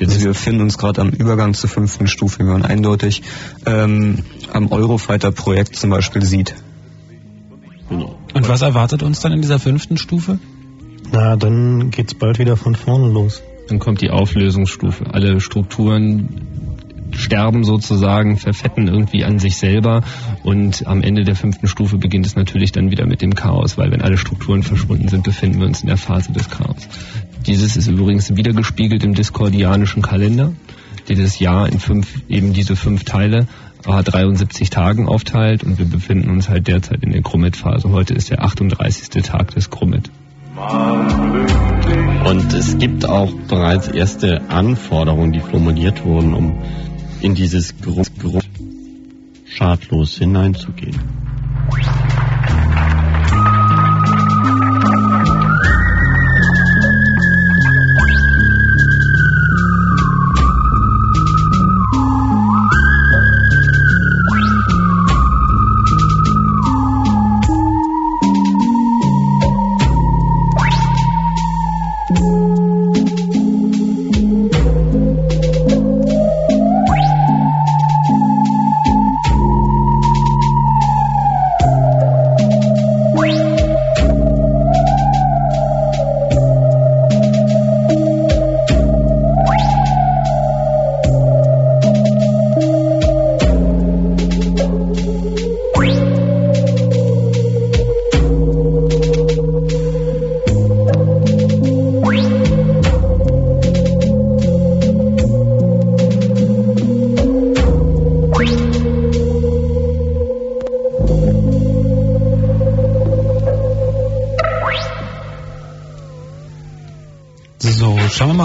[0.06, 3.22] Also wir befinden uns gerade am Übergang zur fünften Stufe, wie man eindeutig
[3.66, 6.54] ähm, am Eurofighter-Projekt zum Beispiel sieht.
[7.90, 10.38] Und was erwartet uns dann in dieser fünften Stufe?
[11.12, 13.42] Na, dann geht's bald wieder von vorne los.
[13.68, 15.12] Dann kommt die Auflösungsstufe.
[15.12, 16.28] Alle Strukturen
[17.14, 20.02] sterben sozusagen, verfetten irgendwie an sich selber
[20.42, 23.90] und am Ende der fünften Stufe beginnt es natürlich dann wieder mit dem Chaos, weil
[23.90, 26.88] wenn alle Strukturen verschwunden sind, befinden wir uns in der Phase des Chaos.
[27.46, 30.52] Dieses ist übrigens wiedergespiegelt im diskordianischen Kalender,
[31.08, 33.48] der das Jahr in fünf, eben diese fünf Teile
[33.84, 37.90] a 73 Tagen aufteilt und wir befinden uns halt derzeit in der Grummet-Phase.
[37.90, 39.22] Heute ist der 38.
[39.22, 40.10] Tag des Grummet.
[42.24, 46.58] Und es gibt auch bereits erste Anforderungen, die formuliert wurden, um
[47.20, 48.38] in dieses Gru Gru
[49.44, 51.00] schadlos hineinzugehen.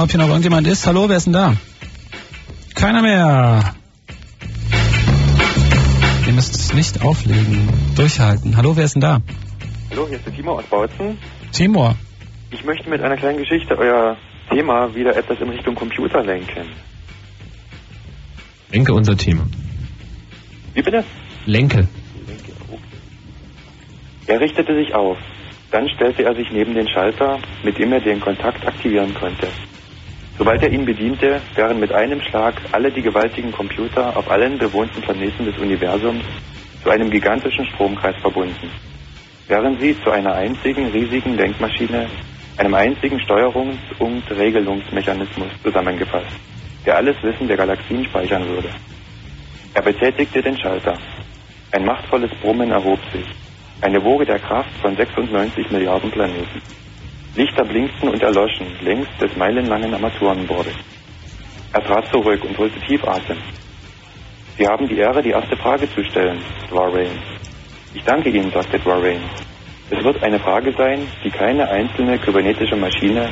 [0.08, 0.88] Ob hier noch irgendjemand ist.
[0.88, 1.54] Hallo, wer ist denn da?
[2.76, 3.76] Keiner mehr.
[6.26, 7.68] Ihr müsst es nicht auflegen.
[7.94, 8.56] Durchhalten.
[8.56, 9.20] Hallo, wer ist denn da?
[9.92, 11.18] Hallo, hier ist der Timo aus Bautzen.
[11.52, 11.98] Timor.
[12.52, 14.16] Ich möchte mit einer kleinen Geschichte euer
[14.50, 16.70] Thema wieder etwas in Richtung Computer lenken.
[18.72, 19.46] Lenke unser Thema.
[20.74, 21.04] Wie bitte?
[21.46, 21.86] Lenke.
[24.28, 25.18] Er richtete sich auf.
[25.72, 29.48] Dann stellte er sich neben den Schalter, mit dem er den Kontakt aktivieren konnte.
[30.38, 35.01] Sobald er ihn bediente, wären mit einem Schlag alle die gewaltigen Computer auf allen bewohnten
[35.01, 36.23] Planeten des Universums
[36.84, 38.69] zu einem gigantischen Stromkreis verbunden.
[39.47, 42.07] Wären sie zu einer einzigen riesigen Denkmaschine,
[42.57, 46.27] einem einzigen Steuerungs- und Regelungsmechanismus zusammengefasst,
[46.85, 48.69] der alles Wissen der Galaxien speichern würde.
[49.73, 50.97] Er betätigte den Schalter.
[51.72, 53.26] Ein machtvolles Brummen erhob sich.
[53.81, 56.61] Eine Woge der Kraft von 96 Milliarden Planeten.
[57.38, 60.73] Lichter blinkten und erloschen längs des meilenlangen Armaturenbordes.
[61.72, 63.38] Er trat zurück und holte tief Atem.
[64.57, 66.41] Sie haben die Ehre, die erste Frage zu stellen,
[66.72, 67.11] Dwarain.
[67.93, 69.22] Ich danke Ihnen, sagte Dwarain.
[69.91, 73.30] Es wird eine Frage sein, die keine einzelne kybernetische Maschine,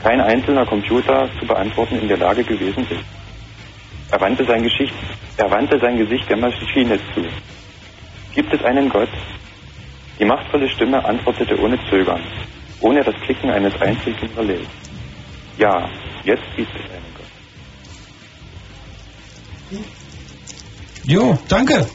[0.00, 3.04] kein einzelner Computer zu beantworten in der Lage gewesen ist.
[4.12, 4.94] Er wandte sein, Geschicht,
[5.38, 7.26] er wandte sein Gesicht der Maschine zu.
[8.32, 9.10] Gibt es einen Gott?
[10.20, 12.20] Die machtvolle Stimme antwortete ohne Zögern,
[12.80, 14.66] ohne das Klicken eines einzigen Relais.
[15.58, 15.88] Ja,
[16.24, 17.26] jetzt gibt es einen Gott.
[21.04, 21.86] Jo, danke.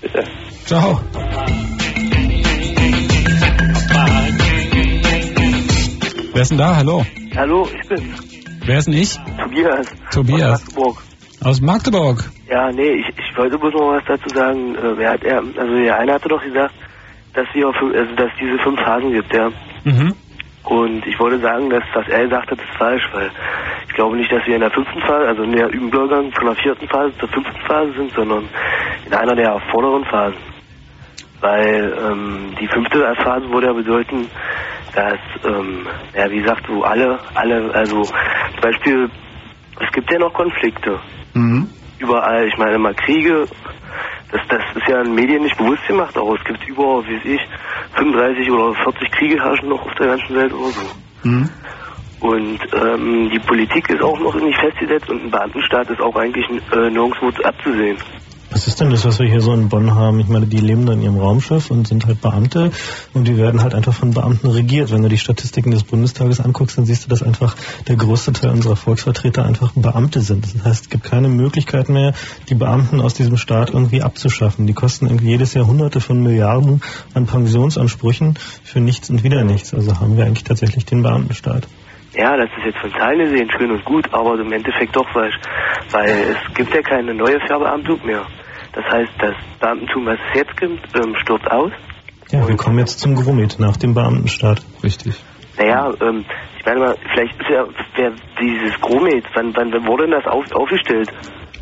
[0.00, 0.24] Bitte.
[0.64, 1.00] Ciao.
[6.32, 6.76] Wer ist denn da?
[6.76, 7.06] Hallo.
[7.36, 8.14] Hallo, ich bin
[8.66, 9.14] Wer ist denn ich?
[9.38, 9.86] Tobias.
[10.10, 10.52] Tobias.
[10.52, 11.02] Aus Magdeburg.
[11.44, 12.24] Aus Magdeburg.
[12.48, 14.74] Ja, nee, ich, ich wollte bloß noch was dazu sagen.
[14.74, 16.74] Äh, wer hat er, also der eine hatte doch gesagt,
[17.34, 19.50] dass wir auf, also dass diese fünf Phasen gibt, ja.
[19.84, 20.14] Mhm.
[20.64, 23.30] Und ich wollte sagen, dass was er gesagt hat, ist falsch, weil
[23.86, 26.56] ich glaube nicht, dass wir in der fünften Phase, also in der Übergang von der
[26.56, 28.48] vierten Phase zur fünften Phase sind, sondern
[29.04, 30.38] in einer der vorderen Phasen.
[31.40, 34.30] Weil ähm, die fünfte Phase würde ja bedeuten,
[34.94, 35.86] dass, ähm,
[36.16, 39.10] ja wie gesagt, so alle, alle, also zum Beispiel,
[39.80, 40.98] es gibt ja noch Konflikte.
[41.34, 41.68] Mhm.
[41.98, 43.46] Überall, ich meine mal Kriege,
[44.34, 47.24] das, das ist ja in Medien nicht bewusst gemacht, aber es gibt über, wie weiß
[47.24, 47.40] ich,
[47.94, 50.82] 35 oder 40 Kriege herrschen noch auf der ganzen Welt oder so.
[51.22, 51.48] Mhm.
[52.18, 56.46] Und ähm, die Politik ist auch noch nicht festgesetzt und ein Beamtenstaat ist auch eigentlich
[56.50, 57.96] äh, nirgendwo abzusehen.
[58.54, 60.20] Was ist denn das, was wir hier so in Bonn haben?
[60.20, 62.70] Ich meine, die leben da in ihrem Raumschiff und sind halt Beamte
[63.12, 64.92] und die werden halt einfach von Beamten regiert.
[64.92, 67.56] Wenn du die Statistiken des Bundestages anguckst, dann siehst du, dass einfach
[67.88, 70.44] der größte Teil unserer Volksvertreter einfach Beamte sind.
[70.54, 72.12] Das heißt, es gibt keine Möglichkeit mehr,
[72.48, 74.68] die Beamten aus diesem Staat irgendwie abzuschaffen.
[74.68, 76.80] Die kosten irgendwie jedes Jahr hunderte von Milliarden
[77.12, 79.74] an Pensionsansprüchen für nichts und wieder nichts.
[79.74, 81.66] Also haben wir eigentlich tatsächlich den Beamtenstaat.
[82.16, 85.34] Ja, das ist jetzt von Zahlen gesehen schön und gut, aber im Endeffekt doch falsch.
[85.90, 88.24] Weil es gibt ja keine neue Verbeamtung mehr.
[88.74, 91.72] Das heißt, das Beamtentum, was es jetzt gibt, ähm, stirbt aus.
[92.30, 94.62] Ja, wir kommen jetzt zum Gromit nach dem Beamtenstaat.
[94.82, 95.22] Richtig.
[95.56, 96.24] Naja, ähm,
[96.58, 97.64] ich meine mal, vielleicht ist ja
[97.96, 101.12] wer, dieses Gromet, wann, wann, wann wurde denn das auf, aufgestellt?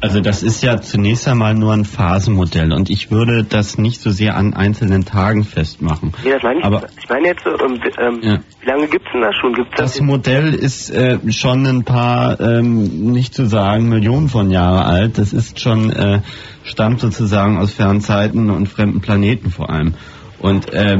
[0.03, 4.11] Also das ist ja zunächst einmal nur ein Phasenmodell und ich würde das nicht so
[4.11, 6.13] sehr an einzelnen Tagen festmachen.
[6.25, 6.65] Nee, das meine ich.
[6.65, 8.39] Aber ich meine jetzt, ähm, ähm, Ja.
[8.61, 9.55] wie lange gibt's denn das schon?
[9.55, 14.51] Gibt's das, das Modell ist äh, schon ein paar, ähm, nicht zu sagen Millionen von
[14.51, 15.19] Jahre alt.
[15.19, 16.21] Das ist schon, äh,
[16.65, 19.95] stammt sozusagen aus Fernzeiten und fremden Planeten vor allem.
[20.41, 20.99] Und äh,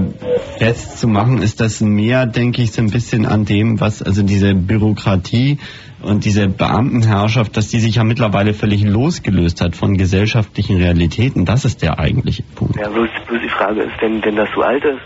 [0.59, 5.59] festzumachen ist das mehr, denke ich, so ein bisschen an dem, was also diese Bürokratie
[6.03, 11.45] und diese Beamtenherrschaft, dass die sich ja mittlerweile völlig losgelöst hat von gesellschaftlichen Realitäten.
[11.45, 12.77] Das ist der eigentliche Punkt.
[12.77, 15.01] Ja, bloß, bloß die Frage ist, wenn, wenn das so alt ist,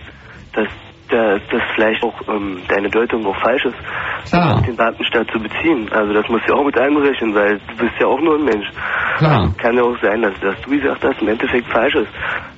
[0.55, 0.69] dass
[1.09, 3.77] da, dass vielleicht auch ähm, deine Deutung auch falsch ist,
[4.29, 4.63] Klar.
[4.63, 5.89] den Beamtenstaat zu beziehen.
[5.93, 8.45] Also das musst du ja auch mit einberechnen, weil du bist ja auch nur ein
[8.45, 8.67] Mensch.
[9.19, 9.53] Klar.
[9.59, 12.11] Kann ja auch sein, dass, dass du gesagt hast, im Endeffekt falsch ist.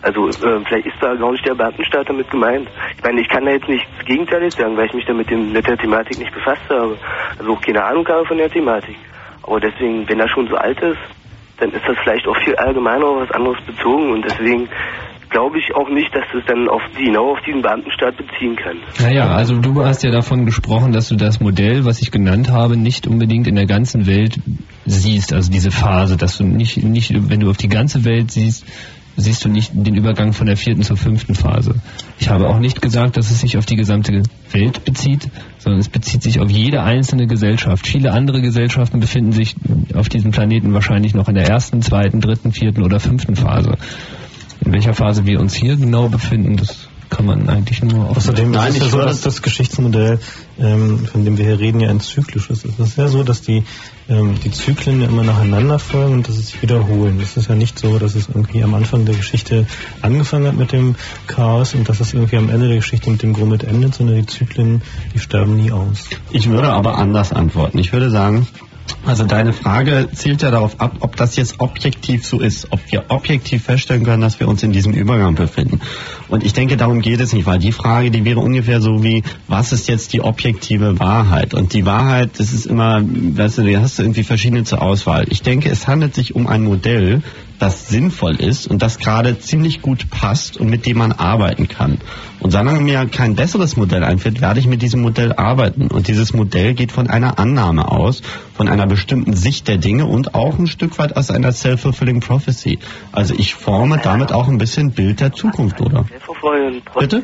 [0.02, 2.68] Also äh, vielleicht ist da gar nicht der Beamtenstaat damit gemeint.
[2.96, 5.52] Ich meine, ich kann da jetzt nichts Gegenteiliges sagen, weil ich mich da mit, dem,
[5.52, 6.96] mit der Thematik nicht befasst habe.
[7.38, 8.96] Also auch keine Ahnung habe von der Thematik.
[9.42, 10.98] Aber deswegen, wenn er schon so alt ist,
[11.58, 14.68] dann ist das vielleicht auch viel allgemeiner auf was anderes bezogen und deswegen
[15.30, 18.76] glaube ich auch nicht, dass es dann auf genau auf diesen Beamtenstaat beziehen kann.
[19.00, 22.76] Naja, also du hast ja davon gesprochen, dass du das Modell, was ich genannt habe,
[22.76, 24.38] nicht unbedingt in der ganzen Welt
[24.84, 28.66] siehst, also diese Phase, dass du nicht, nicht, wenn du auf die ganze Welt siehst,
[29.18, 31.74] siehst du nicht den Übergang von der vierten zur fünften Phase.
[32.20, 34.22] Ich habe auch nicht gesagt, dass es sich auf die gesamte
[34.52, 35.28] Welt bezieht,
[35.58, 37.86] sondern es bezieht sich auf jede einzelne Gesellschaft.
[37.86, 39.56] Viele andere Gesellschaften befinden sich
[39.94, 43.76] auf diesem Planeten wahrscheinlich noch in der ersten, zweiten, dritten, vierten oder fünften Phase.
[44.60, 48.50] In welcher Phase wir uns hier genau befinden, das kann man eigentlich nur auf Außerdem
[48.50, 50.18] Nein, ist es ja so, dass das Geschichtsmodell,
[50.58, 52.78] ähm, von dem wir hier reden, ja ein zyklisches ist.
[52.78, 53.64] Es ist ja so, dass die,
[54.08, 57.20] ähm, die Zyklen ja immer nacheinander folgen und dass sie sich wiederholen.
[57.20, 59.66] Es ist ja nicht so, dass es irgendwie am Anfang der Geschichte
[60.02, 63.32] angefangen hat mit dem Chaos und dass es irgendwie am Ende der Geschichte mit dem
[63.32, 64.82] Gromit endet, sondern die Zyklen,
[65.14, 66.04] die sterben nie aus.
[66.30, 67.78] Ich würde aber anders antworten.
[67.78, 68.46] Ich würde sagen,
[69.04, 73.04] also deine Frage zielt ja darauf ab, ob das jetzt objektiv so ist, ob wir
[73.08, 75.80] objektiv feststellen können, dass wir uns in diesem Übergang befinden.
[76.28, 79.22] Und ich denke, darum geht es nicht, weil die Frage, die wäre ungefähr so wie,
[79.46, 81.54] was ist jetzt die objektive Wahrheit?
[81.54, 85.26] Und die Wahrheit, das ist immer, weißt du, du hast irgendwie verschiedene zur Auswahl.
[85.30, 87.22] Ich denke, es handelt sich um ein Modell,
[87.58, 91.98] das sinnvoll ist und das gerade ziemlich gut passt und mit dem man arbeiten kann.
[92.40, 95.88] Und solange mir kein besseres Modell einfällt, werde ich mit diesem Modell arbeiten.
[95.88, 98.22] Und dieses Modell geht von einer Annahme aus,
[98.54, 102.78] von einer bestimmten Sicht der Dinge und auch ein Stück weit aus einer self-fulfilling prophecy.
[103.12, 106.04] Also ich forme damit auch ein bisschen Bild der Zukunft, oder?
[107.00, 107.22] Bitte?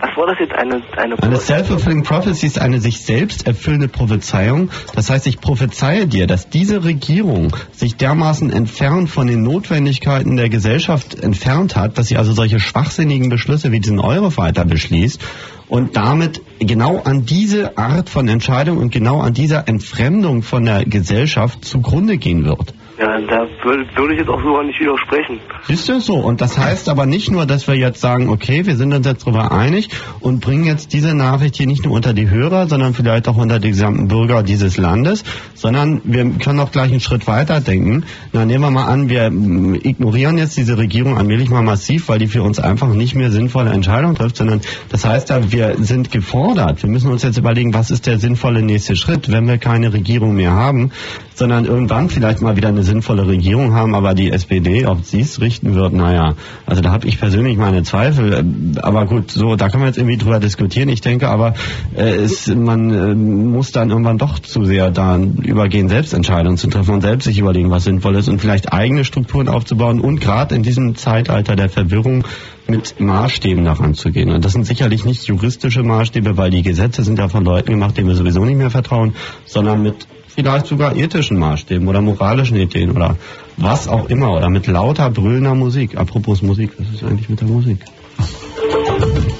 [0.00, 0.54] Was war das jetzt?
[0.54, 4.70] Eine, eine, Eine self-fulfilling prophecy ist eine sich selbst erfüllende Prophezeiung.
[4.94, 10.48] Das heißt, ich prophezeie dir, dass diese Regierung sich dermaßen entfernt von den Notwendigkeiten der
[10.48, 15.20] Gesellschaft entfernt hat, dass sie also solche schwachsinnigen Beschlüsse wie diesen Eurofighter beschließt
[15.68, 20.86] und damit genau an diese Art von Entscheidung und genau an dieser Entfremdung von der
[20.86, 22.74] Gesellschaft zugrunde gehen wird.
[23.00, 25.40] Ja, da würde würde ich jetzt auch sogar nicht widersprechen.
[25.62, 26.16] Siehst du so?
[26.16, 29.26] Und das heißt aber nicht nur, dass wir jetzt sagen, okay, wir sind uns jetzt
[29.26, 29.88] darüber einig
[30.20, 33.58] und bringen jetzt diese Nachricht hier nicht nur unter die Hörer, sondern vielleicht auch unter
[33.58, 35.24] die gesamten Bürger dieses Landes,
[35.54, 38.04] sondern wir können auch gleich einen Schritt weiter denken.
[38.34, 42.18] Na, nehmen wir mal an, wir mm, ignorieren jetzt diese Regierung allmählich mal massiv, weil
[42.18, 44.60] die für uns einfach nicht mehr sinnvolle Entscheidungen trifft, sondern
[44.90, 46.82] das heißt ja, wir sind gefordert.
[46.82, 50.34] Wir müssen uns jetzt überlegen, was ist der sinnvolle nächste Schritt, wenn wir keine Regierung
[50.34, 50.90] mehr haben,
[51.34, 55.40] sondern irgendwann vielleicht mal wieder eine sinnvolle Regierung haben, aber die SPD, ob sie es
[55.40, 56.34] richten wird, naja,
[56.66, 58.34] also da habe ich persönlich meine Zweifel.
[58.34, 60.88] Ähm, Aber gut, so, da können wir jetzt irgendwie drüber diskutieren.
[60.88, 61.54] Ich denke aber,
[61.96, 66.94] äh, es, man äh, muss dann irgendwann doch zu sehr da übergehen, Selbstentscheidungen zu treffen
[66.94, 70.62] und selbst sich überlegen, was sinnvoll ist und vielleicht eigene Strukturen aufzubauen und gerade in
[70.62, 72.24] diesem Zeitalter der Verwirrung
[72.68, 74.30] mit Maßstäben daran zu gehen.
[74.30, 77.96] Und das sind sicherlich nicht juristische Maßstäbe, weil die Gesetze sind ja von Leuten gemacht,
[77.96, 79.14] denen wir sowieso nicht mehr vertrauen,
[79.44, 83.16] sondern mit vielleicht sogar ethischen Maßstäben oder moralischen Ideen oder
[83.56, 85.96] was auch immer oder mit lauter brüllender Musik.
[85.96, 87.78] Apropos Musik, was ist eigentlich mit der Musik?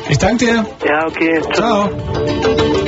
[0.09, 0.67] Ich danke dir.
[0.87, 1.41] Ja, okay.
[1.53, 1.89] Ciao.
[1.89, 2.80] Mehr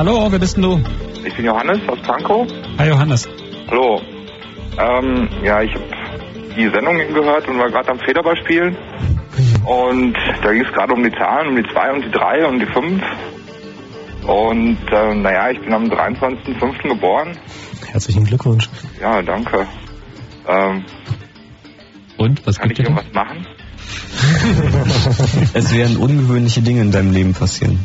[0.00, 0.32] Hallo?
[0.32, 0.80] Wer bist denn du?
[1.26, 2.50] Ich bin Johannes aus Pankow.
[2.78, 3.28] Hi Johannes.
[3.68, 4.00] Hallo.
[4.78, 5.84] Ähm, ja, ich habe
[6.56, 8.74] die Sendung gehört und war gerade am Federball spielen.
[9.66, 12.60] Und da ging es gerade um die Zahlen, um die 2 und die 3 und
[12.60, 13.02] die 5.
[14.26, 16.88] Und äh, naja, ich bin am 23.05.
[16.88, 17.36] geboren.
[17.92, 18.70] Herzlichen Glückwunsch.
[19.02, 19.66] Ja, danke.
[20.48, 20.82] Ähm,
[22.16, 23.46] Und, was kann gibt ich irgendwas machen?
[25.52, 27.78] Es werden ungewöhnliche Dinge in deinem Leben passieren.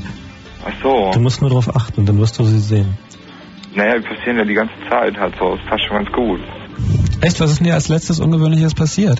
[0.65, 1.11] Ach so.
[1.13, 2.97] Du musst nur darauf achten, dann wirst du sie sehen.
[3.75, 5.55] Naja, die passieren ja die ganze Zeit halt so.
[5.55, 6.39] Das passt schon ganz gut.
[7.21, 9.19] Echt, was ist denn dir als letztes Ungewöhnliches passiert?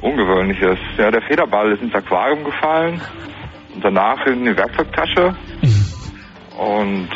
[0.00, 0.78] Ungewöhnliches.
[0.98, 3.00] Ja, der Federball ist ins Aquarium gefallen
[3.74, 5.36] und danach in die Werkzeugtasche.
[6.58, 7.08] Und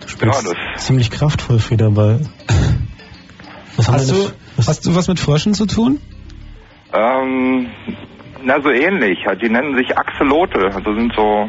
[0.00, 2.20] Du spielst Ja, das- ziemlich kraftvoll Federball.
[3.76, 4.32] Was Hast du, denn-
[4.66, 6.00] hast du was mit Fröschen zu tun?
[6.92, 7.68] ähm,
[8.44, 9.18] na so ähnlich.
[9.26, 10.66] Halt, die nennen sich Axolotl.
[10.74, 11.48] Also sind so.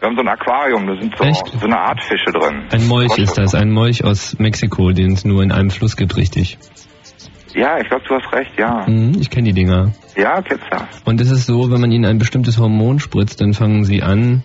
[0.00, 2.66] Wir haben so ein Aquarium, da sind so, so eine Art Fische drin.
[2.70, 6.16] Ein Molch ist das, ein Molch aus Mexiko, den es nur in einem Fluss gibt,
[6.16, 6.56] richtig.
[7.54, 8.84] Ja, ich glaube, du hast recht, ja.
[8.86, 9.92] Mhm, ich kenne die Dinger.
[10.16, 10.76] Ja, kennst du.
[11.04, 14.44] Und es ist so, wenn man ihnen ein bestimmtes Hormon spritzt, dann fangen sie an,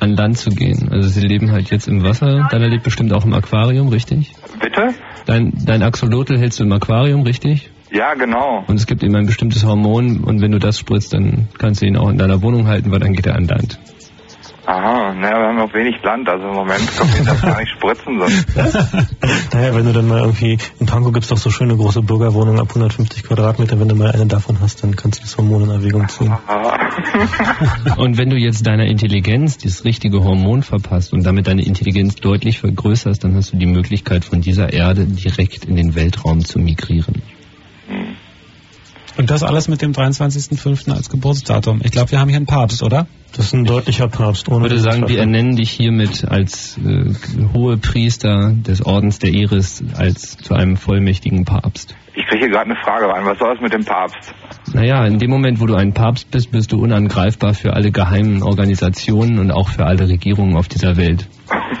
[0.00, 0.88] an Land zu gehen.
[0.90, 2.48] Also sie leben halt jetzt im Wasser.
[2.50, 4.32] Deiner lebt bestimmt auch im Aquarium, richtig?
[4.60, 4.94] Bitte?
[5.26, 7.70] Dein, dein Axolotl hältst du im Aquarium, richtig?
[7.92, 8.64] Ja, genau.
[8.66, 11.86] Und es gibt eben ein bestimmtes Hormon und wenn du das spritzt, dann kannst du
[11.86, 13.78] ihn auch in deiner Wohnung halten, weil dann geht er an Land.
[14.64, 17.72] Aha, naja, wir haben noch wenig Land, also im Moment können wir das gar nicht
[17.72, 18.18] spritzen.
[18.18, 18.46] Sonst.
[19.52, 22.68] Naja, wenn du dann mal irgendwie, in Pankow gibt's doch so schöne große Bürgerwohnungen ab
[22.68, 26.08] 150 Quadratmeter, wenn du mal eine davon hast, dann kannst du das Hormon in Erwägung
[26.08, 26.32] ziehen.
[27.96, 32.60] Und wenn du jetzt deiner Intelligenz das richtige Hormon verpasst und damit deine Intelligenz deutlich
[32.60, 37.22] vergrößerst, dann hast du die Möglichkeit, von dieser Erde direkt in den Weltraum zu migrieren.
[39.18, 40.92] Und das alles mit dem 23.05.
[40.92, 41.80] als Geburtsdatum.
[41.84, 43.06] Ich glaube, wir haben hier einen Papst, oder?
[43.36, 44.46] Das ist ein deutlicher Papst.
[44.48, 47.12] Ich würde sagen, wir ernennen dich hiermit als äh,
[47.54, 51.96] hohe Priester des Ordens der Iris als zu einem vollmächtigen Papst.
[52.14, 53.24] Ich kriege hier gerade eine Frage rein.
[53.24, 54.34] Was soll das mit dem Papst?
[54.74, 58.42] Naja, in dem Moment, wo du ein Papst bist, bist du unangreifbar für alle geheimen
[58.42, 61.26] Organisationen und auch für alle Regierungen auf dieser Welt.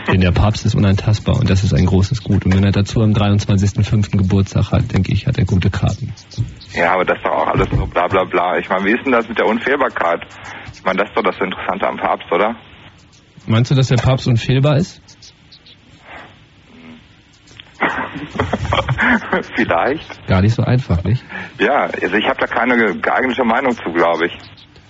[0.08, 2.44] Denn der Papst ist unantastbar und das ist ein großes Gut.
[2.44, 4.16] Und wenn er dazu am 23.05.
[4.16, 6.12] Geburtstag hat, denke ich, hat er gute Karten.
[6.74, 8.58] Ja, aber das ist doch auch alles so bla bla bla.
[8.58, 10.20] Ich meine, wie ist denn das mit der Unfehlbarkeit?
[10.74, 12.54] Ich meine, das ist doch das Interessante am Papst, oder?
[13.46, 15.00] Meinst du, dass der Papst unfehlbar ist?
[19.56, 20.26] Vielleicht.
[20.28, 21.24] Gar nicht so einfach, nicht?
[21.58, 24.32] Ja, also ich habe da keine ge- geeignete Meinung zu, glaube ich.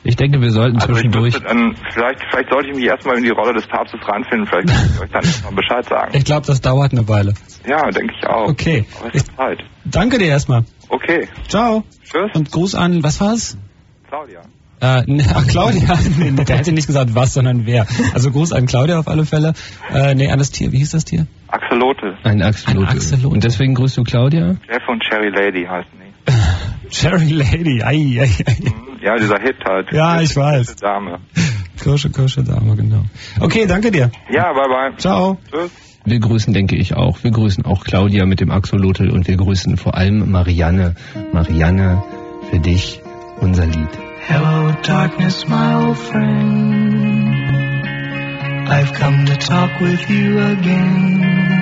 [0.04, 1.34] Ich denke, wir sollten Also zwischendurch...
[1.40, 4.84] dann, vielleicht, vielleicht sollte ich mich erstmal in die Rolle des Papstes reinfinden, vielleicht kann
[4.84, 6.16] ich euch dann mal Bescheid sagen.
[6.16, 7.34] Ich glaube, das dauert eine Weile.
[7.66, 8.48] Ja, denke ich auch.
[8.48, 8.84] Okay.
[8.98, 9.62] Aber es ist Zeit.
[9.84, 10.64] Danke dir erstmal.
[10.88, 11.28] Okay.
[11.48, 11.84] Ciao.
[12.04, 12.30] Tschüss.
[12.34, 13.56] Und Gruß an, was war's?
[14.08, 14.40] Claudia.
[14.80, 17.86] Äh, ne, ach, Claudia, nee, der hätte nicht gesagt was, sondern wer.
[18.14, 19.52] Also Gruß an Claudia auf alle Fälle.
[19.92, 20.72] Äh, nee, an das Tier.
[20.72, 21.28] Wie hieß das Tier?
[21.46, 22.16] Axolotl.
[22.24, 22.88] Ein Axolotl.
[22.88, 23.26] Ein Axolotl.
[23.28, 24.56] Und deswegen grüßt du Claudia?
[24.68, 26.01] Jeff und Cherry Lady heißen.
[26.90, 27.82] Cherry Lady.
[27.82, 28.72] Ei, ei, ei.
[29.02, 29.92] Ja, dieser Hit halt.
[29.92, 30.76] Ja, ich weiß.
[30.76, 31.18] Dame.
[31.80, 33.04] Kirsche, Kirsche, Dame, genau.
[33.40, 34.10] Okay, danke dir.
[34.30, 34.96] Ja, bye bye.
[34.98, 35.38] Ciao.
[35.50, 35.70] Tschüss.
[36.04, 37.22] Wir grüßen, denke ich, auch.
[37.22, 40.96] Wir grüßen auch Claudia mit dem Axolotl und wir grüßen vor allem Marianne.
[41.32, 42.02] Marianne,
[42.50, 43.00] für dich
[43.40, 43.88] unser Lied.
[44.26, 47.32] Hello, darkness, my old friend.
[48.68, 51.61] I've come to talk with you again.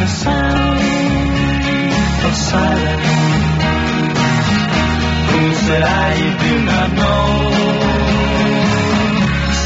[0.00, 0.80] the sound
[2.24, 3.08] of silence.
[5.30, 6.14] Who said I
[6.44, 7.24] do not know?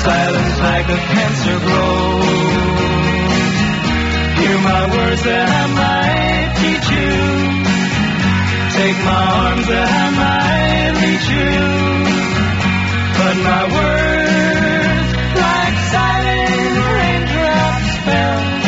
[0.02, 2.74] Silence like a cancer grows.
[4.38, 7.14] Hear my words that I might teach you.
[8.74, 11.54] Take my arms that I might reach you.
[13.18, 15.08] But my words,
[15.46, 18.63] like silent raindrops, fell.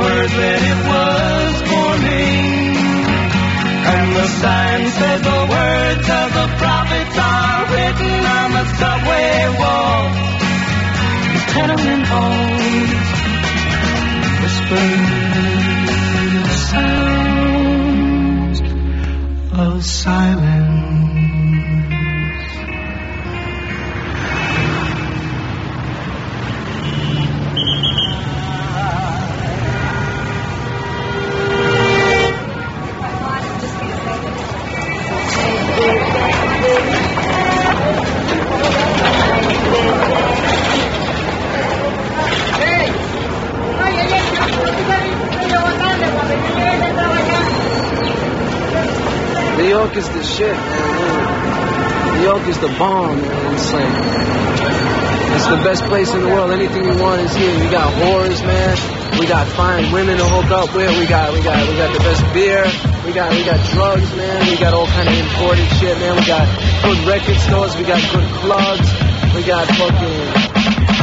[0.00, 2.61] Words that it was forming.
[4.12, 10.16] The sign said the words of the prophets are written on the subway walls,
[11.32, 12.90] the tenement halls,
[14.42, 15.02] whispered
[16.44, 18.58] the sounds
[19.58, 21.11] of silence.
[49.62, 52.18] New York is the shit, man.
[52.18, 53.54] New York is the bomb, man.
[53.54, 53.94] It's like
[55.38, 56.50] it's the best place in the world.
[56.50, 57.54] Anything you want is here.
[57.62, 58.74] We got whores, man.
[59.20, 60.90] We got fine women to hook up with.
[60.98, 62.66] We got we got we got the best beer.
[63.06, 64.50] We got we got drugs, man.
[64.50, 66.18] We got all kind of imported shit, man.
[66.18, 66.42] We got
[66.82, 67.76] good record stores.
[67.78, 68.90] We got good clubs.
[69.30, 70.18] We got fucking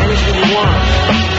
[0.04, 1.39] anything you want.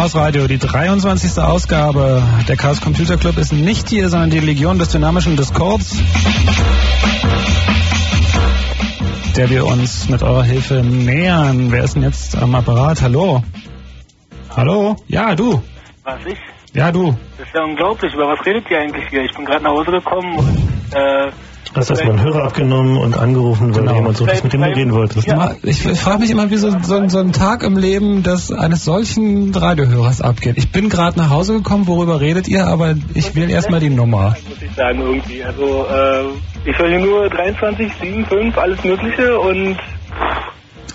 [0.00, 1.42] Chaos Radio, die 23.
[1.42, 2.22] Ausgabe.
[2.48, 6.02] Der Chaos Computer Club ist nicht hier, sondern die Legion des dynamischen Discords,
[9.36, 11.70] der wir uns mit eurer Hilfe nähern.
[11.70, 13.02] Wer ist denn jetzt am Apparat?
[13.02, 13.42] Hallo?
[14.56, 14.96] Hallo?
[15.06, 15.62] Ja, du.
[16.04, 16.38] Was ich?
[16.72, 17.14] Ja, du.
[17.36, 18.14] Das ist ja unglaublich.
[18.14, 19.24] Über was redet ihr eigentlich hier?
[19.24, 21.30] Ich bin gerade nach Hause gekommen und äh,
[21.74, 23.94] Hast erstmal einen Hörer abgenommen und angerufen, weil Genau.
[23.94, 25.26] jemand so das mit dem reden wolltest.
[25.28, 28.84] Ja, ich frage mich immer, wie so, so, so ein Tag im Leben des eines
[28.84, 30.54] solchen Radiohörers abgeht.
[30.58, 34.34] Ich bin gerade nach Hause gekommen, worüber redet ihr, aber ich will erstmal die Nummer.
[34.48, 35.44] muss ich sagen irgendwie.
[35.44, 39.76] Also äh, ich höre hier nur 23, 7, 5, alles Mögliche und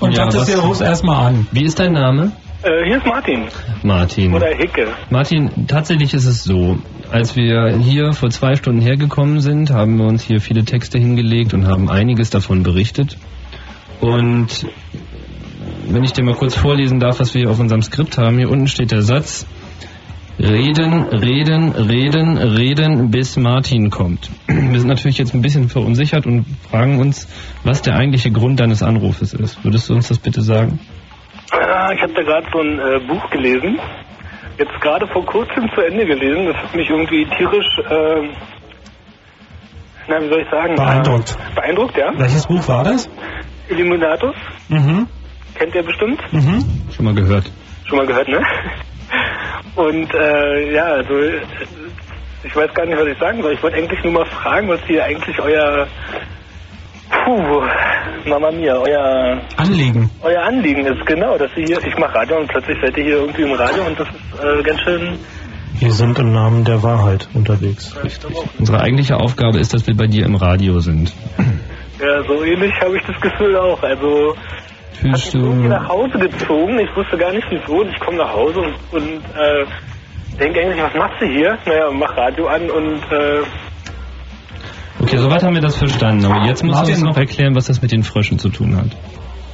[0.02, 1.48] Und Ja, was- dir, rufst erstmal an.
[1.52, 2.34] Wie ist dein Name?
[2.66, 3.46] Äh, hier ist Martin
[3.84, 4.34] Martin.
[4.34, 4.88] oder Hicke.
[5.10, 6.78] Martin, tatsächlich ist es so,
[7.12, 11.54] als wir hier vor zwei Stunden hergekommen sind, haben wir uns hier viele Texte hingelegt
[11.54, 13.18] und haben einiges davon berichtet.
[14.02, 14.66] Und
[15.88, 18.50] wenn ich dir mal kurz vorlesen darf, was wir hier auf unserem Skript haben, hier
[18.50, 19.46] unten steht der Satz,
[20.40, 24.30] reden, reden, reden, reden, bis Martin kommt.
[24.48, 27.28] Wir sind natürlich jetzt ein bisschen verunsichert und fragen uns,
[27.64, 29.64] was der eigentliche Grund deines Anrufes ist.
[29.64, 30.80] Würdest du uns das bitte sagen?
[31.62, 33.80] Ah, ich habe da gerade so ein äh, Buch gelesen.
[34.58, 36.48] Jetzt gerade vor kurzem zu Ende gelesen.
[36.48, 38.30] Das hat mich irgendwie tierisch, äh,
[40.08, 40.76] na wie soll ich sagen?
[40.76, 41.32] Beeindruckt.
[41.32, 42.12] Äh, beeindruckt, ja.
[42.16, 43.10] Welches Buch war das?
[43.70, 44.36] Illuminatus.
[44.70, 45.08] Mhm.
[45.56, 46.22] Kennt ihr bestimmt?
[46.32, 46.64] Mhm.
[46.96, 47.52] Schon mal gehört.
[47.86, 48.42] Schon mal gehört, ne?
[49.76, 51.14] Und äh, ja, also
[52.44, 53.54] ich weiß gar nicht, was ich sagen soll.
[53.54, 55.88] Ich wollte eigentlich nur mal fragen, was hier eigentlich euer
[57.24, 57.62] Puh,
[58.30, 60.10] Mama mia, euer Anliegen.
[60.22, 63.18] euer Anliegen ist, genau, dass ihr hier, ich mache Radio und plötzlich seid ihr hier
[63.18, 65.20] irgendwie im Radio und das ist äh, ganz schön
[65.80, 67.96] Wir sind im Namen der Wahrheit unterwegs.
[68.60, 71.14] Unsere eigentliche Aufgabe ist, dass wir bei dir im Radio sind.
[72.00, 73.82] ja, so ähnlich habe ich das Gefühl auch.
[73.84, 74.36] Also
[74.94, 78.34] Fühlst hier du, nach Hause gezogen, ich wusste gar nicht wieso und ich komme nach
[78.34, 79.66] Hause und, und äh,
[80.40, 81.58] denke eigentlich, was machst du hier?
[81.66, 83.42] Naja, mach Radio an und äh,
[85.06, 87.82] okay, soweit haben wir das verstanden, aber jetzt musst du uns noch erklären, was das
[87.82, 88.88] mit den Fröschen zu tun hat.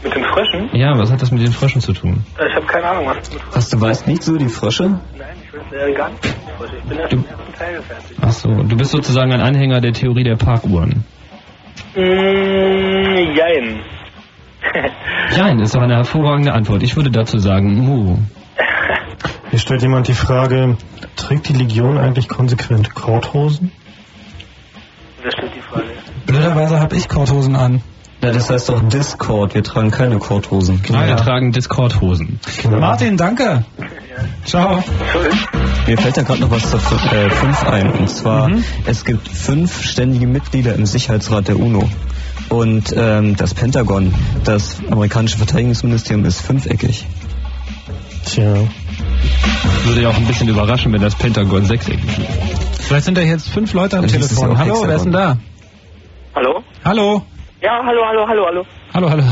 [0.03, 0.69] mit den Fröschen?
[0.73, 2.23] Ja, was hat das mit den Fröschen zu tun?
[2.35, 4.83] Ich habe keine Ahnung, was das mit Was, du weißt nicht so die Frösche?
[4.83, 5.01] Nein,
[5.43, 6.23] ich es äh, gar nicht.
[6.59, 8.17] Also ich bin erst im ersten Teil fertig.
[8.21, 11.03] Ach so, du bist sozusagen ein Anhänger der Theorie der Parkuhren.
[11.95, 13.81] Mm, jein.
[15.37, 16.83] Nein, ist doch eine hervorragende Antwort.
[16.83, 18.17] Ich würde dazu sagen, Mu.
[19.49, 20.77] Hier stellt jemand die Frage,
[21.17, 23.71] trägt die Legion eigentlich konsequent Korthosen?
[25.23, 25.85] Wer stellt die Frage?
[26.25, 27.81] Blöderweise habe ich Korthosen an.
[28.23, 29.55] Ja, das heißt doch Discord.
[29.55, 30.81] Wir tragen keine Korthosen.
[30.83, 32.39] Genau, wir tragen Discord-Hosen.
[32.69, 33.65] Martin, danke.
[34.45, 34.83] Ciao.
[35.87, 37.91] Mir fällt da gerade noch was zur 5 ein.
[37.93, 38.63] Und zwar, Mhm.
[38.85, 41.89] es gibt fünf ständige Mitglieder im Sicherheitsrat der UNO.
[42.49, 47.07] Und ähm, das Pentagon, das amerikanische Verteidigungsministerium, ist fünfeckig.
[48.25, 48.53] Tja.
[49.85, 52.85] Würde ja auch ein bisschen überraschen, wenn das Pentagon sechseckig ist.
[52.87, 54.57] Vielleicht sind da jetzt fünf Leute am Dann Telefon.
[54.57, 55.37] Hallo, wer ist denn da?
[56.35, 56.63] Hallo?
[56.85, 57.23] Hallo.
[57.61, 58.65] Ja, hallo, hallo, hallo, hallo.
[58.93, 59.23] Hallo, hallo.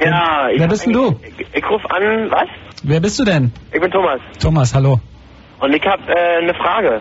[0.00, 1.16] Ja, ich, Wer bist denn du?
[1.38, 2.48] ich, ich rufe an, was?
[2.82, 3.52] Wer bist du denn?
[3.72, 4.20] Ich bin Thomas.
[4.40, 5.00] Thomas, hallo.
[5.60, 7.00] Und ich habe äh, eine Frage.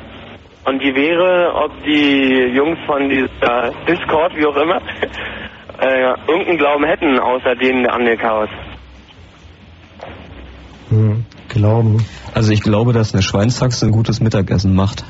[0.65, 4.77] Und die wäre, ob die Jungs von dieser Discord, wie auch immer,
[5.81, 8.47] äh, irgendeinen Glauben hätten, außer denen an den Chaos.
[8.49, 8.72] Hm,
[11.53, 12.05] glauben.
[12.33, 15.03] Also ich glaube, dass eine Schweinshaxe ein gutes Mittagessen macht.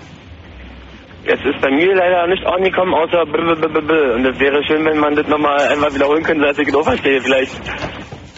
[1.26, 4.16] Jetzt ist bei mir leider nicht angekommen, außer b -b -b -b -b.
[4.16, 7.22] Und es wäre schön, wenn man das nochmal einfach wiederholen könnte, dass ich genau verstehe,
[7.22, 7.54] vielleicht.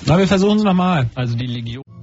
[0.05, 1.09] Na, wir versuchen es nochmal.
[1.15, 1.94] Also die Legion.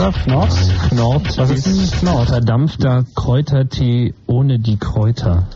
[0.00, 0.52] Oder Fnord?
[0.88, 2.28] Fnord Was ist denn Fnord?
[2.28, 5.46] verdampfter Kräutertee ohne die Kräuter.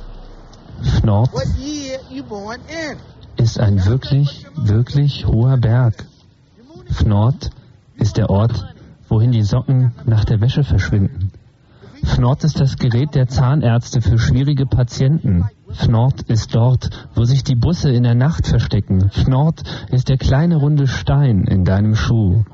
[0.83, 1.31] Fnord
[3.39, 6.05] ist ein wirklich, wirklich hoher Berg.
[6.91, 7.49] Fnord
[7.97, 8.67] ist der Ort,
[9.09, 11.33] wohin die Socken nach der Wäsche verschwinden.
[12.03, 15.49] Fnord ist das Gerät der Zahnärzte für schwierige Patienten.
[15.71, 19.09] Fnord ist dort, wo sich die Busse in der Nacht verstecken.
[19.09, 22.45] Fnord ist der kleine runde Stein in deinem Schuh.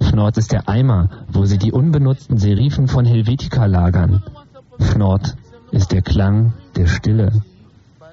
[0.00, 4.22] Fnord ist der Eimer, wo sie die unbenutzten Serifen von Helvetica lagern.
[4.78, 5.36] Fnord
[5.70, 7.30] ist der Klang der Stille.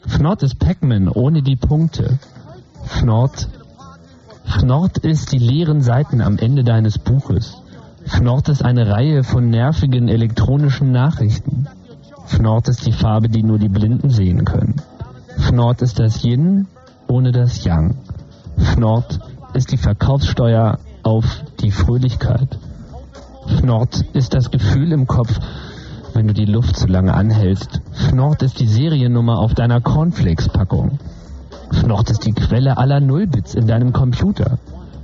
[0.05, 2.19] Fnord ist Pac-Man ohne die Punkte.
[2.83, 3.47] Fnord,
[4.43, 7.57] Fnord ist die leeren Seiten am Ende deines Buches.
[8.05, 11.67] Fnord ist eine Reihe von nervigen elektronischen Nachrichten.
[12.25, 14.81] Fnord ist die Farbe, die nur die Blinden sehen können.
[15.37, 16.67] Fnord ist das Yin
[17.07, 17.95] ohne das Yang.
[18.57, 19.19] Fnord
[19.53, 22.57] ist die Verkaufssteuer auf die Fröhlichkeit.
[23.63, 25.39] Fnord ist das Gefühl im Kopf,
[26.13, 27.79] wenn du die Luft zu lange anhältst.
[27.93, 30.99] Fnord ist die Seriennummer auf deiner Cornflakes-Packung.
[31.71, 34.57] Fnord ist die Quelle aller Nullbits in deinem Computer.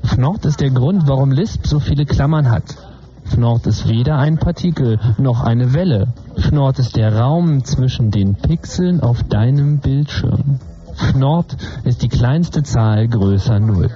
[0.03, 2.75] Fnord ist der Grund, warum Lisp so viele Klammern hat.
[3.23, 6.13] Fnord ist weder ein Partikel noch eine Welle.
[6.35, 10.59] Fnord ist der Raum zwischen den Pixeln auf deinem Bildschirm.
[10.95, 11.55] Fnord
[11.85, 13.89] ist die kleinste Zahl größer Null.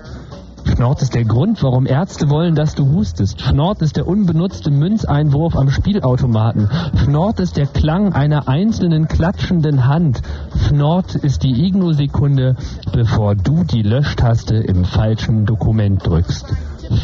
[0.66, 3.42] Fnord ist der Grund, warum Ärzte wollen, dass du hustest.
[3.42, 6.69] Fnord ist der unbenutzte Münzeinwurf am Spielautomaten.
[6.95, 10.22] Fnord ist der Klang einer einzelnen klatschenden Hand.
[10.67, 12.56] Fnord ist die Igno-Sekunde,
[12.92, 16.53] bevor du die Löschtaste im falschen Dokument drückst.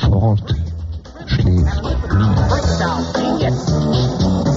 [0.01, 0.55] Ford
[1.27, 4.48] schläft nie.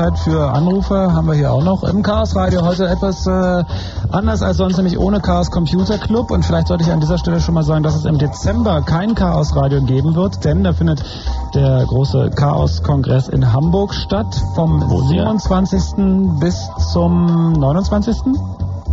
[0.00, 2.64] Zeit für Anrufe haben wir hier auch noch im Chaos Radio.
[2.64, 3.64] Heute etwas äh,
[4.10, 6.30] anders als sonst, nämlich ohne Chaos Computer Club.
[6.30, 9.14] Und vielleicht sollte ich an dieser Stelle schon mal sagen, dass es im Dezember kein
[9.14, 11.04] Chaos Radio geben wird, denn da findet
[11.54, 16.38] der große Chaos Kongress in Hamburg statt vom 27.
[16.40, 18.16] bis zum 29.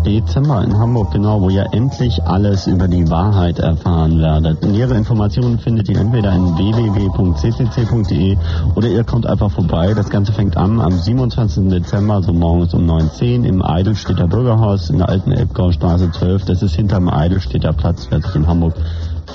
[0.07, 4.63] Dezember in Hamburg, genau, wo ihr endlich alles über die Wahrheit erfahren werdet.
[4.63, 8.37] Nähere Informationen findet ihr entweder in www.ccc.de
[8.75, 9.93] oder ihr kommt einfach vorbei.
[9.93, 11.67] Das Ganze fängt an am 27.
[11.67, 16.45] Dezember, so morgens um 9.10 Uhr im Eidelstädter Bürgerhaus in der alten Elbgaustraße 12.
[16.45, 18.75] Das ist hinterm Eidelstädter Platz, wer sich in Hamburg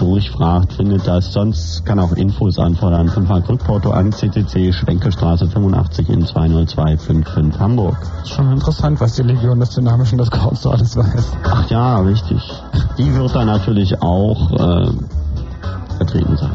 [0.03, 1.33] durchfragt, findet das.
[1.33, 3.09] Sonst kann auch Infos anfordern.
[3.09, 7.97] 5 Mark Rückporto an CCC Schwenkestraße 85 in 20255 Hamburg.
[8.27, 11.33] Schon interessant, was die Legion des Dynamischen das Chaos so alles weiß.
[11.45, 12.43] Ach ja, richtig.
[12.99, 14.91] Die wird da natürlich auch äh,
[15.97, 16.51] vertreten sein.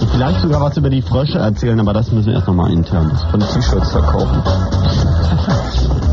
[0.00, 3.10] Und vielleicht sogar was über die Frösche erzählen, aber das müssen wir erst nochmal intern
[3.30, 4.42] von T-Shirts verkaufen.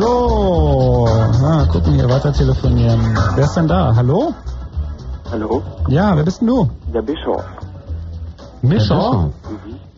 [0.00, 1.06] So,
[1.42, 3.00] na, gucken hier weiter telefonieren.
[3.34, 3.94] Wer ist denn da?
[3.94, 4.32] Hallo?
[5.30, 5.62] Hallo?
[5.88, 6.68] Ja, wer bist denn du?
[6.92, 7.44] Der Bischof.
[8.62, 9.30] Mischa?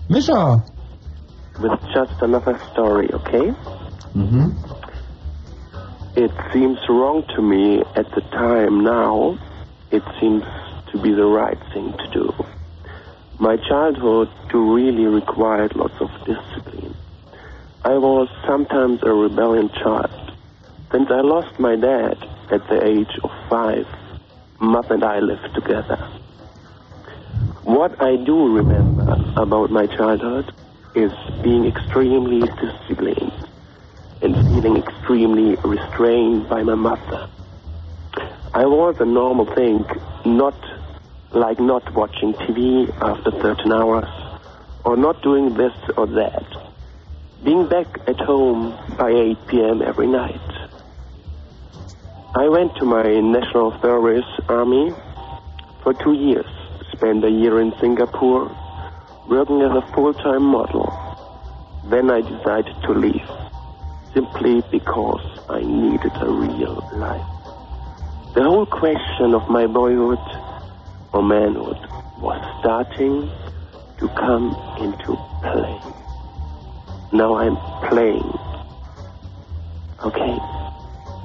[0.09, 0.63] Mischa?
[1.61, 3.55] With just another story, okay?
[4.15, 4.53] Mhm.
[6.17, 9.39] It seems wrong to me at the time now.
[9.91, 10.45] It seems
[10.93, 12.35] to be the right thing to do.
[13.39, 16.95] My childhood really required lots of discipline.
[17.85, 20.11] I was sometimes a rebellion child.
[20.93, 22.17] Since I lost my dad
[22.51, 23.87] at the age of five,
[24.63, 25.97] Mom and I lived together.
[27.65, 30.55] What I do remember about my childhood
[30.95, 31.11] is
[31.43, 33.33] being extremely disciplined
[34.23, 37.29] and feeling extremely restrained by my mother.
[38.55, 39.85] I was a normal thing,
[40.25, 40.55] not
[41.33, 44.09] like not watching TV after 13 hours,
[44.85, 46.47] or not doing this or that.
[47.43, 49.83] Being back at home by 8 p.m.
[49.83, 50.62] every night.
[52.35, 54.91] I went to my national service army
[55.83, 56.47] for two years.
[56.95, 58.49] Spent a year in Singapore,
[59.29, 60.89] working as a full-time model.
[61.91, 63.29] Then I decided to leave,
[64.15, 65.21] simply because
[65.51, 67.27] I needed a real life.
[68.35, 70.25] The whole question of my boyhood
[71.13, 71.77] or manhood
[72.19, 73.29] was starting
[73.99, 75.77] to come into play.
[77.13, 77.57] Now I'm
[77.91, 78.25] playing.
[80.03, 80.39] Okay.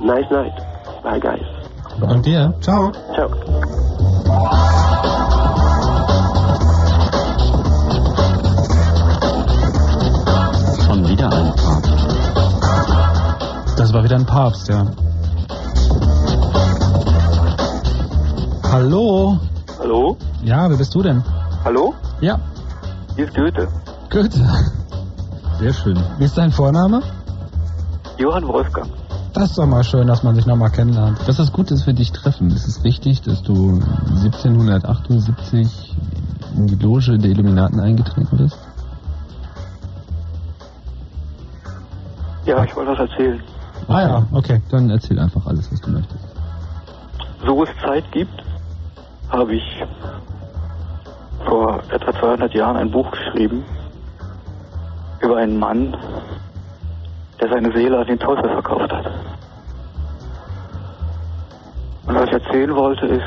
[0.02, 0.77] Nice night.
[1.08, 1.48] Bye, guys.
[2.02, 2.54] Und dir?
[2.60, 2.92] Ciao.
[3.16, 3.30] Ciao.
[10.84, 11.92] Schon wieder ein Papst.
[13.78, 14.86] Das war wieder ein Papst, ja.
[18.70, 19.40] Hallo?
[19.80, 20.18] Hallo?
[20.44, 21.24] Ja, wer bist du denn?
[21.64, 21.94] Hallo?
[22.20, 22.38] Ja.
[23.16, 23.70] Hier ist Goethe.
[24.10, 24.46] Goethe.
[25.60, 25.98] Sehr schön.
[26.18, 27.02] Wie ist dein Vorname?
[28.18, 28.97] Johann Wolfgang.
[29.40, 31.20] Das ist doch mal schön, dass man sich nochmal kennenlernt.
[31.28, 32.48] Das ist gut, dass wir dich treffen.
[32.48, 33.80] Es ist richtig, dass du
[34.24, 35.96] 1778
[36.56, 38.58] in die Loge der Illuminaten eingetreten bist.
[42.46, 43.40] Ja, ich wollte was erzählen.
[43.88, 44.60] Ah ja, okay.
[44.72, 46.26] Dann erzähl einfach alles, was du möchtest.
[47.46, 48.44] So es Zeit gibt,
[49.30, 49.84] habe ich
[51.46, 53.64] vor etwa 200 Jahren ein Buch geschrieben
[55.22, 55.96] über einen Mann,
[57.40, 59.06] der seine Seele an den Teufel verkauft hat.
[62.08, 63.24] Und was ich erzählen wollte ist,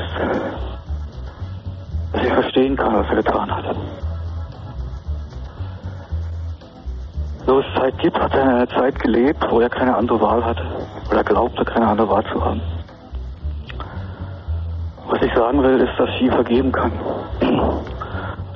[2.13, 3.75] dass ich verstehen kann, was er getan hat.
[7.45, 10.43] So es Zeit gibt, hat er in einer Zeit gelebt, wo er keine andere Wahl
[10.43, 10.63] hatte
[11.09, 12.61] oder glaubte, keine andere Wahl zu haben.
[15.07, 16.91] Was ich sagen will, ist, dass ich ihm vergeben kann.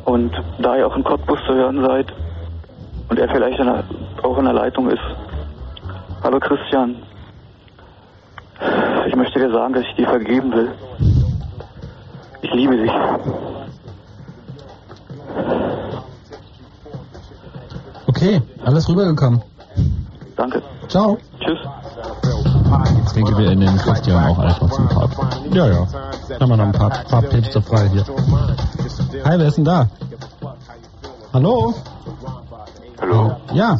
[0.05, 2.13] Und da ihr auch in Cottbus zu hören seid
[3.09, 3.59] und er vielleicht
[4.23, 5.03] auch in der Leitung ist,
[6.23, 6.95] hallo Christian,
[9.07, 10.71] ich möchte dir sagen, dass ich dir vergeben will.
[12.41, 12.91] Ich liebe dich.
[18.07, 19.41] Okay, alles rübergekommen.
[20.35, 20.61] Danke.
[20.87, 21.17] Ciao.
[21.39, 21.59] Tschüss.
[23.05, 25.19] Ich denke, wir nennen Christian auch einfach zum Papst.
[25.51, 25.87] Ja, ja.
[26.39, 28.05] Haben wir noch ein paar, paar Päpste frei hier.
[29.23, 29.87] Hi, wer ist denn da?
[31.33, 31.73] Hallo?
[33.01, 33.35] Hallo?
[33.53, 33.77] Ja.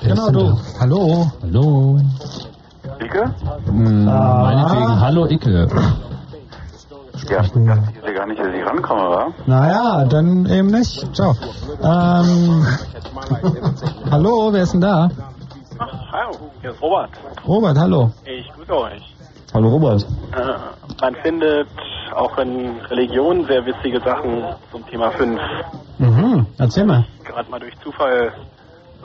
[0.00, 0.44] Wer Genau ist denn du.
[0.44, 0.80] da?
[0.80, 1.32] Hallo.
[1.42, 2.00] Hallo.
[3.00, 3.34] Icke?
[3.66, 5.68] Hm, meinetwegen, hallo Icke.
[7.28, 9.26] Ja, ich dachte ich gar nicht, dass ich rankomme, wa?
[9.46, 11.14] Naja, dann eben nicht.
[11.14, 11.34] Ciao.
[11.82, 12.66] Ähm,
[14.10, 15.08] hallo, wer ist denn da?
[16.12, 17.10] Hallo, hier ist Robert.
[17.46, 18.10] Robert, hallo.
[18.24, 19.14] Ich grüße euch.
[19.54, 20.02] Hallo Robert.
[20.32, 21.68] Äh, man findet
[22.14, 25.40] auch in Religion sehr witzige Sachen zum Thema 5.
[25.98, 27.04] Mhm, erzähl mal.
[27.24, 28.32] Gerade mal durch Zufall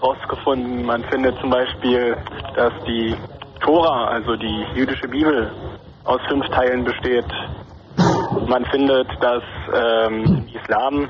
[0.03, 0.85] rausgefunden.
[0.85, 2.17] Man findet zum Beispiel,
[2.55, 3.15] dass die
[3.61, 5.49] Tora, also die jüdische Bibel,
[6.03, 7.25] aus fünf Teilen besteht.
[8.47, 11.09] Man findet, dass ähm, im Islam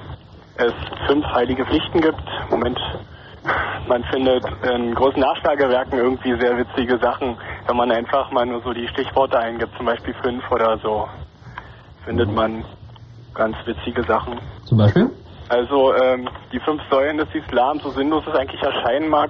[0.57, 0.73] es
[1.07, 2.23] fünf heilige Pflichten gibt.
[2.51, 2.79] Moment.
[3.87, 7.35] Man findet in großen Nachschlagewerken irgendwie sehr witzige Sachen,
[7.67, 11.09] wenn man einfach mal nur so die Stichworte eingibt, zum Beispiel fünf oder so,
[12.05, 12.63] findet man
[13.33, 14.39] ganz witzige Sachen.
[14.65, 15.09] Zum Beispiel?
[15.53, 19.29] Also ähm, die fünf Säulen des Islam, so sinnlos es eigentlich erscheinen mag,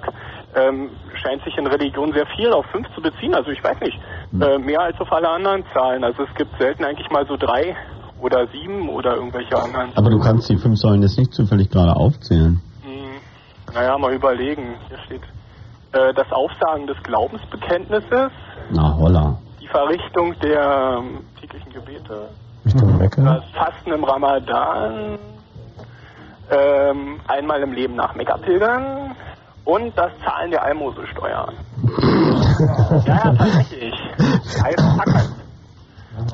[0.54, 0.88] ähm,
[1.22, 3.34] scheint sich in Religion sehr viel auf fünf zu beziehen.
[3.34, 3.98] Also ich weiß nicht,
[4.40, 6.02] äh, mehr als auf alle anderen Zahlen.
[6.02, 7.76] Also es gibt selten eigentlich mal so drei
[8.20, 9.92] oder sieben oder irgendwelche anderen.
[9.96, 12.62] Aber du kannst die fünf Säulen jetzt nicht zufällig gerade aufzählen.
[12.82, 14.76] Hm, naja, mal überlegen.
[14.88, 15.22] Hier steht
[15.92, 18.30] äh, das Aufsagen des Glaubensbekenntnisses,
[18.70, 19.38] Na holla.
[19.60, 22.30] die Verrichtung der ähm, täglichen Gebete,
[22.64, 25.18] das Fasten im Ramadan,
[26.50, 29.14] ähm, einmal im Leben nach Mekka pilgern
[29.64, 31.48] und das Zahlen der Almosesteuer.
[33.06, 33.94] ja, ja, tatsächlich.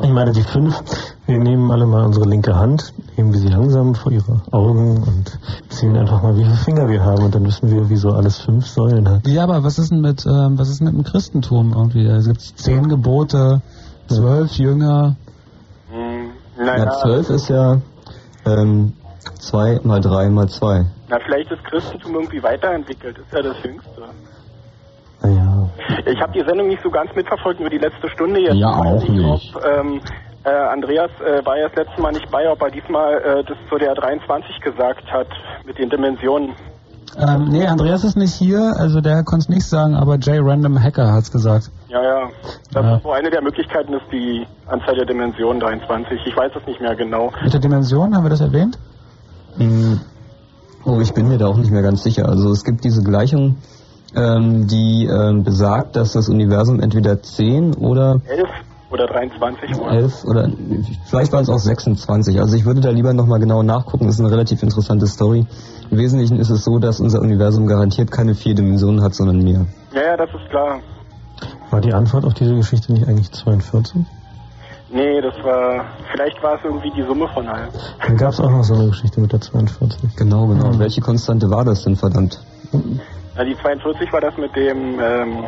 [0.03, 0.79] Ich meine, die fünf,
[1.27, 5.39] wir nehmen alle mal unsere linke Hand, heben wir sie langsam vor ihre Augen und
[5.71, 8.67] zählen einfach mal, wie viele Finger wir haben und dann wissen wir, wieso alles fünf
[8.67, 9.27] Säulen hat.
[9.27, 12.07] Ja, aber was ist denn mit, ähm, was ist denn mit dem Christentum irgendwie?
[12.07, 13.63] Da gibt's zehn Gebote,
[14.09, 15.17] zwölf Jünger.
[16.59, 17.79] Naja, Ja, zwölf ist ja
[18.45, 18.93] ähm,
[19.41, 20.85] zwei mal drei mal zwei.
[21.09, 23.19] na, vielleicht ist Christentum irgendwie weiterentwickelt.
[23.19, 24.03] Ist ja das Jüngste.
[25.23, 25.69] Naja.
[26.07, 28.55] Ich habe die Sendung nicht so ganz mitverfolgt, nur die letzte Stunde jetzt.
[28.55, 29.55] Ja, Ich weiß auch nicht.
[29.57, 30.01] Ob, ähm,
[30.45, 33.57] äh, Andreas äh, war ja das letzte Mal nicht bei, ob er diesmal äh, das
[33.69, 35.27] zu der 23 gesagt hat
[35.67, 36.55] mit den Dimensionen.
[37.19, 40.81] Ähm, nee, Andreas ist nicht hier, also der konnte es nicht sagen, aber J Random
[40.83, 41.71] Hacker hat's gesagt.
[41.89, 42.29] Ja, ja.
[42.73, 42.97] Das Ja.
[42.97, 46.21] ist so eine der Möglichkeiten, ist die Anzahl der Dimensionen 23.
[46.25, 47.31] Ich weiß es nicht mehr genau.
[47.43, 48.79] Mit der Dimension, haben wir das erwähnt?
[49.57, 50.01] Hm.
[50.85, 52.29] Oh, ich bin mir da auch nicht mehr ganz sicher.
[52.29, 53.59] Also es gibt diese Gleichung,
[54.17, 58.49] ähm, die ähm, besagt, dass das Universum entweder 10 oder 11
[58.91, 59.91] oder 23 Uhr.
[59.91, 60.51] 11 oder
[61.05, 62.41] vielleicht waren es auch 26.
[62.41, 64.07] Also ich würde da lieber nochmal genau nachgucken.
[64.07, 65.47] Das ist eine relativ interessante Story.
[65.91, 69.67] Im Wesentlichen ist es so, dass unser Universum garantiert keine vier Dimensionen hat, sondern mehr.
[69.93, 70.81] Ja, ja, das ist klar.
[71.71, 74.05] War die Antwort auf diese Geschichte nicht eigentlich 42?
[74.93, 77.69] Nee, das war, vielleicht war es irgendwie die Summe von allem.
[78.05, 80.17] Dann gab es auch noch so eine Geschichte mit der 42.
[80.17, 80.79] Genau, genau.
[80.79, 82.41] Welche Konstante war das denn, verdammt?
[83.37, 85.45] Ja, die 42 war das mit dem ähm,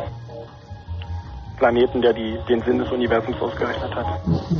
[1.57, 4.05] Planeten, der die, den Sinn des Universums ausgerechnet hat.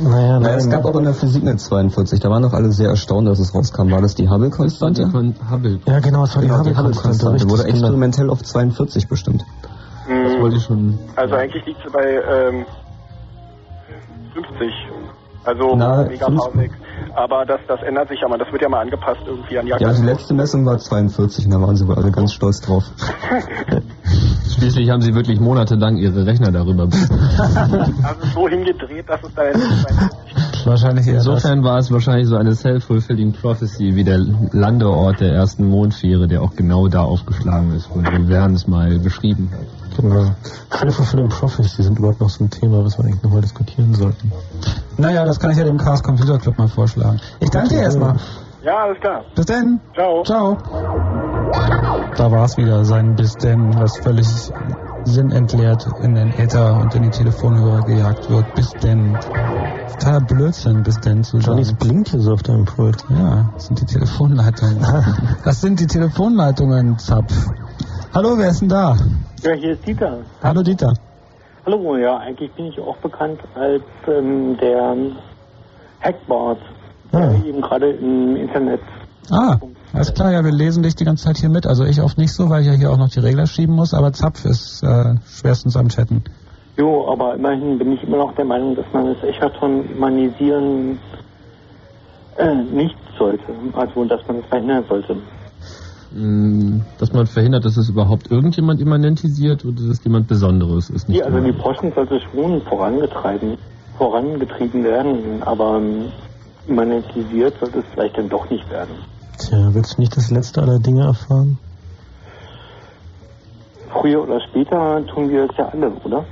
[0.02, 2.20] Naja, naja, es gab auch in der Physik eine 42.
[2.20, 3.90] Da waren doch alle sehr erstaunt, dass es rauskam.
[3.90, 5.06] War das die Hubble-Konstante?
[5.50, 5.80] Hubble.
[5.86, 7.48] Ja, genau, es war die Genau, die Hubble-Konstante.
[7.48, 9.44] Wurde experimentell auf 42 bestimmt.
[10.06, 10.98] Das wollte ich schon.
[11.16, 12.66] Also eigentlich liegt sie bei ähm,
[14.34, 14.72] 50.
[15.44, 16.70] Also Na, Megaparsec.
[17.14, 18.38] Aber das, das ändert sich ja mal.
[18.38, 19.98] Das wird ja mal angepasst irgendwie an Ja, Jagd.
[19.98, 22.84] die letzte Messung war 42 und da waren sie wohl alle ganz stolz drauf.
[24.56, 26.84] Schließlich haben sie wirklich monatelang ihre Rechner darüber
[28.02, 32.36] Also so hingedreht, dass es da jetzt 52 Wahrscheinlich eher Insofern war es wahrscheinlich so
[32.36, 37.90] eine self-fulfilling prophecy wie der Landeort der ersten Mondfähre, der auch genau da aufgeschlagen ist,
[37.94, 39.96] wo Verne es mal beschrieben hat.
[39.96, 40.30] Genau.
[40.70, 44.32] Self-fulfilling Prophecies, die sind überhaupt noch so ein Thema, was wir eigentlich nochmal diskutieren sollten.
[44.96, 47.20] Naja, das kann ich ja dem Chaos Computer Club mal vorschlagen.
[47.40, 48.16] Ich danke dir erstmal.
[48.64, 49.24] Ja, alles klar.
[49.34, 49.80] Bis denn.
[49.94, 50.22] Ciao.
[50.24, 50.56] Ciao.
[52.16, 54.26] Da war es wieder, sein Bis denn, was völlig
[55.04, 58.54] sinnentleert in den Äther und in die Telefonhörer gejagt wird.
[58.54, 59.16] Bis denn.
[59.92, 61.58] Totaler Blödsinn, bis denn zu sagen.
[61.58, 63.04] Johnny's blinkt hier so auf deinem Pult.
[63.10, 64.78] Ja, das sind die Telefonleitungen.
[65.44, 67.48] das sind die Telefonleitungen, Zapf.
[68.14, 68.96] Hallo, wer ist denn da?
[69.42, 70.18] Ja, hier ist Dieter.
[70.42, 70.92] Hallo Dieter.
[71.66, 74.96] Hallo, ja, eigentlich bin ich auch bekannt als ähm, der
[76.00, 76.58] Hackbot,
[77.12, 78.80] der eben gerade im Internet.
[79.30, 79.56] Ah,
[79.94, 81.66] alles klar, ja, wir lesen dich die ganze Zeit hier mit.
[81.66, 83.94] Also ich oft nicht so, weil ich ja hier auch noch die Regler schieben muss,
[83.94, 86.24] aber Zapf ist äh, schwerstens am Chatten.
[86.76, 90.98] Jo, aber immerhin bin ich immer noch der Meinung, dass man das Echaton humanisieren
[92.36, 93.44] äh, nicht sollte.
[93.74, 95.16] Also, dass man es verhindern sollte.
[96.12, 101.08] Mm, Dass man verhindert, dass es überhaupt irgendjemand immanentisiert oder dass es jemand Besonderes ist.
[101.08, 103.56] Nicht Die, also die Forschung sollte schon vorangetrieben,
[103.98, 106.12] vorangetrieben werden, aber ähm,
[106.68, 108.94] immanentisiert sollte es vielleicht dann doch nicht werden.
[109.38, 111.58] Tja, willst du nicht das letzte aller Dinge erfahren?
[113.90, 116.24] Früher oder später tun wir es ja alle, oder?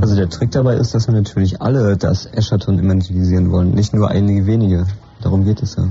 [0.00, 4.08] Also der Trick dabei ist, dass wir natürlich alle das Eschaton immanentisieren wollen, nicht nur
[4.08, 4.86] einige wenige.
[5.22, 5.84] Darum geht es ja.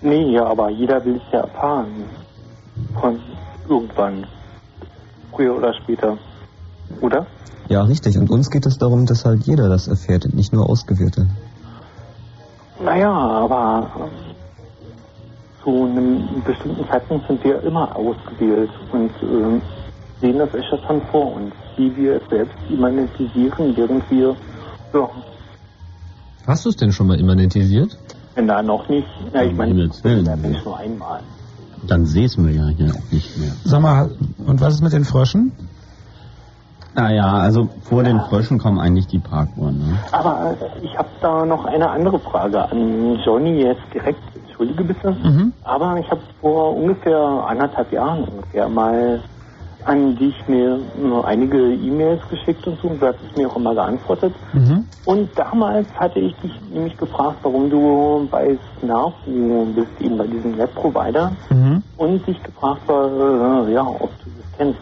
[0.00, 2.04] Nee, ja, aber jeder will es ja erfahren.
[3.00, 3.18] Von
[3.68, 4.26] irgendwann.
[5.32, 6.16] Früher oder später.
[7.00, 7.26] Oder?
[7.68, 8.16] Ja, richtig.
[8.16, 11.26] Und uns geht es darum, dass halt jeder das erfährt, nicht nur Ausgewählte.
[12.82, 13.90] Naja, aber
[15.68, 19.60] zu einem bestimmten Zeitpunkt sind wir immer ausgewählt und ähm,
[20.20, 24.34] sehen das Eschatan vor uns, wie wir es selbst immanentisieren, während wir,
[24.94, 25.08] ja,
[26.46, 27.98] Hast du es denn schon mal immanentisiert?
[28.34, 30.24] wenn da noch nicht, na, ich Um meine, Himmels Willen.
[30.64, 31.20] nur einmal.
[31.86, 33.52] Dann seh's mir ja hier auch nicht mehr.
[33.64, 34.10] Sag mal,
[34.46, 35.52] und was ist mit den Fröschen?
[36.94, 39.78] Naja, also vor den Fröschen kommen eigentlich die Parkuhren.
[39.78, 39.98] Ne?
[40.12, 44.20] Aber äh, ich habe da noch eine andere Frage an Johnny jetzt direkt.
[44.58, 45.10] Entschuldige bitte.
[45.10, 45.52] Mhm.
[45.62, 49.22] Aber ich habe vor ungefähr anderthalb Jahren ungefähr mal
[49.84, 52.88] an dich mir nur einige E-Mails geschickt und so.
[52.88, 54.34] und Du hattest mir auch immer geantwortet.
[54.52, 54.84] Mhm.
[55.04, 60.58] Und damals hatte ich dich nämlich gefragt, warum du bei Snafu bist, eben bei diesem
[60.58, 61.32] Webprovider.
[61.50, 61.82] Mhm.
[61.96, 64.80] Und dich gefragt war, äh, ja, ob du das kennst.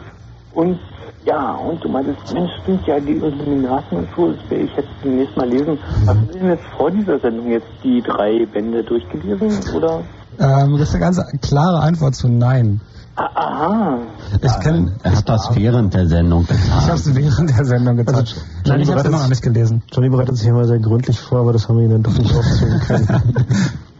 [0.52, 0.78] Und
[1.26, 4.88] ja, und du meintest, Mensch, stimmt ja, die Illuminaten und so, das werde ich jetzt
[5.04, 5.78] demnächst mal lesen.
[6.06, 10.00] Hast du denn jetzt vor dieser Sendung jetzt die drei Bände durchgelesen, oder?
[10.38, 12.80] Ähm, das ist eine ganz klare Antwort zu Nein.
[13.18, 13.98] Ah, aha.
[14.42, 16.82] Ich kenn, Er hat das während der Sendung ich getan.
[16.82, 18.14] habe es während der Sendung getan.
[18.16, 19.82] Also, Nein, ich habe es immer noch nicht gelesen.
[19.90, 22.34] Johnny bereitet sich immer sehr gründlich vor, aber das haben wir ihn dann doch nicht
[22.34, 23.08] aufzwingen können.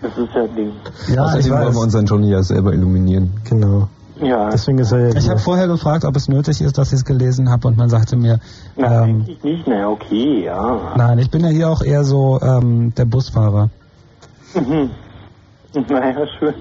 [0.02, 0.72] Das ist ja ein Ding.
[1.08, 3.32] Ja, ich Außerdem wollen wir unseren Johnny ja selber illuminieren.
[3.48, 3.88] Genau.
[4.20, 4.50] Ja.
[4.50, 7.04] Deswegen ist er ja Ich habe vorher gefragt, ob es nötig ist, dass ich es
[7.04, 8.40] gelesen habe und man sagte mir,
[8.76, 10.94] Na, ähm, eigentlich nicht, naja, okay, ja.
[10.96, 13.70] nein, ich bin ja hier auch eher so ähm, der Busfahrer.
[14.54, 14.90] Mhm.
[15.88, 16.54] Naja, schön.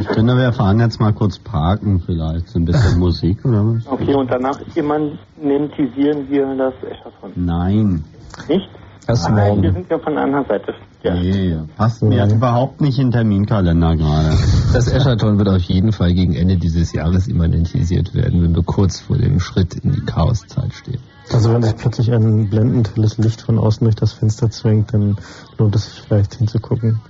[0.00, 2.48] Ich finde, wir fahren jetzt mal kurz parken vielleicht.
[2.48, 3.86] So ein bisschen Musik oder was?
[3.86, 7.32] Okay, und danach immanentisieren wir das Echaton.
[7.34, 8.04] Nein.
[8.46, 8.68] Nicht?
[9.08, 9.72] Erst Nein, wir morgen.
[9.72, 10.74] sind ja von der anderen Seite.
[11.02, 11.14] Ja.
[11.14, 14.36] Nee, passt mir überhaupt nicht in den Terminkalender gerade.
[14.74, 19.00] Das Eschaton wird auf jeden Fall gegen Ende dieses Jahres immanentisiert werden, wenn wir kurz
[19.00, 21.00] vor dem Schritt in die Chaoszeit stehen.
[21.32, 25.16] Also wenn sich plötzlich ein blendend helles Licht von außen durch das Fenster zwängt, dann
[25.56, 27.00] lohnt es sich vielleicht hinzugucken.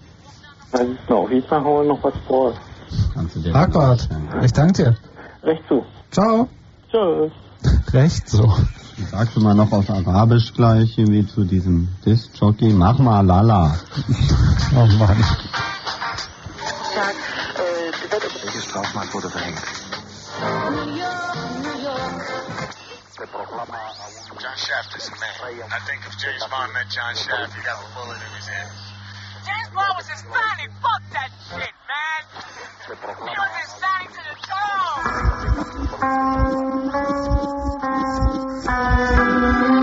[0.70, 2.52] Also ist noch, ich mache noch was vor.
[3.52, 4.08] Marquardt,
[4.44, 4.96] ich danke dir.
[5.42, 5.84] Recht zu.
[6.12, 6.46] Ciao.
[6.92, 7.32] Tschüss.
[7.92, 8.54] Recht so.
[9.06, 12.72] Sagst du mal noch auf Arabisch gleich irgendwie zu diesem Disc-Jockey?
[12.72, 13.78] Mach mal lala.
[14.74, 15.24] oh Mann.
[18.42, 19.62] Welche Strafmaß wurde verhängt?
[24.40, 25.72] John Shaft is a man.
[25.72, 28.97] I think if James Bond met John Shaft, he'd have a bullet in his head.
[29.48, 30.70] James Bond was Hispanic.
[30.82, 32.20] Fuck that shit, man.
[32.84, 34.34] He was Hispanic to the
[39.72, 39.77] core.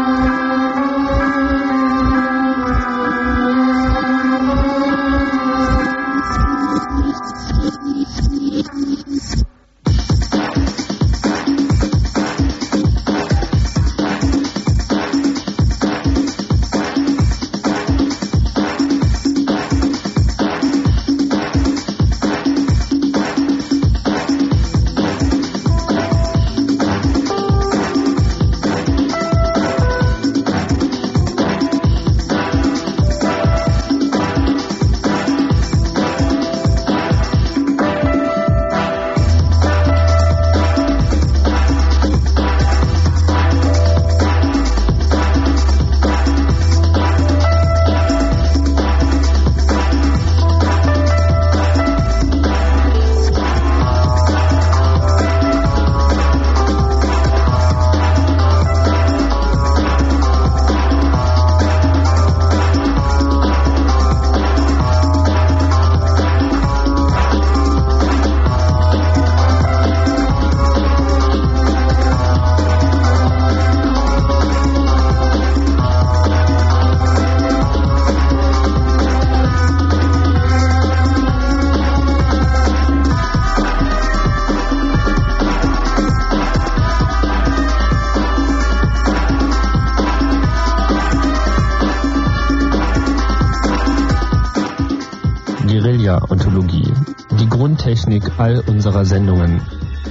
[97.86, 99.62] Grundtechnik all unserer Sendungen.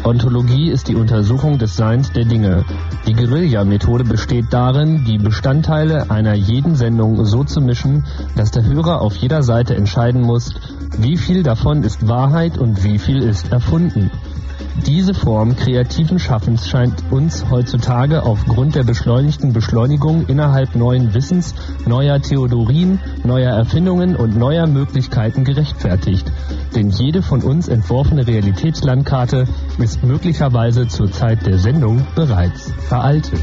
[0.05, 2.65] Ontologie ist die Untersuchung des Seins der Dinge.
[3.09, 8.05] Die Guerilla-Methode besteht darin, die Bestandteile einer jeden Sendung so zu mischen,
[8.37, 10.55] dass der Hörer auf jeder Seite entscheiden muss,
[10.99, 14.09] wie viel davon ist Wahrheit und wie viel ist erfunden.
[14.87, 22.21] Diese Form kreativen Schaffens scheint uns heutzutage aufgrund der beschleunigten Beschleunigung innerhalb neuen Wissens, neuer
[22.21, 26.31] Theorien, neuer Erfindungen und neuer Möglichkeiten gerechtfertigt.
[26.75, 29.47] Denn jede von uns entworfene Realitätslandkarte
[29.79, 33.41] ist möglicherweise zur Zeit der Sendung bereits veraltet.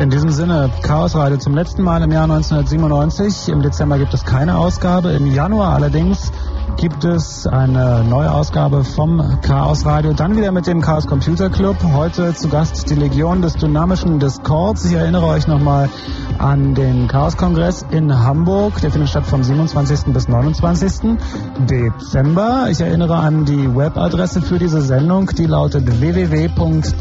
[0.00, 3.52] In diesem Sinne, Chaos Radio zum letzten Mal im Jahr 1997.
[3.52, 5.10] Im Dezember gibt es keine Ausgabe.
[5.10, 6.32] Im Januar allerdings
[6.80, 10.14] gibt es eine neue Ausgabe vom Chaos Radio.
[10.14, 11.76] Dann wieder mit dem Chaos Computer Club.
[11.92, 14.86] Heute zu Gast die Legion des dynamischen Discords.
[14.86, 15.90] Ich erinnere euch nochmal
[16.38, 18.80] an den Chaos Kongress in Hamburg.
[18.80, 20.14] Der findet statt vom 27.
[20.14, 21.18] bis 29.
[21.68, 22.68] Dezember.
[22.70, 25.26] Ich erinnere an die Webadresse für diese Sendung.
[25.36, 26.92] Die lautet www.ccc.de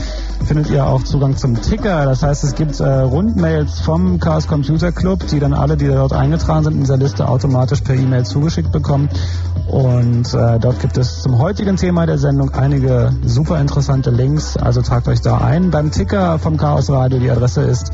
[0.47, 2.07] findet ihr auch Zugang zum Ticker.
[2.07, 6.15] Das heißt, es gibt äh, Rundmails vom Chaos Computer Club, die dann alle, die dort
[6.15, 9.11] eingetragen sind in dieser Liste, automatisch per E-Mail zugeschickt bekommen.
[9.69, 14.57] Und äh, dort gibt es zum heutigen Thema der Sendung einige super interessante Links.
[14.57, 15.71] Also tragt euch da ein.
[15.71, 17.91] Beim Ticker vom Chaos Radio, die Adresse ist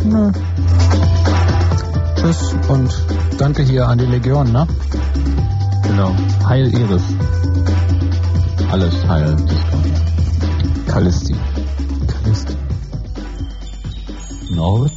[0.05, 0.31] Nö.
[2.15, 3.03] Tschüss und
[3.39, 4.67] danke hier an die Legion, ne?
[5.81, 6.11] Genau.
[6.47, 7.01] Heil Iris.
[8.69, 10.87] Alles Heil Discord.
[10.87, 11.35] Kallisti.
[12.07, 12.55] Kallisti.
[14.49, 14.96] Nord.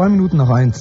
[0.00, 0.79] Zwei Minuten nach eins.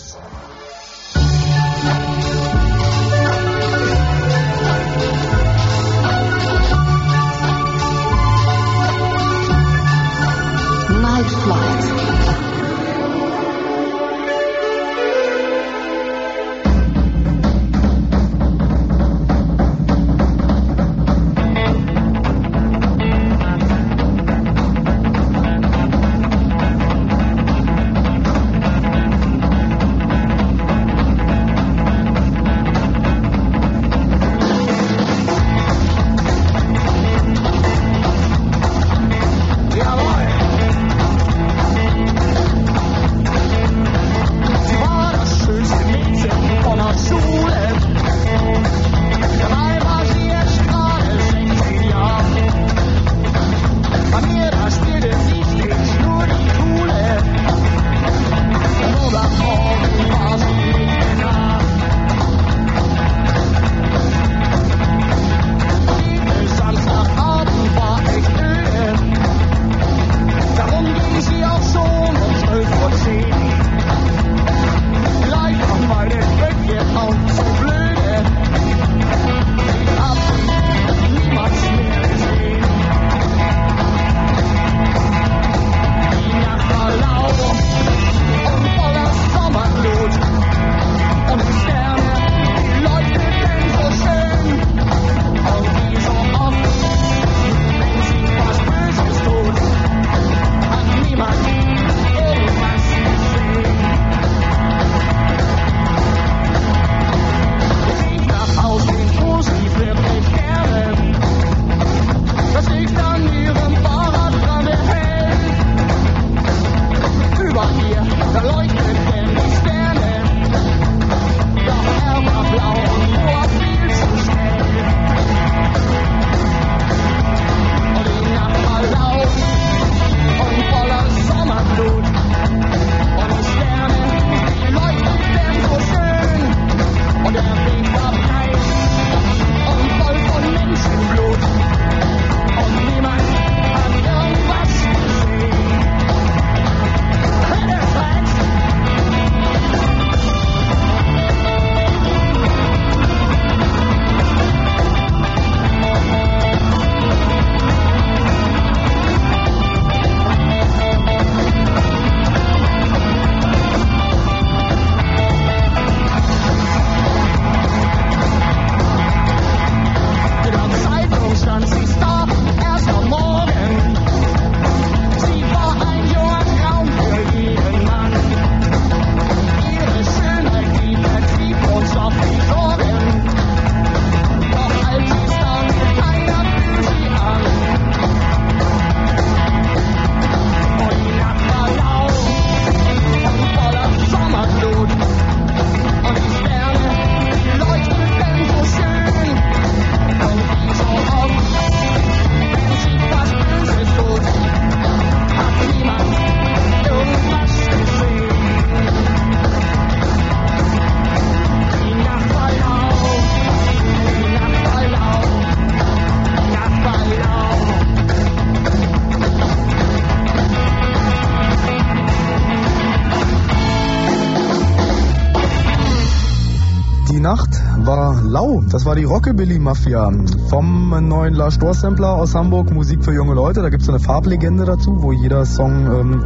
[228.79, 230.09] Das war die Rockabilly Mafia
[230.47, 232.71] vom neuen Lars Stor Sampler aus Hamburg.
[232.71, 233.61] Musik für junge Leute.
[233.61, 236.23] Da gibt es eine Farblegende dazu, wo jeder Song ähm,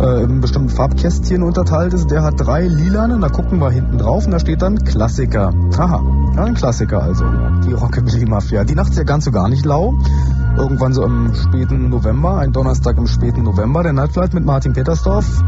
[0.00, 2.10] äh, in bestimmten Farbkästchen unterteilt ist.
[2.10, 3.20] Der hat drei lilane.
[3.20, 5.52] Da gucken wir hinten drauf und da steht dann Klassiker.
[5.78, 6.02] Aha,
[6.34, 7.24] ja, ein Klassiker also.
[7.68, 8.64] Die Rockabilly Mafia.
[8.64, 9.94] Die Nacht ist ja ganz so gar nicht lau.
[10.56, 15.40] Irgendwann so im späten November, ein Donnerstag im späten November, der Nightflight mit Martin Petersdorf.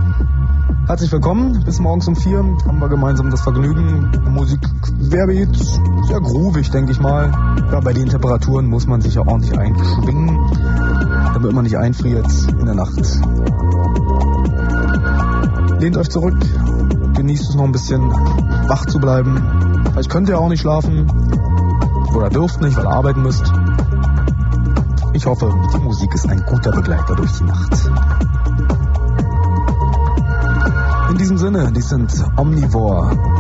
[0.87, 1.65] Herzlich willkommen.
[1.65, 4.11] Bis morgens um vier haben wir gemeinsam das Vergnügen.
[4.29, 5.49] Musik querbeet,
[6.07, 7.31] sehr groovig, denke ich mal.
[7.73, 10.39] Ja, bei den Temperaturen muss man sich ja ordentlich einschwingen,
[11.35, 12.27] damit man nicht einfriert
[12.59, 13.21] in der Nacht.
[15.81, 16.37] Lehnt euch zurück,
[17.15, 18.11] genießt es noch ein bisschen,
[18.69, 19.43] wach zu bleiben.
[19.93, 21.07] Vielleicht könnt ihr auch nicht schlafen
[22.15, 23.53] oder dürft nicht, weil ihr arbeiten müsst.
[25.13, 27.91] Ich hoffe, die Musik ist ein guter Begleiter durch die Nacht.
[31.11, 33.34] In diesem Sinne, die sind Omnivore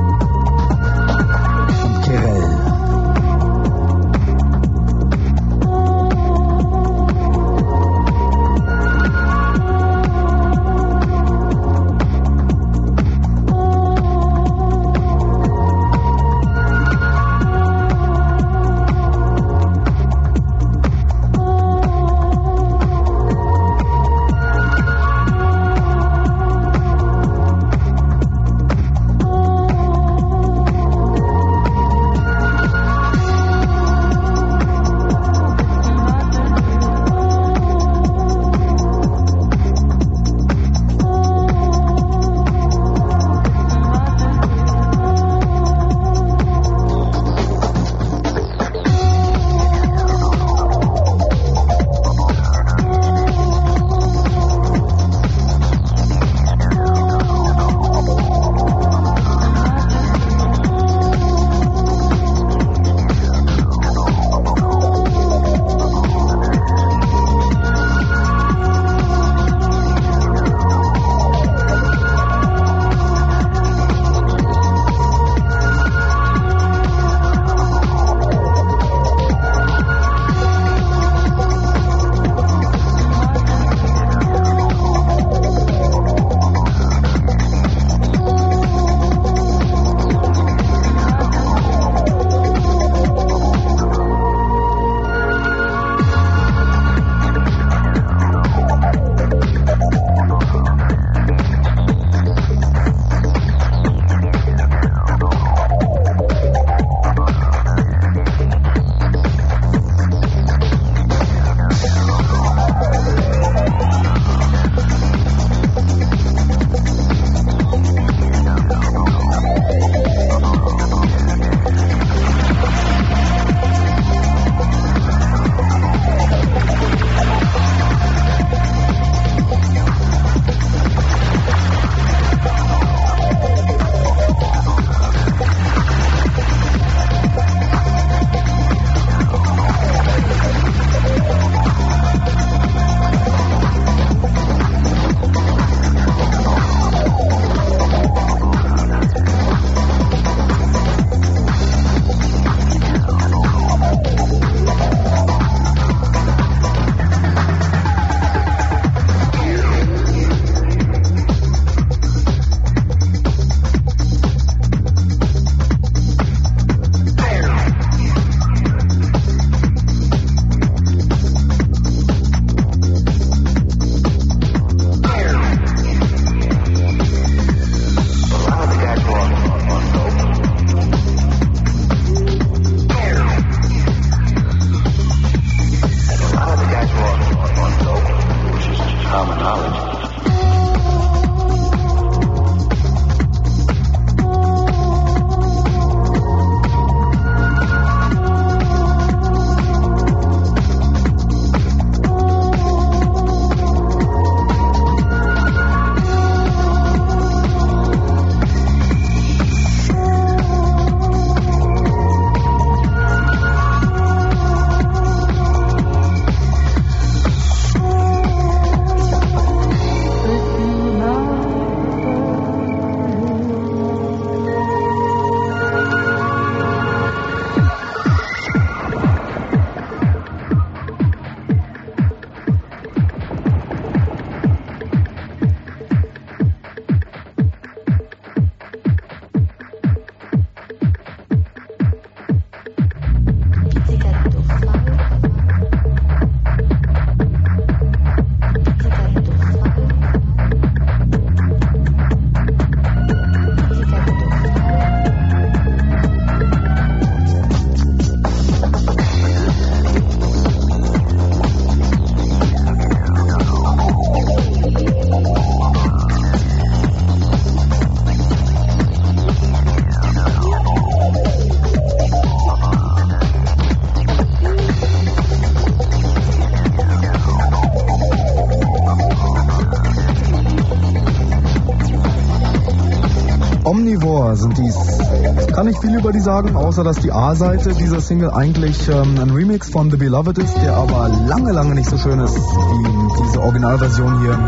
[285.74, 289.70] nicht viel über die sagen, außer dass die A-Seite dieser Single eigentlich ähm, ein Remix
[289.70, 294.20] von The Beloved ist, der aber lange, lange nicht so schön ist wie diese Originalversion
[294.20, 294.38] hier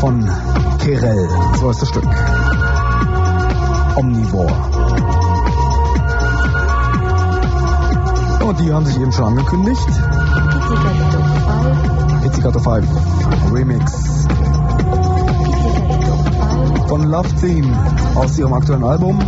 [0.00, 0.28] von
[0.78, 1.28] Kerel.
[1.60, 2.08] So ist das Stück.
[3.96, 4.52] Omnivore.
[8.48, 9.88] Und die haben sich eben schon angekündigt.
[12.22, 12.86] Pizzicato 5
[13.52, 14.26] Remix
[16.88, 17.68] von Love Theme
[18.16, 19.18] aus ihrem aktuellen Album.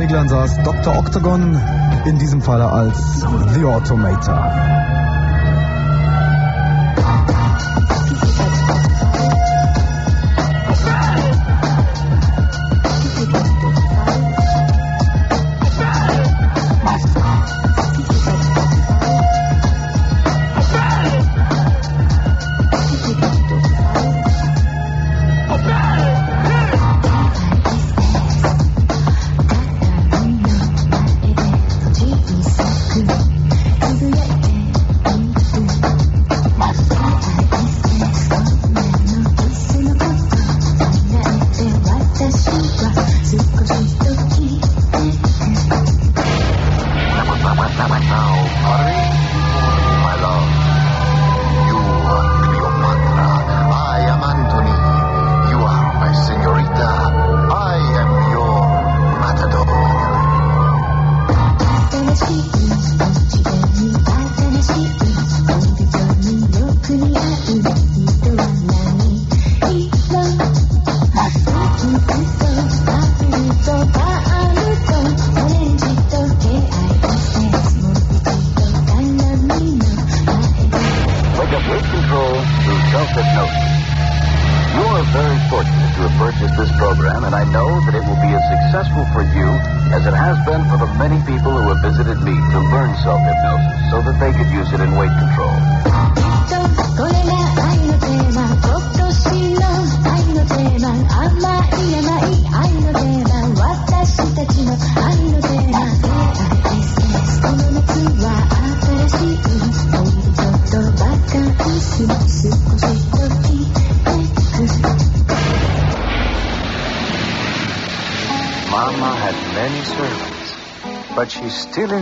[0.00, 0.98] Reglern saß Dr.
[0.98, 1.60] Octagon,
[2.06, 3.20] in diesem Falle als
[3.52, 4.79] The Automator.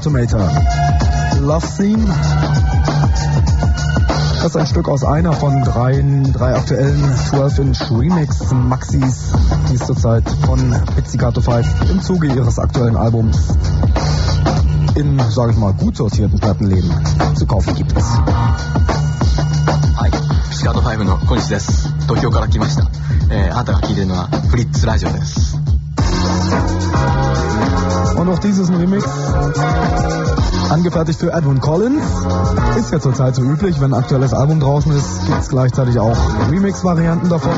[0.00, 0.40] Automator.
[1.40, 2.04] Love Scene.
[4.36, 6.02] Das ist ein Stück aus einer von drei,
[6.32, 9.32] drei aktuellen 12-inch Remix Maxis,
[9.70, 13.54] die es zurzeit von Pizzicato 5 im Zuge ihres aktuellen Albums
[14.96, 16.90] in, sage ich mal, gut sortierten Plattenläden
[17.34, 17.92] zu kaufen gibt.
[19.96, 20.10] はい。
[20.50, 21.88] ピチカート5の小西です。
[22.04, 22.88] 東京から来ました。
[23.30, 25.56] えー、あなたが聞いてるのはフリッツラジオです。
[28.21, 29.03] Und auch dieses Remix,
[30.69, 32.03] angefertigt für Edwin Collins,
[32.77, 33.81] ist ja zurzeit so üblich.
[33.81, 36.15] Wenn ein aktuelles Album draußen ist, gibt es gleichzeitig auch
[36.51, 37.57] Remix-Varianten davon.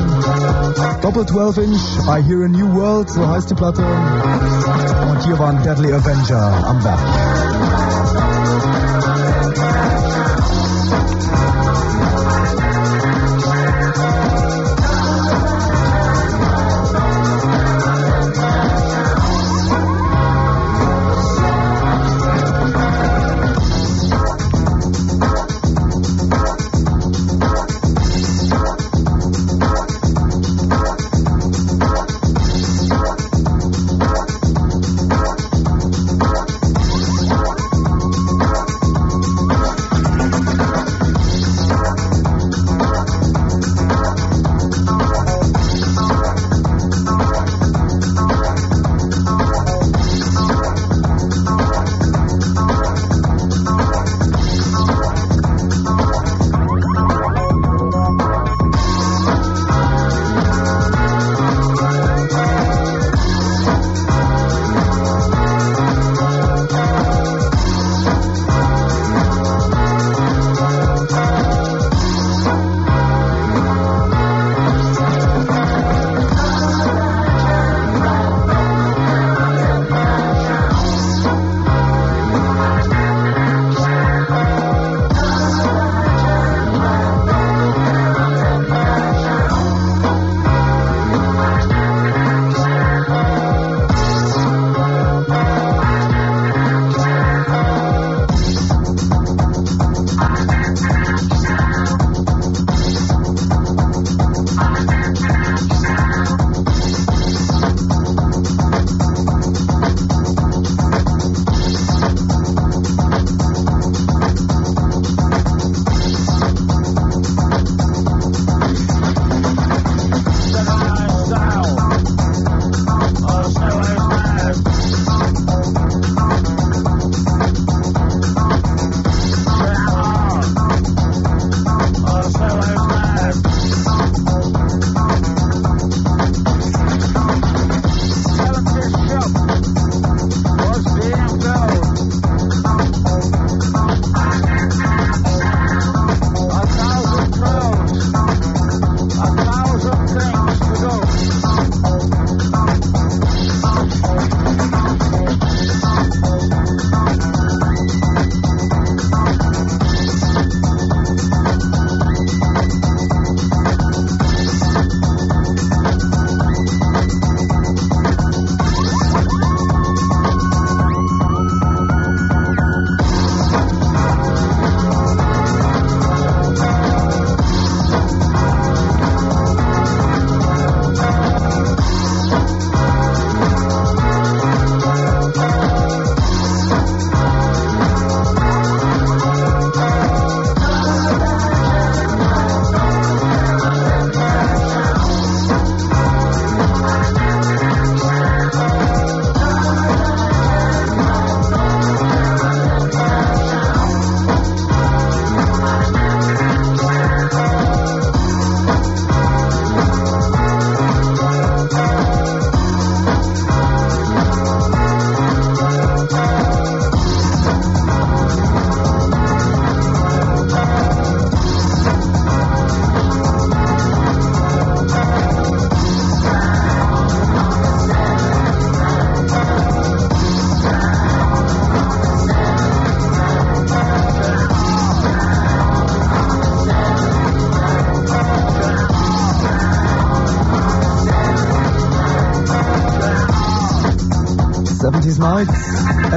[1.02, 3.84] Doppel 12 Inch, I Hear a New World, so heißt die Platte.
[3.84, 8.03] Und hier waren Deadly Avenger am Werk.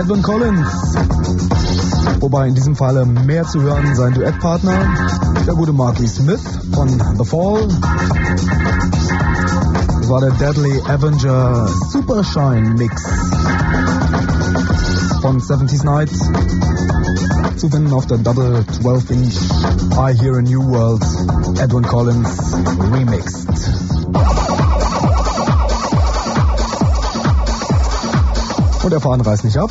[0.06, 0.94] Edwin Collins.
[2.20, 4.78] Wobei in diesem Falle mehr zu hören sein Duettpartner,
[5.44, 6.40] der gute Marky Smith
[6.72, 7.66] von The Fall.
[9.98, 13.02] Das war der Deadly Avenger Super Shine Mix
[15.22, 16.12] von 70s Night.
[17.58, 19.40] Zu finden auf der Double 12 Inch
[19.90, 21.02] I Hear a New World
[21.58, 22.54] Edwin Collins
[22.92, 23.75] Remixed.
[28.86, 29.68] Und der Faden reißt nicht ab.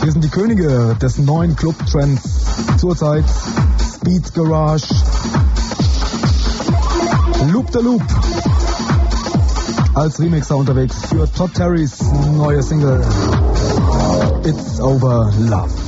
[0.00, 2.22] Wir sind die Könige des neuen Club-Trends
[2.78, 3.26] zurzeit.
[3.94, 4.86] Speed Garage.
[7.52, 8.02] Loop the Loop.
[9.92, 11.98] Als Remixer unterwegs für Todd Terrys
[12.38, 13.04] neue Single
[14.46, 15.79] It's Over Love.